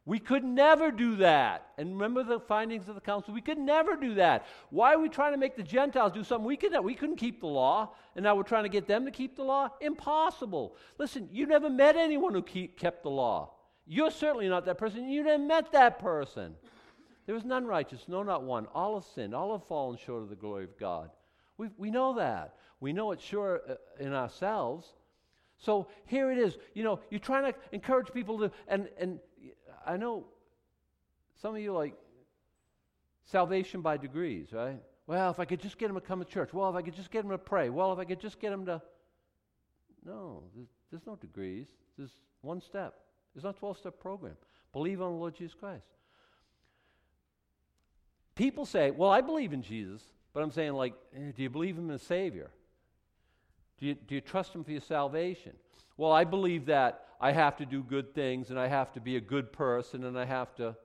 We 0.05 0.19
could 0.19 0.43
never 0.43 0.91
do 0.91 1.15
that. 1.17 1.67
And 1.77 1.93
remember 1.93 2.23
the 2.23 2.39
findings 2.39 2.89
of 2.89 2.95
the 2.95 3.01
council? 3.01 3.33
We 3.33 3.41
could 3.41 3.57
never 3.57 3.95
do 3.95 4.15
that. 4.15 4.45
Why 4.69 4.93
are 4.93 4.99
we 4.99 5.07
trying 5.07 5.31
to 5.31 5.38
make 5.38 5.55
the 5.55 5.63
Gentiles 5.63 6.12
do 6.12 6.25
something 6.25 6.45
we 6.45 6.57
could 6.57 6.73
We 6.83 6.93
couldn't 6.93 7.15
keep 7.15 7.39
the 7.39 7.47
law, 7.47 7.91
and 8.15 8.23
now 8.23 8.36
we're 8.36 8.43
trying 8.43 8.63
to 8.63 8.69
get 8.69 8.86
them 8.86 9.05
to 9.05 9.12
keep 9.12 9.38
the 9.38 9.43
law? 9.43 9.69
Impossible. 9.79 10.75
Listen, 10.97 11.29
you 11.31 11.45
never 11.45 11.69
met 11.69 11.95
anyone 11.95 12.33
who 12.33 12.41
keep, 12.41 12.77
kept 12.77 13.03
the 13.03 13.09
law. 13.09 13.51
You're 13.86 14.12
certainly 14.12 14.49
not 14.49 14.65
that 14.65 14.77
person. 14.77 15.07
You 15.07 15.23
never 15.23 15.41
met 15.41 15.71
that 15.71 15.99
person. 15.99 16.55
There 17.25 17.36
was 17.36 17.45
none 17.45 17.65
righteous, 17.65 18.01
no, 18.09 18.23
not 18.23 18.43
one. 18.43 18.67
All 18.73 18.95
have 18.95 19.05
sinned, 19.15 19.33
all 19.33 19.53
have 19.53 19.65
fallen 19.67 19.97
short 19.97 20.23
of 20.23 20.29
the 20.29 20.36
glory 20.36 20.65
of 20.65 20.77
God. 20.77 21.12
We, 21.57 21.69
we 21.77 21.91
know 21.91 22.15
that. 22.15 22.55
We 22.84 22.91
know 22.91 23.13
it 23.13 23.22
sure 23.22 23.62
uh, 23.69 23.76
in 23.98 24.13
ourselves. 24.13 24.86
So 25.58 25.88
here 26.06 26.30
it 26.34 26.38
is. 26.38 26.58
You 26.74 26.84
know, 26.84 27.00
you're 27.10 27.22
trying 27.22 27.54
to 27.54 27.58
encourage 27.72 28.12
people 28.12 28.39
to, 28.39 28.52
and, 28.67 28.89
and 29.00 29.19
I 29.86 29.96
know 29.96 30.26
some 31.41 31.56
of 31.56 31.62
you 31.62 31.72
like 31.72 31.93
salvation 33.24 33.80
by 33.80 33.96
degrees, 33.96 34.52
right? 34.52 34.82
Well, 35.08 35.32
if 35.32 35.39
I 35.39 35.46
could 35.46 35.62
just 35.62 35.78
get 35.78 35.88
them 35.88 35.96
to 35.96 36.02
come 36.02 36.19
to 36.19 36.26
church. 36.26 36.54
Well, 36.54 36.69
if 36.69 36.76
I 36.76 36.82
could 36.82 36.93
just 36.93 37.10
get 37.10 37.22
them 37.22 37.32
to 37.32 37.38
pray. 37.38 37.69
Well, 37.69 37.93
if 37.93 38.00
I 38.00 38.04
could 38.04 38.19
just 38.19 38.38
get 38.38 38.50
them 38.50 38.65
to. 38.65 38.82
No, 40.06 40.43
there's, 40.54 40.67
there's 40.91 41.08
no 41.08 41.15
degrees. 41.15 41.67
There's 41.98 42.17
one 42.41 42.60
step. 42.60 42.96
There's 43.34 43.46
not 43.46 43.56
a 43.56 43.60
12 43.60 43.78
step 43.78 43.98
program. 43.98 44.36
Believe 44.74 45.02
on 45.02 45.13
the 45.13 45.17
Lord 45.17 45.36
Jesus 45.36 45.54
Christ. 45.54 45.86
People 48.36 48.65
say, 48.65 48.91
well, 48.91 49.10
I 49.10 49.22
believe 49.22 49.54
in 49.54 49.62
Jesus, 49.62 50.02
but 50.34 50.43
I'm 50.43 50.52
saying, 50.52 50.74
like, 50.74 50.96
eh, 51.15 51.32
do 51.34 51.43
you 51.43 51.50
believe 51.50 51.78
him 51.78 51.89
as 51.89 52.02
Savior? 52.02 52.52
Do 53.84 53.89
you, 53.89 53.96
do 53.96 54.15
you 54.15 54.22
trust 54.22 54.56
him 54.56 54.63
for 54.63 54.72
your 54.72 54.80
salvation? 54.80 55.52
Well, 55.98 56.13
I 56.13 56.24
believe 56.24 56.67
that 56.67 57.06
I 57.19 57.34
have 57.34 57.58
to 57.58 57.65
do 57.65 57.84
good 57.84 58.15
things 58.15 58.50
and 58.50 58.58
I 58.58 58.67
have 58.67 58.93
to 58.93 59.02
be 59.02 59.17
a 59.17 59.19
good 59.19 59.52
person 59.52 60.06
and 60.06 60.17
I 60.17 60.24
have 60.24 60.56
to. 60.56 60.78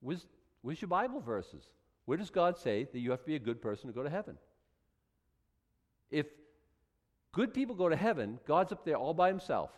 Where's, 0.00 0.26
where's 0.62 0.82
your 0.82 0.88
Bible 0.88 1.20
verses? 1.20 1.62
Where 2.06 2.18
does 2.18 2.30
God 2.30 2.58
say 2.58 2.88
that 2.92 2.98
you 2.98 3.12
have 3.12 3.20
to 3.20 3.26
be 3.26 3.36
a 3.36 3.38
good 3.38 3.62
person 3.62 3.86
to 3.86 3.94
go 3.94 4.02
to 4.02 4.10
heaven? 4.10 4.36
If 6.10 6.26
good 7.30 7.54
people 7.54 7.76
go 7.76 7.88
to 7.88 7.94
heaven, 7.94 8.40
God's 8.48 8.72
up 8.72 8.84
there 8.84 8.96
all 8.96 9.14
by 9.14 9.28
himself. 9.28 9.70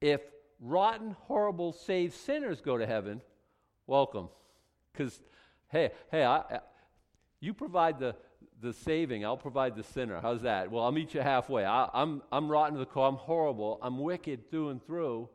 If 0.00 0.20
rotten, 0.60 1.16
horrible, 1.22 1.72
saved 1.72 2.14
sinners 2.14 2.60
go 2.60 2.78
to 2.78 2.86
heaven, 2.86 3.20
welcome. 3.88 4.28
Because 4.92 5.20
Hey, 5.74 5.90
hey, 6.12 6.22
I, 6.22 6.36
I, 6.36 6.60
you 7.40 7.52
provide 7.52 7.98
the, 7.98 8.14
the 8.64 8.72
saving, 8.72 9.24
I'll 9.24 9.36
provide 9.36 9.76
the 9.76 9.82
sinner. 9.82 10.18
How's 10.20 10.42
that? 10.42 10.70
Well, 10.70 10.82
I'll 10.82 10.92
meet 10.92 11.14
you 11.14 11.20
halfway. 11.20 11.64
I, 11.64 11.88
I'm, 11.92 12.22
I'm 12.32 12.50
rotten 12.50 12.74
to 12.74 12.80
the 12.80 12.86
core, 12.86 13.06
I'm 13.06 13.16
horrible, 13.16 13.78
I'm 13.82 13.98
wicked 13.98 14.50
through 14.50 14.70
and 14.70 14.84
through. 14.84 15.28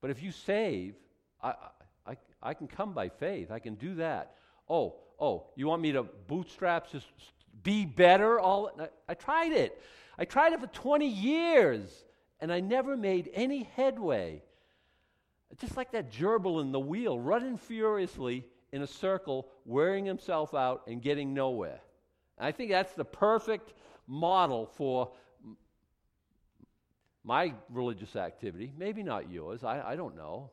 But 0.00 0.10
if 0.10 0.22
you 0.22 0.30
save, 0.30 0.94
I, 1.42 1.54
I, 2.06 2.16
I 2.42 2.54
can 2.54 2.68
come 2.68 2.92
by 2.92 3.08
faith. 3.08 3.50
I 3.50 3.58
can 3.58 3.74
do 3.74 3.96
that. 3.96 4.36
Oh, 4.68 4.96
oh, 5.18 5.46
you 5.56 5.66
want 5.66 5.82
me 5.82 5.92
to 5.92 6.02
bootstrap, 6.02 6.90
just 6.92 7.06
be 7.62 7.86
better? 7.86 8.38
All 8.38 8.70
I, 8.78 8.88
I 9.08 9.14
tried 9.14 9.52
it. 9.52 9.82
I 10.18 10.24
tried 10.24 10.52
it 10.52 10.60
for 10.60 10.66
20 10.66 11.08
years, 11.08 12.04
and 12.40 12.52
I 12.52 12.60
never 12.60 12.96
made 12.96 13.30
any 13.34 13.64
headway. 13.74 14.42
Just 15.58 15.76
like 15.76 15.92
that 15.92 16.12
gerbil 16.12 16.60
in 16.60 16.72
the 16.72 16.80
wheel, 16.80 17.18
running 17.18 17.56
furiously 17.56 18.44
in 18.72 18.82
a 18.82 18.86
circle, 18.86 19.48
wearing 19.64 20.04
himself 20.04 20.52
out 20.52 20.82
and 20.86 21.00
getting 21.00 21.32
nowhere. 21.32 21.80
I 22.38 22.52
think 22.52 22.70
that's 22.70 22.92
the 22.94 23.04
perfect 23.04 23.72
model 24.06 24.66
for 24.66 25.12
my 27.22 27.54
religious 27.70 28.16
activity. 28.16 28.72
Maybe 28.76 29.02
not 29.02 29.30
yours, 29.30 29.64
I, 29.64 29.80
I 29.80 29.96
don't 29.96 30.16
know. 30.16 30.50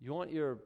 You 0.00 0.12
want 0.12 0.32
your 0.32 0.58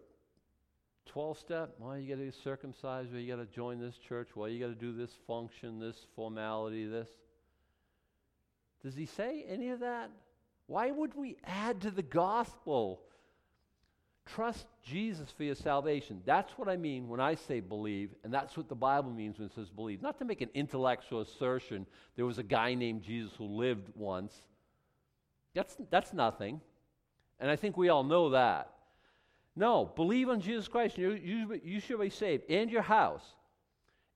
12 1.06 1.38
step? 1.38 1.74
Well, 1.78 1.98
you 1.98 2.08
got 2.08 2.20
to 2.20 2.26
be 2.26 2.32
circumcised, 2.42 3.12
well, 3.12 3.20
you 3.20 3.34
got 3.34 3.42
to 3.42 3.54
join 3.54 3.80
this 3.80 3.96
church, 3.98 4.30
well, 4.34 4.48
you 4.48 4.58
got 4.58 4.68
to 4.68 4.74
do 4.74 4.92
this 4.92 5.10
function, 5.26 5.78
this 5.78 6.06
formality, 6.14 6.86
this. 6.86 7.08
Does 8.82 8.94
he 8.94 9.06
say 9.06 9.44
any 9.48 9.70
of 9.70 9.80
that? 9.80 10.10
Why 10.66 10.90
would 10.90 11.14
we 11.14 11.36
add 11.44 11.82
to 11.82 11.90
the 11.90 12.02
gospel? 12.02 13.02
Trust 14.26 14.66
Jesus 14.82 15.30
for 15.30 15.44
your 15.44 15.54
salvation. 15.54 16.20
That's 16.26 16.50
what 16.58 16.68
I 16.68 16.76
mean 16.76 17.08
when 17.08 17.20
I 17.20 17.36
say 17.36 17.60
believe, 17.60 18.10
and 18.24 18.34
that's 18.34 18.56
what 18.56 18.68
the 18.68 18.74
Bible 18.74 19.12
means 19.12 19.38
when 19.38 19.46
it 19.46 19.54
says 19.54 19.70
believe. 19.70 20.02
Not 20.02 20.18
to 20.18 20.24
make 20.24 20.40
an 20.40 20.50
intellectual 20.52 21.20
assertion, 21.20 21.86
there 22.16 22.26
was 22.26 22.38
a 22.38 22.42
guy 22.42 22.74
named 22.74 23.02
Jesus 23.02 23.32
who 23.38 23.44
lived 23.44 23.88
once. 23.94 24.34
That's, 25.54 25.76
that's 25.90 26.12
nothing. 26.12 26.60
And 27.38 27.50
I 27.50 27.56
think 27.56 27.76
we 27.76 27.88
all 27.88 28.02
know 28.02 28.30
that. 28.30 28.72
No, 29.54 29.90
believe 29.94 30.28
on 30.28 30.40
Jesus 30.40 30.68
Christ, 30.68 30.98
and 30.98 31.04
you, 31.04 31.12
you, 31.12 31.60
you 31.64 31.80
should 31.80 32.00
be 32.00 32.10
saved, 32.10 32.44
and 32.50 32.70
your 32.70 32.82
house, 32.82 33.24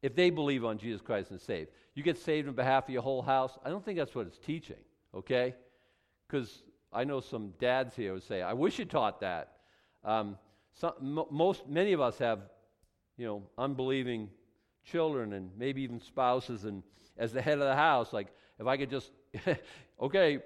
if 0.03 0.15
they 0.15 0.31
believe 0.31 0.65
on 0.65 0.77
Jesus 0.77 1.01
Christ 1.01 1.31
and 1.31 1.41
saved. 1.41 1.71
You 1.95 2.03
get 2.03 2.19
saved 2.19 2.49
on 2.49 2.55
behalf 2.55 2.85
of 2.85 2.91
your 2.91 3.03
whole 3.03 3.23
house. 3.23 3.59
I 3.65 3.71
don't 3.71 3.85
think 3.85 3.99
that's 3.99 4.15
what 4.15 4.27
it's 4.27 4.39
teaching, 4.39 4.77
okay? 5.15 5.55
Because 6.27 6.63
I 6.93 7.05
know 7.05 7.21
some 7.21 7.53
dads 7.59 7.95
here 7.95 8.13
would 8.13 8.23
say, 8.23 8.43
I 8.43 8.55
wish 8.55 8.79
you 8.79 8.85
taught 8.85 9.21
that. 9.21 9.53
Um, 10.05 10.39
some, 10.73 11.25
most, 11.31 11.69
many 11.69 11.93
of 11.93 12.01
us 12.01 12.19
have, 12.19 12.41
you 13.17 13.27
know, 13.27 13.43
unbelieving 13.59 14.31
children 14.85 15.33
and 15.33 15.51
maybe 15.59 15.83
even 15.83 16.01
spouses, 16.01 16.65
and 16.65 16.83
as 17.19 17.33
the 17.33 17.43
head 17.43 17.55
of 17.55 17.61
the 17.61 17.77
house, 17.77 18.13
like 18.13 18.29
if 18.59 18.67
I 18.67 18.77
could 18.77 18.91
just, 18.91 19.11
okay, 20.01 20.39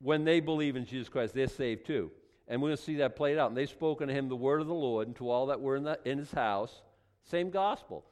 when 0.00 0.24
they 0.24 0.40
believe 0.40 0.76
in 0.76 0.84
Jesus 0.84 1.08
Christ, 1.08 1.34
they're 1.34 1.48
saved 1.48 1.86
too. 1.86 2.10
And 2.46 2.60
we're 2.60 2.68
going 2.68 2.76
to 2.76 2.82
see 2.82 2.96
that 2.96 3.16
played 3.16 3.38
out. 3.38 3.48
And 3.48 3.56
they've 3.56 3.68
spoken 3.68 4.08
to 4.08 4.14
him 4.14 4.28
the 4.28 4.36
word 4.36 4.60
of 4.60 4.66
the 4.66 4.74
Lord 4.74 5.06
and 5.06 5.16
to 5.16 5.30
all 5.30 5.46
that 5.46 5.60
were 5.60 5.76
in, 5.76 5.84
the, 5.84 5.98
in 6.04 6.18
his 6.18 6.30
house. 6.30 6.82
Same 7.22 7.50
gospel. 7.50 8.04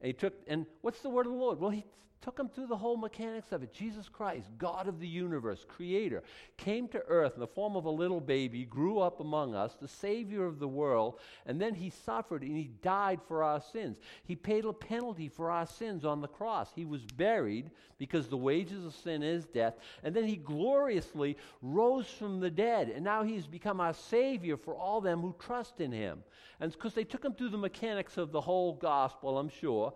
And 0.00 0.08
he 0.08 0.12
took, 0.12 0.34
and 0.46 0.66
what's 0.82 1.00
the 1.00 1.08
word 1.08 1.26
of 1.26 1.32
the 1.32 1.38
Lord? 1.38 1.58
Well, 1.58 1.70
he 1.70 1.86
took 2.20 2.38
him 2.38 2.48
through 2.48 2.66
the 2.66 2.76
whole 2.76 2.96
mechanics 2.96 3.52
of 3.52 3.62
it. 3.62 3.72
Jesus 3.72 4.08
Christ, 4.08 4.48
God 4.58 4.88
of 4.88 4.98
the 5.00 5.06
universe, 5.06 5.64
creator, 5.68 6.22
came 6.56 6.88
to 6.88 7.02
earth 7.08 7.34
in 7.34 7.40
the 7.40 7.46
form 7.46 7.76
of 7.76 7.84
a 7.84 7.90
little 7.90 8.20
baby, 8.20 8.64
grew 8.64 8.98
up 8.98 9.20
among 9.20 9.54
us, 9.54 9.76
the 9.80 9.88
Savior 9.88 10.44
of 10.44 10.58
the 10.58 10.68
world, 10.68 11.20
and 11.46 11.60
then 11.60 11.74
he 11.74 11.90
suffered 11.90 12.42
and 12.42 12.56
he 12.56 12.70
died 12.82 13.20
for 13.26 13.42
our 13.42 13.60
sins. 13.60 13.98
He 14.24 14.34
paid 14.34 14.64
a 14.64 14.72
penalty 14.72 15.28
for 15.28 15.50
our 15.50 15.66
sins 15.66 16.04
on 16.04 16.20
the 16.20 16.28
cross. 16.28 16.70
He 16.74 16.84
was 16.84 17.04
buried 17.04 17.70
because 17.98 18.28
the 18.28 18.36
wages 18.36 18.84
of 18.84 18.94
sin 18.94 19.22
is 19.22 19.46
death, 19.46 19.74
and 20.02 20.14
then 20.14 20.24
he 20.24 20.36
gloriously 20.36 21.36
rose 21.62 22.06
from 22.06 22.40
the 22.40 22.50
dead, 22.50 22.88
and 22.88 23.04
now 23.04 23.22
he's 23.22 23.46
become 23.46 23.80
our 23.80 23.94
Savior 23.94 24.56
for 24.56 24.74
all 24.74 25.00
them 25.00 25.20
who 25.20 25.34
trust 25.38 25.80
in 25.80 25.92
him. 25.92 26.22
And 26.60 26.72
because 26.72 26.94
they 26.94 27.04
took 27.04 27.24
him 27.24 27.34
through 27.34 27.50
the 27.50 27.58
mechanics 27.58 28.16
of 28.16 28.32
the 28.32 28.40
whole 28.40 28.74
gospel, 28.74 29.38
I'm 29.38 29.48
sure. 29.48 29.94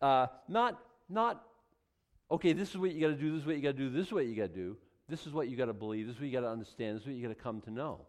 Uh, 0.00 0.28
not 0.48 0.80
not, 1.10 1.42
okay, 2.30 2.52
this 2.52 2.70
is 2.70 2.78
what 2.78 2.92
you 2.92 3.00
got 3.00 3.08
to 3.08 3.14
do, 3.14 3.32
this 3.32 3.40
is 3.40 3.46
what 3.46 3.56
you 3.56 3.62
got 3.62 3.76
to 3.76 3.78
do, 3.78 3.90
this 3.90 4.06
is 4.06 4.12
what 4.12 4.26
you 4.26 4.36
got 4.36 4.54
to 4.54 4.54
do. 4.54 4.76
This 5.10 5.26
is 5.26 5.32
what 5.32 5.48
you 5.48 5.56
got 5.56 5.66
to 5.66 5.72
believe, 5.72 6.06
this 6.06 6.14
is 6.14 6.20
what 6.20 6.26
you 6.28 6.32
got 6.32 6.42
to 6.42 6.50
understand, 6.50 6.96
this 6.96 7.02
is 7.02 7.08
what 7.08 7.16
you 7.16 7.22
got 7.26 7.36
to 7.36 7.42
come 7.42 7.60
to 7.62 7.70
know. 7.70 8.06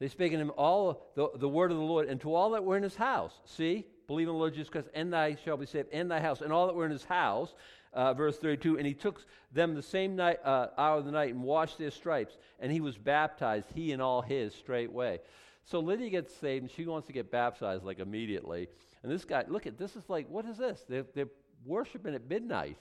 They 0.00 0.08
spake 0.08 0.32
unto 0.32 0.42
him 0.42 0.52
all 0.56 1.12
the, 1.14 1.28
the 1.36 1.48
word 1.48 1.70
of 1.70 1.76
the 1.76 1.84
Lord, 1.84 2.08
and 2.08 2.20
to 2.22 2.34
all 2.34 2.50
that 2.50 2.64
were 2.64 2.76
in 2.76 2.82
his 2.82 2.96
house. 2.96 3.32
See, 3.44 3.86
believe 4.08 4.26
in 4.26 4.34
the 4.34 4.38
Lord 4.38 4.54
Jesus 4.54 4.68
Christ, 4.68 4.88
and 4.92 5.12
thy 5.12 5.36
shall 5.44 5.56
be 5.56 5.66
saved, 5.66 5.88
and 5.92 6.10
thy 6.10 6.18
house, 6.18 6.40
and 6.40 6.52
all 6.52 6.66
that 6.66 6.74
were 6.74 6.84
in 6.84 6.90
his 6.90 7.04
house. 7.04 7.54
Uh, 7.94 8.14
verse 8.14 8.38
32 8.38 8.78
and 8.78 8.86
he 8.86 8.94
took 8.94 9.22
them 9.52 9.74
the 9.74 9.82
same 9.82 10.16
night, 10.16 10.38
uh, 10.42 10.68
hour 10.78 10.96
of 10.96 11.04
the 11.04 11.10
night 11.10 11.34
and 11.34 11.42
washed 11.42 11.76
their 11.76 11.90
stripes 11.90 12.38
and 12.58 12.72
he 12.72 12.80
was 12.80 12.96
baptized 12.96 13.66
he 13.74 13.92
and 13.92 14.00
all 14.00 14.22
his 14.22 14.54
straightway 14.54 15.20
so 15.66 15.78
lydia 15.78 16.08
gets 16.08 16.34
saved 16.34 16.62
and 16.62 16.70
she 16.70 16.86
wants 16.86 17.06
to 17.06 17.12
get 17.12 17.30
baptized 17.30 17.84
like 17.84 17.98
immediately 17.98 18.66
and 19.02 19.10
this 19.10 19.24
guy, 19.24 19.44
look 19.48 19.66
at 19.66 19.78
this 19.78 19.96
is 19.96 20.08
like, 20.08 20.28
what 20.28 20.44
is 20.46 20.58
this? 20.58 20.84
They're, 20.88 21.06
they're 21.14 21.30
worshiping 21.64 22.14
at 22.14 22.28
midnight. 22.28 22.76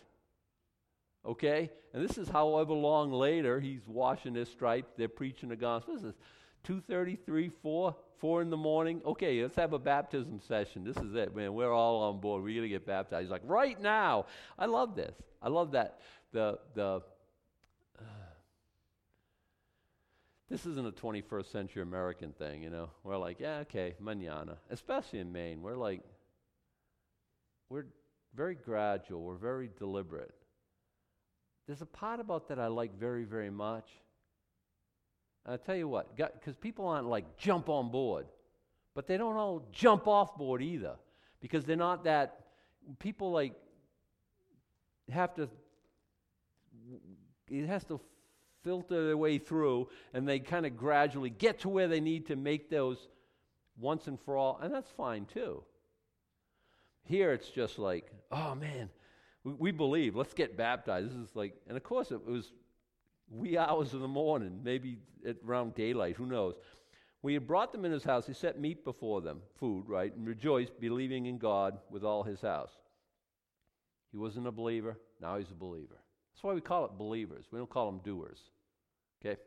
Okay? 1.26 1.70
And 1.94 2.08
this 2.08 2.18
is 2.18 2.30
however 2.30 2.74
long 2.74 3.12
later 3.12 3.60
he's 3.60 3.82
washing 3.88 4.36
his 4.36 4.50
stripes, 4.50 4.92
they're 4.98 5.08
preaching 5.08 5.50
the 5.50 5.56
gospel. 5.56 5.96
This 5.96 6.04
is 6.04 6.14
2.33, 6.68 7.52
4, 7.62 7.96
4 8.20 8.42
in 8.42 8.50
the 8.50 8.58
morning. 8.58 9.02
Okay, 9.06 9.42
let's 9.42 9.56
have 9.56 9.74
a 9.74 9.80
baptism 9.80 10.40
session. 10.48 10.84
This 10.84 10.98
is 10.98 11.16
it, 11.16 11.36
man. 11.36 11.54
We're 11.54 11.74
all 11.74 12.04
on 12.04 12.20
board. 12.20 12.44
We're 12.44 12.56
going 12.56 12.70
to 12.70 12.70
get 12.70 12.86
baptized. 12.86 13.24
He's 13.24 13.32
like, 13.32 13.42
right 13.46 13.82
now. 13.82 14.26
I 14.60 14.68
love 14.68 14.96
this. 14.96 15.16
I 15.42 15.50
love 15.50 15.72
that. 15.72 16.00
The, 16.32 16.60
the, 16.76 17.02
uh, 18.00 18.04
this 20.52 20.66
isn't 20.66 20.86
a 20.86 20.92
21st 20.92 21.50
century 21.50 21.82
American 21.82 22.34
thing, 22.34 22.62
you 22.62 22.70
know. 22.70 22.90
We're 23.06 23.16
like, 23.16 23.40
yeah, 23.40 23.60
okay, 23.60 23.96
manana. 24.02 24.58
Especially 24.70 25.20
in 25.20 25.32
Maine, 25.32 25.62
we're 25.62 25.78
like, 25.78 26.02
we're 27.70 27.86
very 28.36 28.56
gradual, 28.56 29.22
we're 29.22 29.36
very 29.36 29.70
deliberate. 29.80 30.34
There's 31.68 31.82
a 31.82 31.86
part 31.86 32.20
about 32.20 32.50
that 32.50 32.60
I 32.60 32.68
like 32.68 33.00
very, 33.00 33.24
very 33.24 33.50
much. 33.50 33.90
And 35.46 35.54
I'll 35.54 35.58
tell 35.58 35.76
you 35.76 35.88
what, 35.88 36.18
because 36.18 36.58
people 36.58 36.86
aren't 36.86 37.08
like 37.08 37.38
jump 37.38 37.70
on 37.70 37.90
board, 37.90 38.26
but 38.94 39.08
they 39.08 39.16
don't 39.16 39.38
all 39.38 39.66
jump 39.72 40.06
off 40.06 40.36
board 40.36 40.62
either, 40.62 40.96
because 41.40 41.64
they're 41.64 41.78
not 41.78 42.04
that. 42.04 42.42
People 43.00 43.32
like 43.32 43.54
have 45.10 45.34
to. 45.36 45.48
It 47.50 47.68
has 47.68 47.86
to 47.86 48.02
filter 48.64 49.08
their 49.08 49.18
way 49.18 49.38
through, 49.38 49.90
and 50.14 50.28
they 50.28 50.40
kind 50.40 50.66
of 50.66 50.78
gradually 50.78 51.30
get 51.30 51.60
to 51.60 51.70
where 51.70 51.88
they 51.88 52.00
need 52.00 52.28
to 52.28 52.36
make 52.36 52.70
those 52.70 53.08
once 53.80 54.08
and 54.08 54.20
for 54.20 54.38
all, 54.38 54.60
and 54.62 54.74
that's 54.74 54.90
fine 54.92 55.26
too. 55.26 55.64
Here 57.04 57.34
it's 57.34 57.50
just 57.50 57.80
like, 57.80 58.12
oh 58.32 58.56
man, 58.56 58.90
we, 59.44 59.54
we 59.54 59.72
believe, 59.72 60.16
let's 60.16 60.34
get 60.34 60.58
baptized. 60.58 61.10
This 61.10 61.30
is 61.30 61.36
like, 61.36 61.56
and 61.68 61.76
of 61.76 61.84
course 61.84 62.12
it 62.12 62.26
was 62.26 62.52
wee 63.30 63.58
hours 63.58 63.94
of 63.94 64.02
the 64.02 64.08
morning, 64.08 64.60
maybe 64.64 64.98
at 65.28 65.38
around 65.46 65.76
daylight, 65.76 66.16
who 66.16 66.26
knows. 66.26 66.56
We 67.24 67.34
had 67.34 67.48
brought 67.48 67.72
them 67.72 67.86
in 67.86 67.92
his 67.92 68.04
house. 68.04 68.26
He 68.26 68.34
set 68.34 68.60
meat 68.60 68.84
before 68.84 69.22
them, 69.22 69.42
food, 69.60 69.88
right, 69.88 70.16
and 70.16 70.28
rejoiced, 70.28 70.80
believing 70.80 71.28
in 71.28 71.38
God 71.38 71.78
with 71.90 72.04
all 72.04 72.24
his 72.24 72.42
house. 72.42 72.72
He 74.12 74.18
wasn't 74.18 74.48
a 74.48 74.52
believer, 74.52 74.98
now 75.22 75.38
he's 75.38 75.52
a 75.52 75.56
believer. 75.56 75.98
That's 76.34 76.44
why 76.44 76.54
we 76.54 76.62
call 76.62 76.86
it 76.86 76.98
believers. 76.98 77.46
We 77.52 77.60
don't 77.60 77.70
call 77.70 77.92
them 77.92 78.02
doers. 78.04 78.40
Okay? 79.24 79.40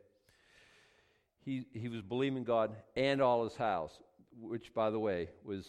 He, 1.43 1.65
he 1.73 1.89
was 1.89 2.01
believing 2.01 2.43
God 2.43 2.75
and 2.95 3.21
all 3.21 3.43
his 3.43 3.55
house, 3.55 3.91
which, 4.39 4.73
by 4.73 4.89
the 4.89 4.99
way, 4.99 5.29
was, 5.43 5.67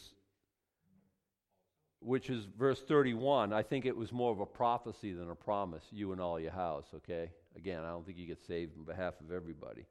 which 2.00 2.30
is 2.30 2.46
verse 2.58 2.80
31. 2.80 3.52
I 3.52 3.62
think 3.62 3.84
it 3.84 3.96
was 3.96 4.12
more 4.12 4.32
of 4.32 4.40
a 4.40 4.46
prophecy 4.46 5.12
than 5.12 5.30
a 5.30 5.34
promise, 5.34 5.84
you 5.90 6.12
and 6.12 6.20
all 6.20 6.40
your 6.40 6.52
house, 6.52 6.86
okay? 6.94 7.30
Again, 7.56 7.84
I 7.84 7.88
don't 7.88 8.06
think 8.06 8.18
you 8.18 8.26
get 8.26 8.44
saved 8.46 8.72
on 8.78 8.84
behalf 8.84 9.14
of 9.20 9.32
everybody. 9.32 9.86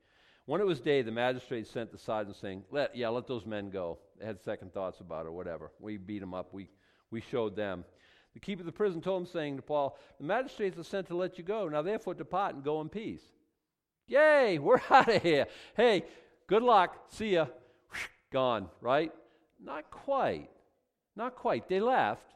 When 0.46 0.62
it 0.62 0.68
was 0.68 0.80
day, 0.80 1.02
the 1.02 1.12
magistrate 1.12 1.68
sent 1.68 1.92
the 1.92 1.98
sergeant 1.98 2.38
saying, 2.38 2.64
let, 2.72 2.96
Yeah, 2.96 3.10
let 3.10 3.28
those 3.28 3.46
men 3.46 3.70
go. 3.70 3.98
They 4.20 4.26
had 4.26 4.40
second 4.42 4.74
thoughts 4.74 5.00
about 5.00 5.26
it, 5.26 5.34
whatever. 5.34 5.72
We 5.80 5.98
beat 5.98 6.20
them 6.20 6.34
up. 6.34 6.54
We, 6.54 6.70
we 7.10 7.22
showed 7.22 7.56
them. 7.56 7.84
The 8.36 8.42
keeper 8.42 8.62
of 8.62 8.66
the 8.66 8.72
prison 8.74 9.02
told 9.02 9.24
him, 9.24 9.28
saying 9.32 9.56
to 9.56 9.62
Paul, 9.62 9.98
The 10.20 10.26
magistrates 10.26 10.78
are 10.78 10.84
sent 10.84 11.08
to 11.08 11.16
let 11.16 11.38
you 11.38 11.44
go. 11.44 11.70
Now 11.70 11.82
therefore 11.82 12.14
depart 12.14 12.54
and 12.54 12.64
go 12.64 12.82
in 12.82 12.90
peace. 12.90 13.24
Yay, 14.08 14.60
we're 14.62 14.82
out 14.90 15.08
of 15.08 15.24
here. 15.24 15.48
Hey, 15.76 16.04
good 16.46 16.62
luck. 16.62 17.06
See 17.10 17.34
ya. 17.34 17.48
Gone, 18.32 18.68
right? 18.82 19.12
Not 19.64 19.90
quite. 19.90 20.50
Not 21.16 21.36
quite. 21.36 21.70
They 21.70 21.80
left, 21.80 22.34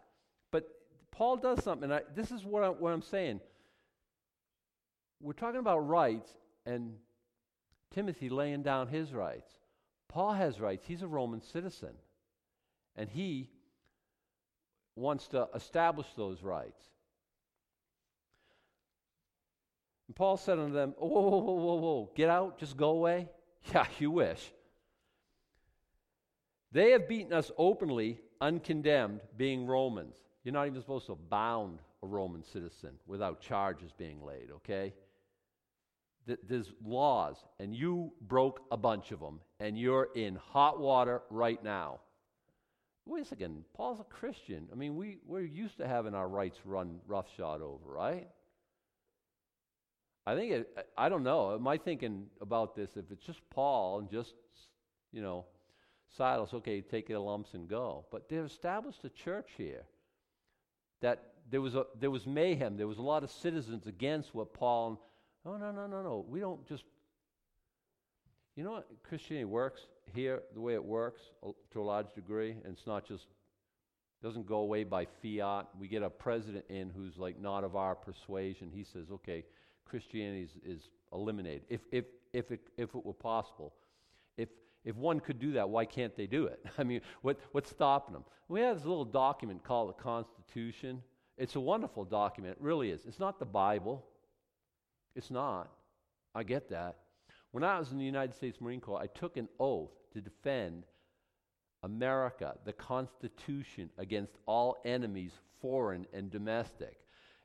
but 0.52 0.64
Paul 1.12 1.36
does 1.36 1.62
something. 1.62 1.92
I, 1.92 2.02
this 2.16 2.32
is 2.32 2.46
what, 2.46 2.64
I, 2.64 2.70
what 2.70 2.94
I'm 2.94 3.02
saying. 3.02 3.42
We're 5.22 5.34
talking 5.34 5.60
about 5.60 5.80
rights 5.80 6.32
and 6.66 6.94
Timothy 7.94 8.30
laying 8.30 8.64
down 8.64 8.88
his 8.88 9.12
rights. 9.12 9.52
Paul 10.08 10.32
has 10.32 10.62
rights. 10.62 10.86
He's 10.88 11.02
a 11.02 11.08
Roman 11.08 11.42
citizen. 11.42 11.94
And 12.96 13.10
he 13.10 13.50
wants 15.00 15.28
to 15.30 15.48
establish 15.56 16.08
those 16.16 16.44
rights. 16.44 16.82
And 20.08 20.16
Paul 20.16 20.38
said 20.38 20.60
unto 20.60 20.74
them, 20.74 20.94
Whoa, 20.98 21.08
whoa, 21.08 21.40
whoa, 21.40 21.54
whoa, 21.54 21.76
whoa, 21.76 22.12
get 22.16 22.30
out, 22.30 22.60
just 22.60 22.78
go 22.78 22.90
away? 22.92 23.30
Yeah, 23.74 23.86
you 24.00 24.10
wish. 24.10 24.54
They 26.72 26.92
have 26.92 27.10
beaten 27.10 27.34
us 27.34 27.52
openly, 27.58 28.22
uncondemned, 28.40 29.20
being 29.36 29.68
Romans. 29.68 30.16
You're 30.44 30.54
not 30.54 30.68
even 30.68 30.80
supposed 30.80 31.08
to 31.08 31.16
bound 31.16 31.80
a 32.02 32.08
Roman 32.08 32.44
citizen 32.44 32.92
without 33.06 33.42
charges 33.42 33.92
being 33.92 34.24
laid, 34.24 34.50
okay? 34.52 34.94
There's 36.26 36.72
laws, 36.86 37.36
and 37.60 37.76
you 37.76 38.14
broke 38.22 38.62
a 38.72 38.78
bunch 38.78 39.12
of 39.12 39.20
them, 39.20 39.42
and 39.60 39.78
you're 39.78 40.08
in 40.16 40.36
hot 40.36 40.80
water 40.80 41.22
right 41.30 41.62
now 41.62 42.00
wait 43.10 43.24
a 43.24 43.26
second, 43.26 43.64
Paul's 43.74 44.00
a 44.00 44.04
Christian. 44.04 44.68
I 44.72 44.76
mean, 44.76 44.96
we, 44.96 45.18
we're 45.26 45.42
used 45.42 45.78
to 45.78 45.88
having 45.88 46.14
our 46.14 46.28
rights 46.28 46.60
run 46.64 47.00
roughshod 47.08 47.62
over, 47.62 47.86
right? 47.86 48.28
I 50.26 50.36
think, 50.36 50.52
it, 50.52 50.88
I 50.98 51.10
don't 51.10 51.24
know, 51.24 51.56
am 51.56 51.68
I 51.68 51.78
thinking 51.78 52.28
about 52.40 52.76
this? 52.76 52.92
If 52.96 53.12
it's 53.12 53.26
just 53.26 53.42
Paul 53.50 54.00
and 54.00 54.12
just, 54.12 54.36
you 55.12 55.22
know, 55.22 55.46
Silas, 56.16 56.54
okay, 56.54 56.82
take 56.82 57.08
the 57.08 57.20
lumps 57.20 57.54
and 57.54 57.68
go. 57.68 58.06
But 58.12 58.30
they've 58.30 58.44
established 58.44 59.04
a 59.04 59.10
church 59.10 59.50
here 59.58 59.84
that 61.02 61.34
there 61.50 61.62
was, 61.62 61.76
a, 61.76 61.86
there 62.00 62.12
was 62.12 62.28
mayhem. 62.28 62.78
There 62.78 62.88
was 62.88 63.00
a 63.00 63.04
lot 63.04 63.24
of 63.24 63.32
citizens 63.32 63.88
against 63.88 64.36
what 64.36 64.54
Paul, 64.54 65.04
oh, 65.46 65.58
no, 65.58 65.72
no, 65.72 65.88
no, 65.88 66.04
no. 66.04 66.26
We 66.28 66.40
don't 66.40 66.66
just, 66.68 66.84
you 68.56 68.64
know 68.64 68.72
what 68.72 68.88
Christianity 69.04 69.46
works? 69.46 69.82
Here 70.14 70.42
the 70.54 70.62
way 70.62 70.74
it 70.74 70.84
works 70.84 71.22
uh, 71.46 71.52
to 71.72 71.82
a 71.82 71.84
large 71.84 72.14
degree, 72.14 72.52
and 72.64 72.74
it's 72.74 72.88
not 72.88 73.08
just 73.08 73.26
doesn't 74.22 74.46
go 74.46 74.58
away 74.58 74.84
by 74.84 75.06
fiat. 75.06 75.68
We 75.80 75.88
get 75.88 76.04
a 76.04 76.10
president 76.10 76.66
in 76.70 76.90
who's 76.90 77.18
like 77.18 77.40
not 77.40 77.64
of 77.64 77.76
our 77.76 77.96
persuasion. 77.96 78.70
He 78.74 78.84
says, 78.84 79.08
okay, 79.12 79.46
Christianity 79.86 80.44
is, 80.44 80.78
is 80.78 80.90
eliminated. 81.14 81.64
If, 81.70 81.82
if, 81.92 82.06
if, 82.34 82.52
it, 82.52 82.60
if 82.78 82.94
it 82.96 83.06
were 83.06 83.14
possible, 83.14 83.74
if, 84.38 84.50
if 84.84 84.96
one 84.96 85.20
could 85.20 85.40
do 85.40 85.54
that, 85.54 85.70
why 85.70 85.86
can't 85.86 86.16
they 86.16 86.28
do 86.28 86.46
it? 86.46 86.64
I 86.78 86.84
mean, 86.84 87.02
what, 87.22 87.40
what's 87.54 87.70
stopping 87.70 88.14
them? 88.14 88.26
We 88.50 88.62
have 88.62 88.78
this 88.78 88.86
little 88.86 89.06
document 89.06 89.64
called 89.64 89.90
the 89.90 90.02
Constitution. 90.02 91.02
It's 91.38 91.56
a 91.56 91.60
wonderful 91.60 92.04
document. 92.04 92.58
It 92.60 92.64
really 92.64 92.92
is. 92.92 93.06
It's 93.06 93.20
not 93.20 93.40
the 93.40 93.46
Bible. 93.46 94.06
It's 95.16 95.32
not. 95.32 95.72
I 96.36 96.44
get 96.44 96.70
that. 96.70 96.98
When 97.52 97.64
I 97.64 97.80
was 97.80 97.92
in 97.92 97.98
the 97.98 98.06
United 98.06 98.36
States 98.36 98.60
Marine 98.60 98.82
Corps, 98.82 99.02
I 99.02 99.08
took 99.08 99.38
an 99.38 99.48
oath 99.60 99.92
to 100.14 100.22
defend 100.22 100.84
America, 101.84 102.56
the 102.66 102.74
Constitution, 102.74 103.90
against 103.98 104.34
all 104.46 104.78
enemies, 104.84 105.32
foreign 105.62 106.06
and 106.14 106.30
domestic. 106.30 106.98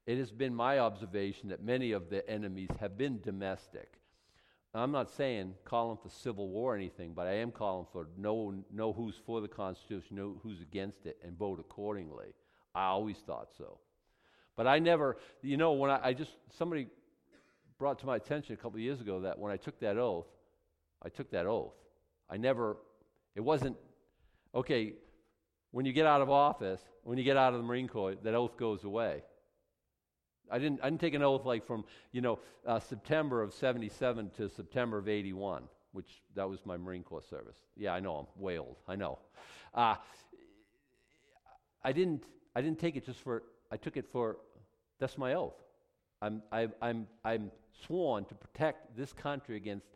It 0.07 0.19
has 0.19 0.31
been 0.31 0.55
my 0.55 0.81
observation 0.81 1.49
that 1.49 1.63
many 1.63 1.93
of 1.93 2.11
the 2.11 2.29
enemies 2.29 2.71
have 2.81 2.99
been 2.99 3.21
domestic. 3.21 3.95
I'm 4.75 4.91
not 4.91 5.11
saying 5.11 5.55
calling 5.65 5.99
for 6.03 6.09
civil 6.09 6.49
war 6.49 6.73
or 6.73 6.77
anything, 6.77 7.13
but 7.15 7.29
I 7.29 7.35
am 7.35 7.53
calling 7.53 7.87
for 7.93 8.09
know, 8.19 8.55
know 8.73 8.93
who's 8.93 9.15
for 9.25 9.41
the 9.41 9.49
Constitution, 9.49 10.17
know 10.17 10.37
who's 10.43 10.61
against 10.61 11.07
it, 11.07 11.17
and 11.23 11.39
vote 11.39 11.61
accordingly. 11.61 12.35
I 12.75 12.87
always 12.87 13.19
thought 13.19 13.51
so. 13.57 13.79
But 14.57 14.67
I 14.67 14.81
never, 14.81 15.19
you 15.43 15.57
know, 15.57 15.73
when 15.73 15.93
I, 15.93 16.09
I 16.09 16.13
just, 16.13 16.33
somebody 16.59 16.89
brought 17.79 18.01
to 18.01 18.07
my 18.07 18.17
attention 18.17 18.55
a 18.55 18.57
couple 18.57 18.81
years 18.81 19.01
ago 19.01 19.21
that 19.21 19.39
when 19.39 19.53
I 19.53 19.57
took 19.57 19.79
that 19.81 19.97
oath, 19.97 20.27
I 21.03 21.09
took 21.09 21.31
that 21.31 21.47
oath. 21.47 21.75
I 22.31 22.37
never, 22.37 22.77
it 23.35 23.41
wasn't, 23.41 23.77
okay, 24.55 24.95
when 25.71 25.87
you 25.87 25.93
get 25.93 26.07
out 26.07 26.21
of 26.21 26.31
office, 26.31 26.81
when 27.03 27.19
you 27.19 27.25
get 27.25 27.37
out 27.37 27.53
of 27.53 27.61
the 27.61 27.67
Marine 27.67 27.89
Corps, 27.89 28.15
that 28.23 28.35
oath 28.35 28.57
goes 28.57 28.85
away. 28.85 29.23
I 30.51 30.59
didn't, 30.59 30.81
I 30.83 30.91
didn't 30.91 31.01
take 31.01 31.15
an 31.15 31.23
oath 31.23 31.45
like 31.45 31.67
from, 31.67 31.85
you 32.13 32.21
know, 32.21 32.39
uh, 32.67 32.79
September 32.79 33.43
of 33.43 33.53
77 33.53 34.31
to 34.37 34.49
September 34.49 34.99
of 34.99 35.09
81, 35.09 35.65
which 35.93 36.23
that 36.35 36.49
was 36.49 36.61
my 36.65 36.77
Marine 36.77 37.03
Corps 37.03 37.23
service. 37.23 37.57
Yeah, 37.77 37.95
I 37.95 38.01
know, 38.01 38.15
I'm 38.17 38.43
way 38.43 38.59
old. 38.59 38.77
I 38.87 38.97
know. 38.97 39.19
Uh, 39.75 39.97
I 41.83 41.93
didn't, 41.93 42.25
I 42.55 42.63
didn't 42.63 42.79
take 42.79 42.97
it 42.97 43.05
just 43.05 43.21
for, 43.21 43.43
I 43.71 43.77
took 43.77 43.97
it 43.97 44.07
for, 44.11 44.37
that's 44.99 45.19
my 45.19 45.35
oath. 45.35 45.61
I'm, 46.23 46.43
I, 46.53 46.69
I'm, 46.81 47.07
I'm 47.25 47.51
sworn 47.87 48.25
to 48.27 48.35
protect 48.35 48.97
this 48.97 49.13
country 49.13 49.57
against, 49.57 49.87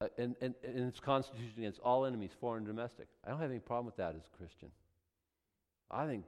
uh, 0.00 0.08
and, 0.18 0.34
and, 0.40 0.54
and 0.64 0.88
its 0.88 1.00
constitution 1.00 1.52
against 1.58 1.80
all 1.80 2.04
enemies, 2.04 2.30
foreign 2.40 2.66
and 2.66 2.76
domestic. 2.76 3.06
I 3.24 3.30
don't 3.30 3.40
have 3.40 3.50
any 3.50 3.60
problem 3.60 3.86
with 3.86 3.96
that 3.96 4.14
as 4.16 4.22
a 4.32 4.36
Christian. 4.36 4.70
I 5.90 6.06
think, 6.06 6.24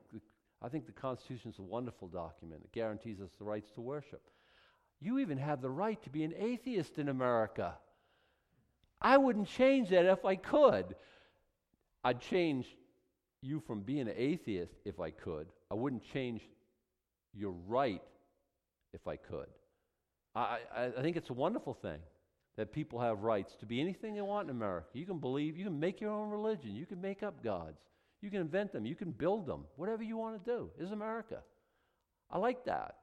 I 0.63 0.69
think 0.69 0.87
the 0.87 0.93
Constitution 0.93 1.51
is 1.51 1.59
a 1.59 1.63
wonderful 1.63 2.09
document. 2.09 2.63
It 2.65 2.73
guarantees 2.73 3.21
us 3.21 3.31
the 3.39 3.45
rights 3.45 3.71
to 3.73 3.81
worship. 3.81 4.23
You 5.01 5.19
even 5.19 5.39
have 5.39 5.61
the 5.61 5.71
right 5.71 6.01
to 6.05 6.11
be 6.11 6.23
an 6.23 6.33
atheist 6.39 6.99
in 6.99 7.09
America. 7.09 7.75
I 9.01 9.19
wouldn't 9.19 9.49
change 9.49 9.91
that 9.91 10.07
if 10.07 10.25
I 10.25 10.37
could. 10.37 10.95
I'd 12.05 12.21
change 12.21 12.67
you 13.43 13.61
from 13.67 13.81
being 13.81 14.03
an 14.03 14.15
atheist 14.17 14.73
if 14.85 15.01
I 15.01 15.11
could. 15.11 15.49
I 15.71 15.75
wouldn't 15.75 16.05
change 16.13 16.43
your 17.35 17.55
right 17.67 18.03
if 18.95 19.07
I 19.07 19.17
could. 19.17 19.49
I, 20.35 20.59
I, 20.75 20.85
I 20.99 21.03
think 21.03 21.17
it's 21.17 21.31
a 21.31 21.35
wonderful 21.35 21.75
thing 21.75 21.99
that 22.57 22.73
people 22.73 23.01
have 23.01 23.23
rights 23.23 23.55
to 23.57 23.67
be 23.67 23.81
anything 23.81 24.15
they 24.15 24.21
want 24.23 24.49
in 24.49 24.57
America. 24.57 24.89
You 24.95 25.07
can 25.07 25.19
believe, 25.19 25.57
you 25.57 25.65
can 25.65 25.79
make 25.79 26.01
your 26.01 26.11
own 26.11 26.31
religion, 26.31 26.75
you 26.75 26.87
can 26.87 27.01
make 27.01 27.23
up 27.23 27.43
gods, 27.43 27.81
you 28.23 28.31
can 28.31 28.41
invent 28.41 28.73
them, 28.73 28.87
you 28.87 28.95
can 28.95 29.11
build 29.11 29.47
them, 29.47 29.65
whatever 29.77 30.03
you 30.03 30.17
want 30.17 30.43
to 30.43 30.51
do 30.51 30.71
is 30.79 30.91
America. 30.91 31.43
I 32.31 32.39
like 32.39 32.65
that. 32.65 32.97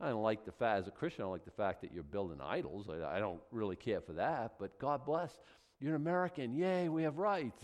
I 0.00 0.08
don't 0.08 0.22
like 0.22 0.44
the 0.44 0.52
fact, 0.52 0.80
as 0.80 0.88
a 0.88 0.90
Christian, 0.90 1.22
I 1.22 1.24
don't 1.24 1.32
like 1.32 1.44
the 1.44 1.50
fact 1.52 1.80
that 1.82 1.92
you're 1.92 2.02
building 2.02 2.40
idols. 2.40 2.88
I, 2.90 3.16
I 3.16 3.20
don't 3.20 3.40
really 3.52 3.76
care 3.76 4.00
for 4.00 4.12
that, 4.14 4.54
but 4.58 4.78
God 4.78 5.06
bless. 5.06 5.38
You're 5.80 5.94
an 5.94 6.00
American. 6.00 6.52
Yay, 6.52 6.88
we 6.88 7.04
have 7.04 7.18
rights. 7.18 7.62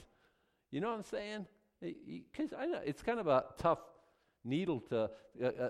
You 0.70 0.80
know 0.80 0.90
what 0.90 0.96
I'm 0.98 1.04
saying? 1.04 1.46
Because 1.80 2.52
I 2.56 2.66
know 2.66 2.80
it's 2.84 3.02
kind 3.02 3.18
of 3.18 3.26
a 3.26 3.46
tough 3.58 3.80
needle 4.44 4.80
to, 4.80 5.10
uh, 5.42 5.44
uh, 5.44 5.48
uh, 5.48 5.68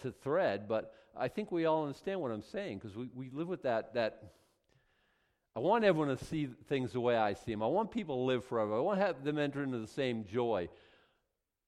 to 0.00 0.12
thread, 0.12 0.68
but 0.68 0.94
I 1.16 1.28
think 1.28 1.50
we 1.50 1.66
all 1.66 1.86
understand 1.86 2.20
what 2.20 2.30
I'm 2.30 2.42
saying 2.42 2.78
because 2.78 2.96
we, 2.96 3.08
we 3.14 3.30
live 3.30 3.48
with 3.48 3.62
that, 3.62 3.92
that. 3.94 4.22
I 5.56 5.58
want 5.60 5.84
everyone 5.84 6.14
to 6.14 6.22
see 6.22 6.50
things 6.68 6.92
the 6.92 7.00
way 7.00 7.16
I 7.16 7.32
see 7.32 7.52
them. 7.52 7.62
I 7.62 7.66
want 7.66 7.90
people 7.90 8.16
to 8.16 8.22
live 8.22 8.44
forever. 8.44 8.76
I 8.76 8.80
want 8.80 9.00
to 9.00 9.06
have 9.06 9.24
them 9.24 9.38
enter 9.38 9.62
into 9.62 9.78
the 9.78 9.86
same 9.86 10.26
joy, 10.26 10.68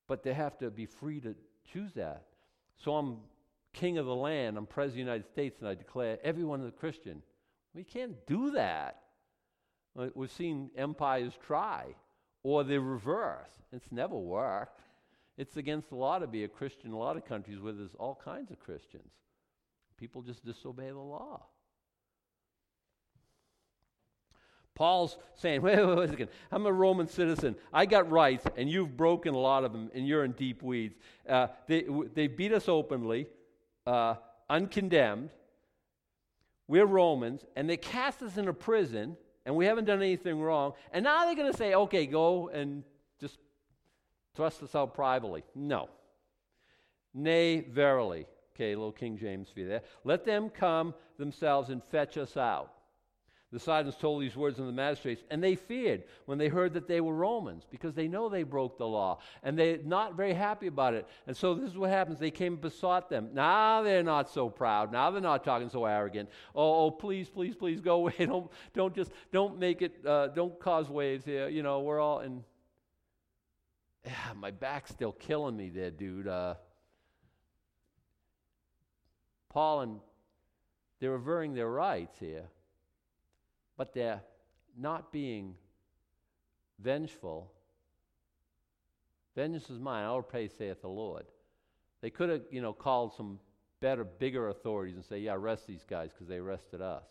but 0.06 0.22
they 0.22 0.34
have 0.34 0.58
to 0.58 0.70
be 0.70 0.84
free 0.84 1.20
to 1.20 1.34
choose 1.72 1.94
that. 1.94 2.24
So 2.76 2.94
I'm 2.94 3.16
king 3.72 3.96
of 3.96 4.04
the 4.04 4.14
land, 4.14 4.58
I'm 4.58 4.66
president 4.66 5.00
of 5.00 5.06
the 5.06 5.12
United 5.12 5.32
States, 5.32 5.60
and 5.60 5.68
I 5.70 5.74
declare 5.74 6.18
everyone 6.22 6.60
is 6.60 6.68
a 6.68 6.72
Christian. 6.72 7.22
We 7.74 7.82
can't 7.82 8.26
do 8.26 8.50
that. 8.50 9.00
Uh, 9.98 10.08
we've 10.14 10.30
seen 10.30 10.70
empires 10.76 11.32
try, 11.46 11.94
or 12.42 12.64
the 12.64 12.78
reverse. 12.78 13.50
It's 13.72 13.90
never 13.90 14.16
worked. 14.16 14.82
It's 15.38 15.56
against 15.56 15.88
the 15.88 15.96
law 15.96 16.18
to 16.18 16.26
be 16.26 16.44
a 16.44 16.48
Christian 16.48 16.88
in 16.88 16.92
a 16.92 16.98
lot 16.98 17.16
of 17.16 17.24
countries 17.24 17.58
where 17.58 17.72
there's 17.72 17.94
all 17.98 18.20
kinds 18.22 18.50
of 18.50 18.60
Christians. 18.60 19.12
People 19.96 20.20
just 20.20 20.44
disobey 20.44 20.88
the 20.88 20.98
law. 20.98 21.46
Paul's 24.78 25.18
saying, 25.34 25.60
wait, 25.62 25.76
wait, 25.76 25.96
wait 25.96 26.04
a 26.04 26.08
second. 26.08 26.28
I'm 26.52 26.64
a 26.64 26.72
Roman 26.72 27.08
citizen. 27.08 27.56
I 27.72 27.84
got 27.84 28.08
rights, 28.08 28.46
and 28.56 28.70
you've 28.70 28.96
broken 28.96 29.34
a 29.34 29.38
lot 29.38 29.64
of 29.64 29.72
them, 29.72 29.90
and 29.92 30.06
you're 30.06 30.24
in 30.24 30.32
deep 30.32 30.62
weeds. 30.62 30.94
Uh, 31.28 31.48
they, 31.66 31.84
they 32.14 32.28
beat 32.28 32.52
us 32.52 32.68
openly, 32.68 33.26
uh, 33.86 34.14
uncondemned. 34.48 35.30
We're 36.68 36.86
Romans, 36.86 37.44
and 37.56 37.68
they 37.68 37.76
cast 37.76 38.22
us 38.22 38.36
into 38.36 38.52
prison, 38.52 39.16
and 39.44 39.56
we 39.56 39.66
haven't 39.66 39.86
done 39.86 40.00
anything 40.00 40.40
wrong. 40.40 40.74
And 40.92 41.02
now 41.02 41.24
they're 41.24 41.34
going 41.34 41.50
to 41.50 41.58
say, 41.58 41.74
okay, 41.74 42.06
go 42.06 42.48
and 42.48 42.84
just 43.20 43.38
thrust 44.36 44.62
us 44.62 44.76
out 44.76 44.94
privately. 44.94 45.42
No. 45.56 45.88
Nay, 47.12 47.62
verily. 47.62 48.26
Okay, 48.54 48.76
little 48.76 48.92
King 48.92 49.18
James 49.18 49.48
for 49.50 49.58
you 49.60 49.68
there. 49.68 49.82
Let 50.04 50.24
them 50.24 50.50
come 50.50 50.94
themselves 51.18 51.70
and 51.70 51.82
fetch 51.90 52.16
us 52.16 52.36
out. 52.36 52.72
The 53.50 53.58
Sidons 53.58 53.96
told 53.96 54.22
these 54.22 54.36
words 54.36 54.56
to 54.56 54.62
the 54.62 54.72
magistrates, 54.72 55.22
and 55.30 55.42
they 55.42 55.54
feared 55.54 56.04
when 56.26 56.36
they 56.36 56.48
heard 56.48 56.74
that 56.74 56.86
they 56.86 57.00
were 57.00 57.14
Romans, 57.14 57.64
because 57.70 57.94
they 57.94 58.06
know 58.06 58.28
they 58.28 58.42
broke 58.42 58.76
the 58.76 58.86
law, 58.86 59.20
and 59.42 59.58
they're 59.58 59.78
not 59.84 60.16
very 60.16 60.34
happy 60.34 60.66
about 60.66 60.92
it. 60.92 61.06
And 61.26 61.34
so 61.34 61.54
this 61.54 61.70
is 61.70 61.78
what 61.78 61.88
happens. 61.88 62.18
They 62.18 62.30
came 62.30 62.54
and 62.54 62.60
besought 62.60 63.08
them. 63.08 63.30
Now 63.32 63.82
they're 63.82 64.02
not 64.02 64.28
so 64.28 64.50
proud. 64.50 64.92
Now 64.92 65.10
they're 65.10 65.22
not 65.22 65.44
talking 65.44 65.70
so 65.70 65.86
arrogant. 65.86 66.28
Oh, 66.54 66.86
oh 66.86 66.90
please, 66.90 67.28
please, 67.30 67.56
please 67.56 67.80
go 67.80 67.94
away. 68.00 68.14
Don't, 68.18 68.50
don't 68.74 68.94
just, 68.94 69.12
don't 69.32 69.58
make 69.58 69.80
it, 69.80 70.04
uh, 70.06 70.26
don't 70.28 70.60
cause 70.60 70.90
waves 70.90 71.24
here. 71.24 71.48
You 71.48 71.62
know, 71.62 71.80
we're 71.80 72.00
all, 72.00 72.20
in 72.20 72.44
yeah, 74.04 74.32
my 74.36 74.50
back's 74.50 74.90
still 74.90 75.12
killing 75.12 75.56
me 75.56 75.70
there, 75.70 75.90
dude. 75.90 76.28
Uh, 76.28 76.54
Paul 79.50 79.80
and 79.80 80.00
they're 81.00 81.14
averting 81.14 81.54
their 81.54 81.68
rights 81.68 82.18
here, 82.18 82.44
but 83.78 83.94
they're 83.94 84.20
not 84.76 85.10
being 85.10 85.54
vengeful. 86.78 87.50
Vengeance 89.34 89.70
is 89.70 89.78
mine, 89.78 90.04
I'll 90.04 90.18
repay, 90.18 90.48
saith 90.48 90.82
the 90.82 90.88
Lord. 90.88 91.24
They 92.02 92.10
could 92.10 92.28
have, 92.28 92.42
you 92.50 92.60
know, 92.60 92.74
called 92.74 93.14
some 93.16 93.38
better, 93.80 94.04
bigger 94.04 94.48
authorities 94.48 94.96
and 94.96 95.04
say, 95.04 95.20
yeah, 95.20 95.34
arrest 95.34 95.66
these 95.66 95.84
guys 95.88 96.10
because 96.12 96.28
they 96.28 96.36
arrested 96.36 96.82
us. 96.82 97.04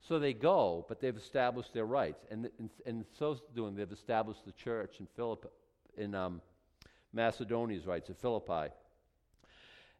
So 0.00 0.18
they 0.18 0.32
go, 0.32 0.84
but 0.88 1.00
they've 1.00 1.16
established 1.16 1.74
their 1.74 1.86
rights. 1.86 2.24
And 2.30 2.48
in, 2.58 2.70
in 2.86 3.04
so 3.18 3.36
doing, 3.54 3.74
they've 3.74 3.92
established 3.92 4.44
the 4.44 4.52
church 4.52 4.96
in 4.98 5.06
Philippi, 5.14 5.48
in 5.96 6.14
um, 6.14 6.40
Macedonia's 7.12 7.86
rights 7.86 8.10
at 8.10 8.20
Philippi. 8.20 8.72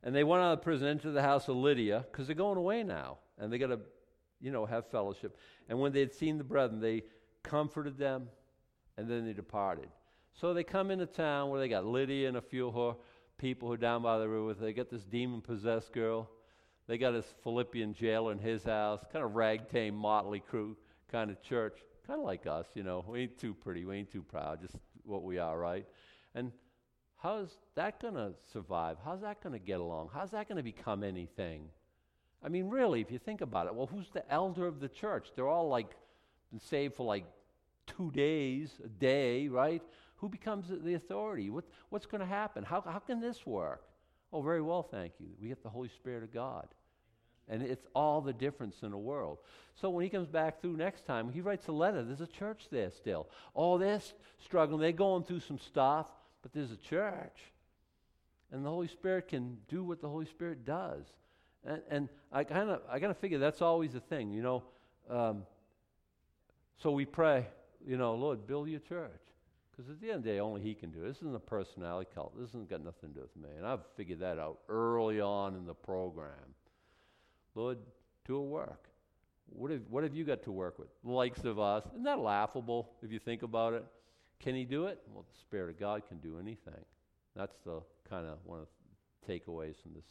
And 0.02 0.14
they 0.14 0.24
went 0.24 0.42
out 0.42 0.54
of 0.54 0.62
prison 0.62 0.88
into 0.88 1.12
the 1.12 1.22
house 1.22 1.48
of 1.48 1.56
Lydia 1.56 2.04
because 2.10 2.26
they're 2.26 2.34
going 2.34 2.58
away 2.58 2.82
now, 2.82 3.18
and 3.38 3.52
they 3.52 3.58
got 3.58 3.68
to, 3.68 3.78
you 4.42 4.50
know, 4.50 4.66
have 4.66 4.90
fellowship. 4.90 5.36
And 5.68 5.80
when 5.80 5.92
they 5.92 6.00
had 6.00 6.12
seen 6.12 6.36
the 6.36 6.44
brethren, 6.44 6.80
they 6.80 7.04
comforted 7.42 7.96
them, 7.96 8.28
and 8.98 9.08
then 9.08 9.24
they 9.24 9.32
departed. 9.32 9.88
So 10.34 10.52
they 10.52 10.64
come 10.64 10.90
into 10.90 11.06
town 11.06 11.50
where 11.50 11.60
they 11.60 11.68
got 11.68 11.86
Lydia 11.86 12.28
and 12.28 12.36
a 12.36 12.42
few 12.42 12.68
of 12.68 12.74
her 12.74 13.00
people 13.38 13.68
who 13.68 13.74
are 13.74 13.78
down 13.78 14.02
by 14.02 14.18
the 14.18 14.28
river. 14.28 14.54
They 14.54 14.72
got 14.72 14.90
this 14.90 15.04
demon 15.04 15.40
possessed 15.40 15.92
girl. 15.92 16.28
They 16.86 16.98
got 16.98 17.12
this 17.12 17.32
Philippian 17.42 17.94
jailer 17.94 18.32
in 18.32 18.38
his 18.38 18.64
house, 18.64 19.00
kind 19.12 19.24
of 19.24 19.34
ragtag, 19.34 19.94
motley 19.94 20.40
crew 20.40 20.76
kind 21.12 21.30
of 21.30 21.40
church, 21.42 21.78
kind 22.06 22.18
of 22.18 22.24
like 22.24 22.46
us, 22.46 22.66
you 22.74 22.82
know. 22.82 23.04
We 23.06 23.20
ain't 23.20 23.38
too 23.38 23.54
pretty, 23.54 23.84
we 23.84 23.98
ain't 23.98 24.10
too 24.10 24.22
proud, 24.22 24.62
just 24.62 24.74
what 25.04 25.22
we 25.22 25.38
are, 25.38 25.56
right? 25.58 25.86
And 26.34 26.50
how's 27.16 27.50
that 27.74 28.00
going 28.00 28.14
to 28.14 28.32
survive? 28.52 28.96
How's 29.04 29.20
that 29.20 29.42
going 29.42 29.52
to 29.52 29.58
get 29.58 29.78
along? 29.78 30.10
How's 30.12 30.30
that 30.30 30.48
going 30.48 30.56
to 30.56 30.62
become 30.62 31.04
anything? 31.04 31.68
I 32.44 32.48
mean, 32.48 32.68
really, 32.68 33.00
if 33.00 33.10
you 33.10 33.18
think 33.18 33.40
about 33.40 33.66
it, 33.66 33.74
well, 33.74 33.86
who's 33.86 34.10
the 34.12 34.30
elder 34.30 34.66
of 34.66 34.80
the 34.80 34.88
church? 34.88 35.28
They're 35.34 35.48
all 35.48 35.68
like 35.68 35.90
been 36.50 36.60
saved 36.60 36.94
for 36.94 37.06
like 37.06 37.24
two 37.86 38.10
days, 38.10 38.70
a 38.84 38.88
day, 38.88 39.48
right? 39.48 39.82
Who 40.16 40.28
becomes 40.28 40.66
the 40.68 40.94
authority? 40.94 41.50
What, 41.50 41.64
what's 41.88 42.06
going 42.06 42.20
to 42.20 42.26
happen? 42.26 42.64
How, 42.64 42.80
how 42.80 42.98
can 42.98 43.20
this 43.20 43.44
work? 43.46 43.82
Oh, 44.32 44.42
very 44.42 44.62
well, 44.62 44.82
thank 44.82 45.14
you. 45.18 45.28
We 45.40 45.48
get 45.48 45.62
the 45.62 45.68
Holy 45.68 45.88
Spirit 45.88 46.22
of 46.22 46.32
God. 46.32 46.68
And 47.48 47.62
it's 47.62 47.86
all 47.94 48.20
the 48.20 48.32
difference 48.32 48.76
in 48.82 48.92
the 48.92 48.98
world. 48.98 49.38
So 49.74 49.90
when 49.90 50.04
he 50.04 50.10
comes 50.10 50.28
back 50.28 50.60
through 50.60 50.76
next 50.76 51.06
time, 51.06 51.30
he 51.30 51.40
writes 51.40 51.66
a 51.66 51.72
letter. 51.72 52.02
There's 52.02 52.20
a 52.20 52.26
church 52.26 52.68
there 52.70 52.90
still. 52.90 53.28
Oh, 53.54 53.78
they're 53.78 54.00
struggling. 54.44 54.80
They're 54.80 54.92
going 54.92 55.24
through 55.24 55.40
some 55.40 55.58
stuff, 55.58 56.06
but 56.40 56.52
there's 56.52 56.70
a 56.70 56.76
church. 56.76 57.38
And 58.52 58.64
the 58.64 58.70
Holy 58.70 58.88
Spirit 58.88 59.28
can 59.28 59.58
do 59.68 59.82
what 59.82 60.00
the 60.00 60.08
Holy 60.08 60.26
Spirit 60.26 60.64
does. 60.64 61.04
And, 61.64 61.82
and 61.90 62.08
I 62.32 62.44
kind 62.44 62.70
of 62.70 62.80
I 62.88 62.98
kind 62.98 63.10
of 63.10 63.18
figure 63.18 63.38
that's 63.38 63.62
always 63.62 63.92
the 63.92 64.00
thing. 64.00 64.30
You 64.30 64.42
know, 64.42 64.62
Um, 65.08 65.44
so 66.82 66.90
we 66.90 67.04
pray, 67.04 67.46
you 67.86 67.96
know, 67.96 68.14
Lord, 68.14 68.46
build 68.46 68.68
your 68.68 68.80
church. 68.80 69.10
Because 69.70 69.90
at 69.90 70.00
the 70.00 70.08
end 70.08 70.18
of 70.18 70.24
the 70.24 70.30
day, 70.30 70.40
only 70.40 70.60
He 70.60 70.74
can 70.74 70.90
do 70.90 71.04
it. 71.04 71.08
This 71.08 71.18
isn't 71.18 71.34
a 71.34 71.40
personality 71.40 72.10
cult. 72.14 72.38
This 72.38 72.48
hasn't 72.48 72.68
got 72.68 72.84
nothing 72.84 73.10
to 73.10 73.14
do 73.14 73.20
with 73.22 73.36
me. 73.36 73.48
And 73.56 73.66
I've 73.66 73.80
figured 73.96 74.20
that 74.20 74.38
out 74.38 74.58
early 74.68 75.20
on 75.20 75.54
in 75.56 75.64
the 75.66 75.74
program. 75.74 76.54
Lord, 77.54 77.78
do 78.26 78.36
a 78.36 78.42
work. 78.42 78.88
What 79.48 79.70
have, 79.70 79.82
what 79.88 80.02
have 80.02 80.14
you 80.14 80.24
got 80.24 80.42
to 80.44 80.52
work 80.52 80.78
with? 80.78 80.88
The 81.04 81.10
likes 81.10 81.44
of 81.44 81.58
us. 81.58 81.84
Isn't 81.92 82.04
that 82.04 82.18
laughable 82.18 82.90
if 83.02 83.10
you 83.10 83.18
think 83.18 83.42
about 83.42 83.72
it? 83.72 83.84
Can 84.40 84.54
He 84.54 84.64
do 84.64 84.86
it? 84.86 85.00
Well, 85.12 85.24
the 85.30 85.38
Spirit 85.38 85.70
of 85.70 85.78
God 85.78 86.02
can 86.08 86.18
do 86.18 86.38
anything. 86.38 86.84
That's 87.34 87.56
the 87.64 87.80
kind 88.08 88.26
of 88.26 88.38
one 88.44 88.60
of 88.60 88.66
the 89.26 89.32
takeaways 89.32 89.80
from 89.82 89.94
this 89.94 90.04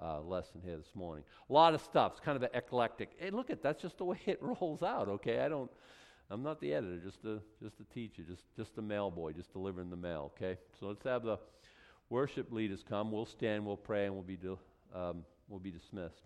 uh, 0.00 0.20
lesson 0.20 0.60
here 0.64 0.76
this 0.76 0.94
morning. 0.94 1.24
A 1.48 1.52
lot 1.52 1.74
of 1.74 1.80
stuff. 1.80 2.12
It's 2.12 2.20
kind 2.20 2.42
of 2.42 2.48
eclectic. 2.54 3.10
Hey, 3.18 3.30
look 3.30 3.50
at 3.50 3.62
that's 3.62 3.82
just 3.82 3.98
the 3.98 4.04
way 4.04 4.20
it 4.26 4.38
rolls 4.42 4.82
out. 4.82 5.08
Okay, 5.08 5.40
I 5.40 5.48
don't. 5.48 5.70
I'm 6.30 6.42
not 6.42 6.60
the 6.60 6.72
editor, 6.72 6.98
just 6.98 7.24
a 7.24 7.40
just 7.62 7.80
a 7.80 7.94
teacher, 7.94 8.22
just 8.22 8.44
just 8.56 8.78
a 8.78 8.82
mail 8.82 9.10
boy, 9.10 9.32
just 9.32 9.52
delivering 9.52 9.90
the 9.90 9.96
mail. 9.96 10.32
Okay, 10.36 10.58
so 10.78 10.86
let's 10.86 11.04
have 11.04 11.24
the 11.24 11.38
worship 12.08 12.52
leaders 12.52 12.84
come. 12.88 13.10
We'll 13.10 13.26
stand, 13.26 13.66
we'll 13.66 13.76
pray, 13.76 14.06
and 14.06 14.14
we'll 14.14 14.22
be 14.22 14.36
do, 14.36 14.58
um, 14.94 15.24
we'll 15.48 15.60
be 15.60 15.70
dismissed. 15.70 16.22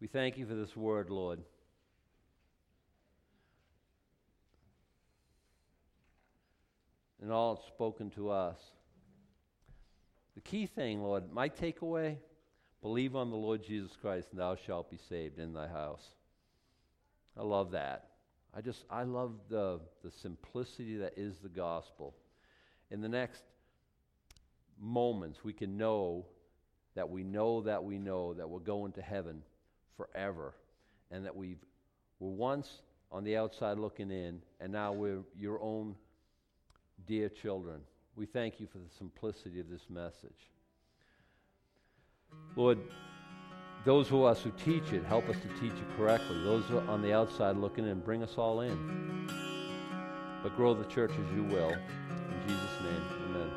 We 0.00 0.06
thank 0.06 0.38
you 0.38 0.46
for 0.46 0.54
this 0.54 0.74
word, 0.76 1.10
Lord. 1.10 1.40
And 7.20 7.30
all 7.32 7.54
it's 7.54 7.66
spoken 7.66 8.10
to 8.10 8.30
us. 8.30 8.58
The 10.34 10.40
key 10.40 10.66
thing, 10.66 11.02
Lord, 11.02 11.32
my 11.32 11.48
takeaway 11.48 12.16
Believe 12.82 13.14
on 13.14 13.28
the 13.28 13.36
Lord 13.36 13.62
Jesus 13.62 13.92
Christ, 14.00 14.28
and 14.30 14.40
thou 14.40 14.56
shalt 14.56 14.90
be 14.90 14.98
saved 15.08 15.38
in 15.38 15.52
thy 15.52 15.68
house. 15.68 16.14
I 17.36 17.42
love 17.42 17.72
that. 17.72 18.06
I 18.54 18.62
just, 18.62 18.84
I 18.90 19.02
love 19.02 19.32
the, 19.50 19.80
the 20.02 20.10
simplicity 20.10 20.96
that 20.96 21.12
is 21.16 21.36
the 21.38 21.50
gospel. 21.50 22.14
In 22.90 23.02
the 23.02 23.08
next 23.08 23.42
moments, 24.80 25.44
we 25.44 25.52
can 25.52 25.76
know 25.76 26.24
that 26.94 27.08
we 27.08 27.22
know 27.22 27.60
that 27.60 27.84
we 27.84 27.98
know 27.98 28.32
that 28.32 28.48
we're 28.48 28.60
going 28.60 28.92
to 28.92 29.02
heaven 29.02 29.42
forever, 29.96 30.54
and 31.10 31.26
that 31.26 31.36
we've, 31.36 31.62
we're 32.18 32.30
once 32.30 32.80
on 33.12 33.24
the 33.24 33.36
outside 33.36 33.78
looking 33.78 34.10
in, 34.10 34.40
and 34.58 34.72
now 34.72 34.92
we're 34.92 35.20
your 35.38 35.60
own 35.60 35.94
dear 37.06 37.28
children. 37.28 37.80
We 38.16 38.26
thank 38.26 38.60
you 38.60 38.66
for 38.66 38.78
the 38.78 38.90
simplicity 38.98 39.60
of 39.60 39.68
this 39.68 39.88
message. 39.88 40.50
Lord, 42.56 42.78
those 43.84 44.08
of 44.08 44.22
us 44.24 44.42
who 44.42 44.50
teach 44.64 44.92
it, 44.92 45.04
help 45.04 45.28
us 45.28 45.36
to 45.36 45.48
teach 45.60 45.72
it 45.72 45.96
correctly. 45.96 46.42
Those 46.42 46.64
on 46.88 47.02
the 47.02 47.12
outside 47.12 47.56
looking 47.56 47.86
in, 47.86 48.00
bring 48.00 48.22
us 48.22 48.34
all 48.36 48.60
in. 48.60 49.26
But 50.42 50.56
grow 50.56 50.74
the 50.74 50.84
church 50.84 51.12
as 51.12 51.34
you 51.34 51.44
will. 51.44 51.70
In 51.70 52.42
Jesus' 52.46 52.80
name, 52.82 53.02
amen. 53.26 53.50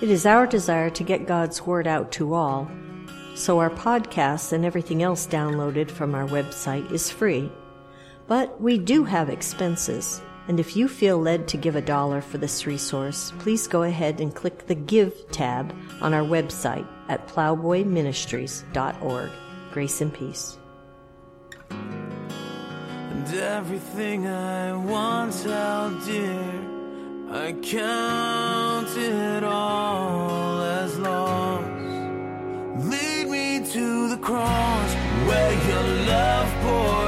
It 0.00 0.10
is 0.10 0.26
our 0.26 0.46
desire 0.46 0.90
to 0.90 1.02
get 1.02 1.26
God's 1.26 1.66
Word 1.66 1.88
out 1.88 2.12
to 2.12 2.34
all, 2.34 2.70
so 3.34 3.58
our 3.58 3.70
podcasts 3.70 4.52
and 4.52 4.64
everything 4.64 5.02
else 5.02 5.26
downloaded 5.26 5.90
from 5.90 6.14
our 6.14 6.26
website 6.26 6.92
is 6.92 7.10
free. 7.10 7.50
But 8.28 8.60
we 8.60 8.78
do 8.78 9.02
have 9.04 9.30
expenses. 9.30 10.20
And 10.46 10.60
if 10.60 10.76
you 10.76 10.86
feel 10.86 11.18
led 11.18 11.48
to 11.48 11.56
give 11.56 11.74
a 11.76 11.82
dollar 11.82 12.20
for 12.20 12.38
this 12.38 12.66
resource, 12.66 13.32
please 13.38 13.66
go 13.66 13.82
ahead 13.82 14.20
and 14.20 14.34
click 14.34 14.66
the 14.66 14.74
Give 14.74 15.14
tab 15.30 15.74
on 16.00 16.14
our 16.14 16.22
website 16.22 16.86
at 17.08 17.26
plowboyministries.org. 17.28 19.30
Grace 19.72 20.00
and 20.00 20.14
peace. 20.14 20.58
And 21.70 23.34
everything 23.34 24.26
I 24.26 24.74
once 24.74 25.44
held 25.44 26.02
dear, 26.06 26.64
I 27.30 27.52
count 27.62 28.88
it 28.96 29.44
all 29.44 30.62
as 30.62 30.98
lost. 30.98 31.66
Lead 32.86 33.28
me 33.28 33.60
to 33.70 34.08
the 34.08 34.16
cross 34.18 34.94
where 35.26 35.52
your 35.68 35.82
love. 36.06 37.07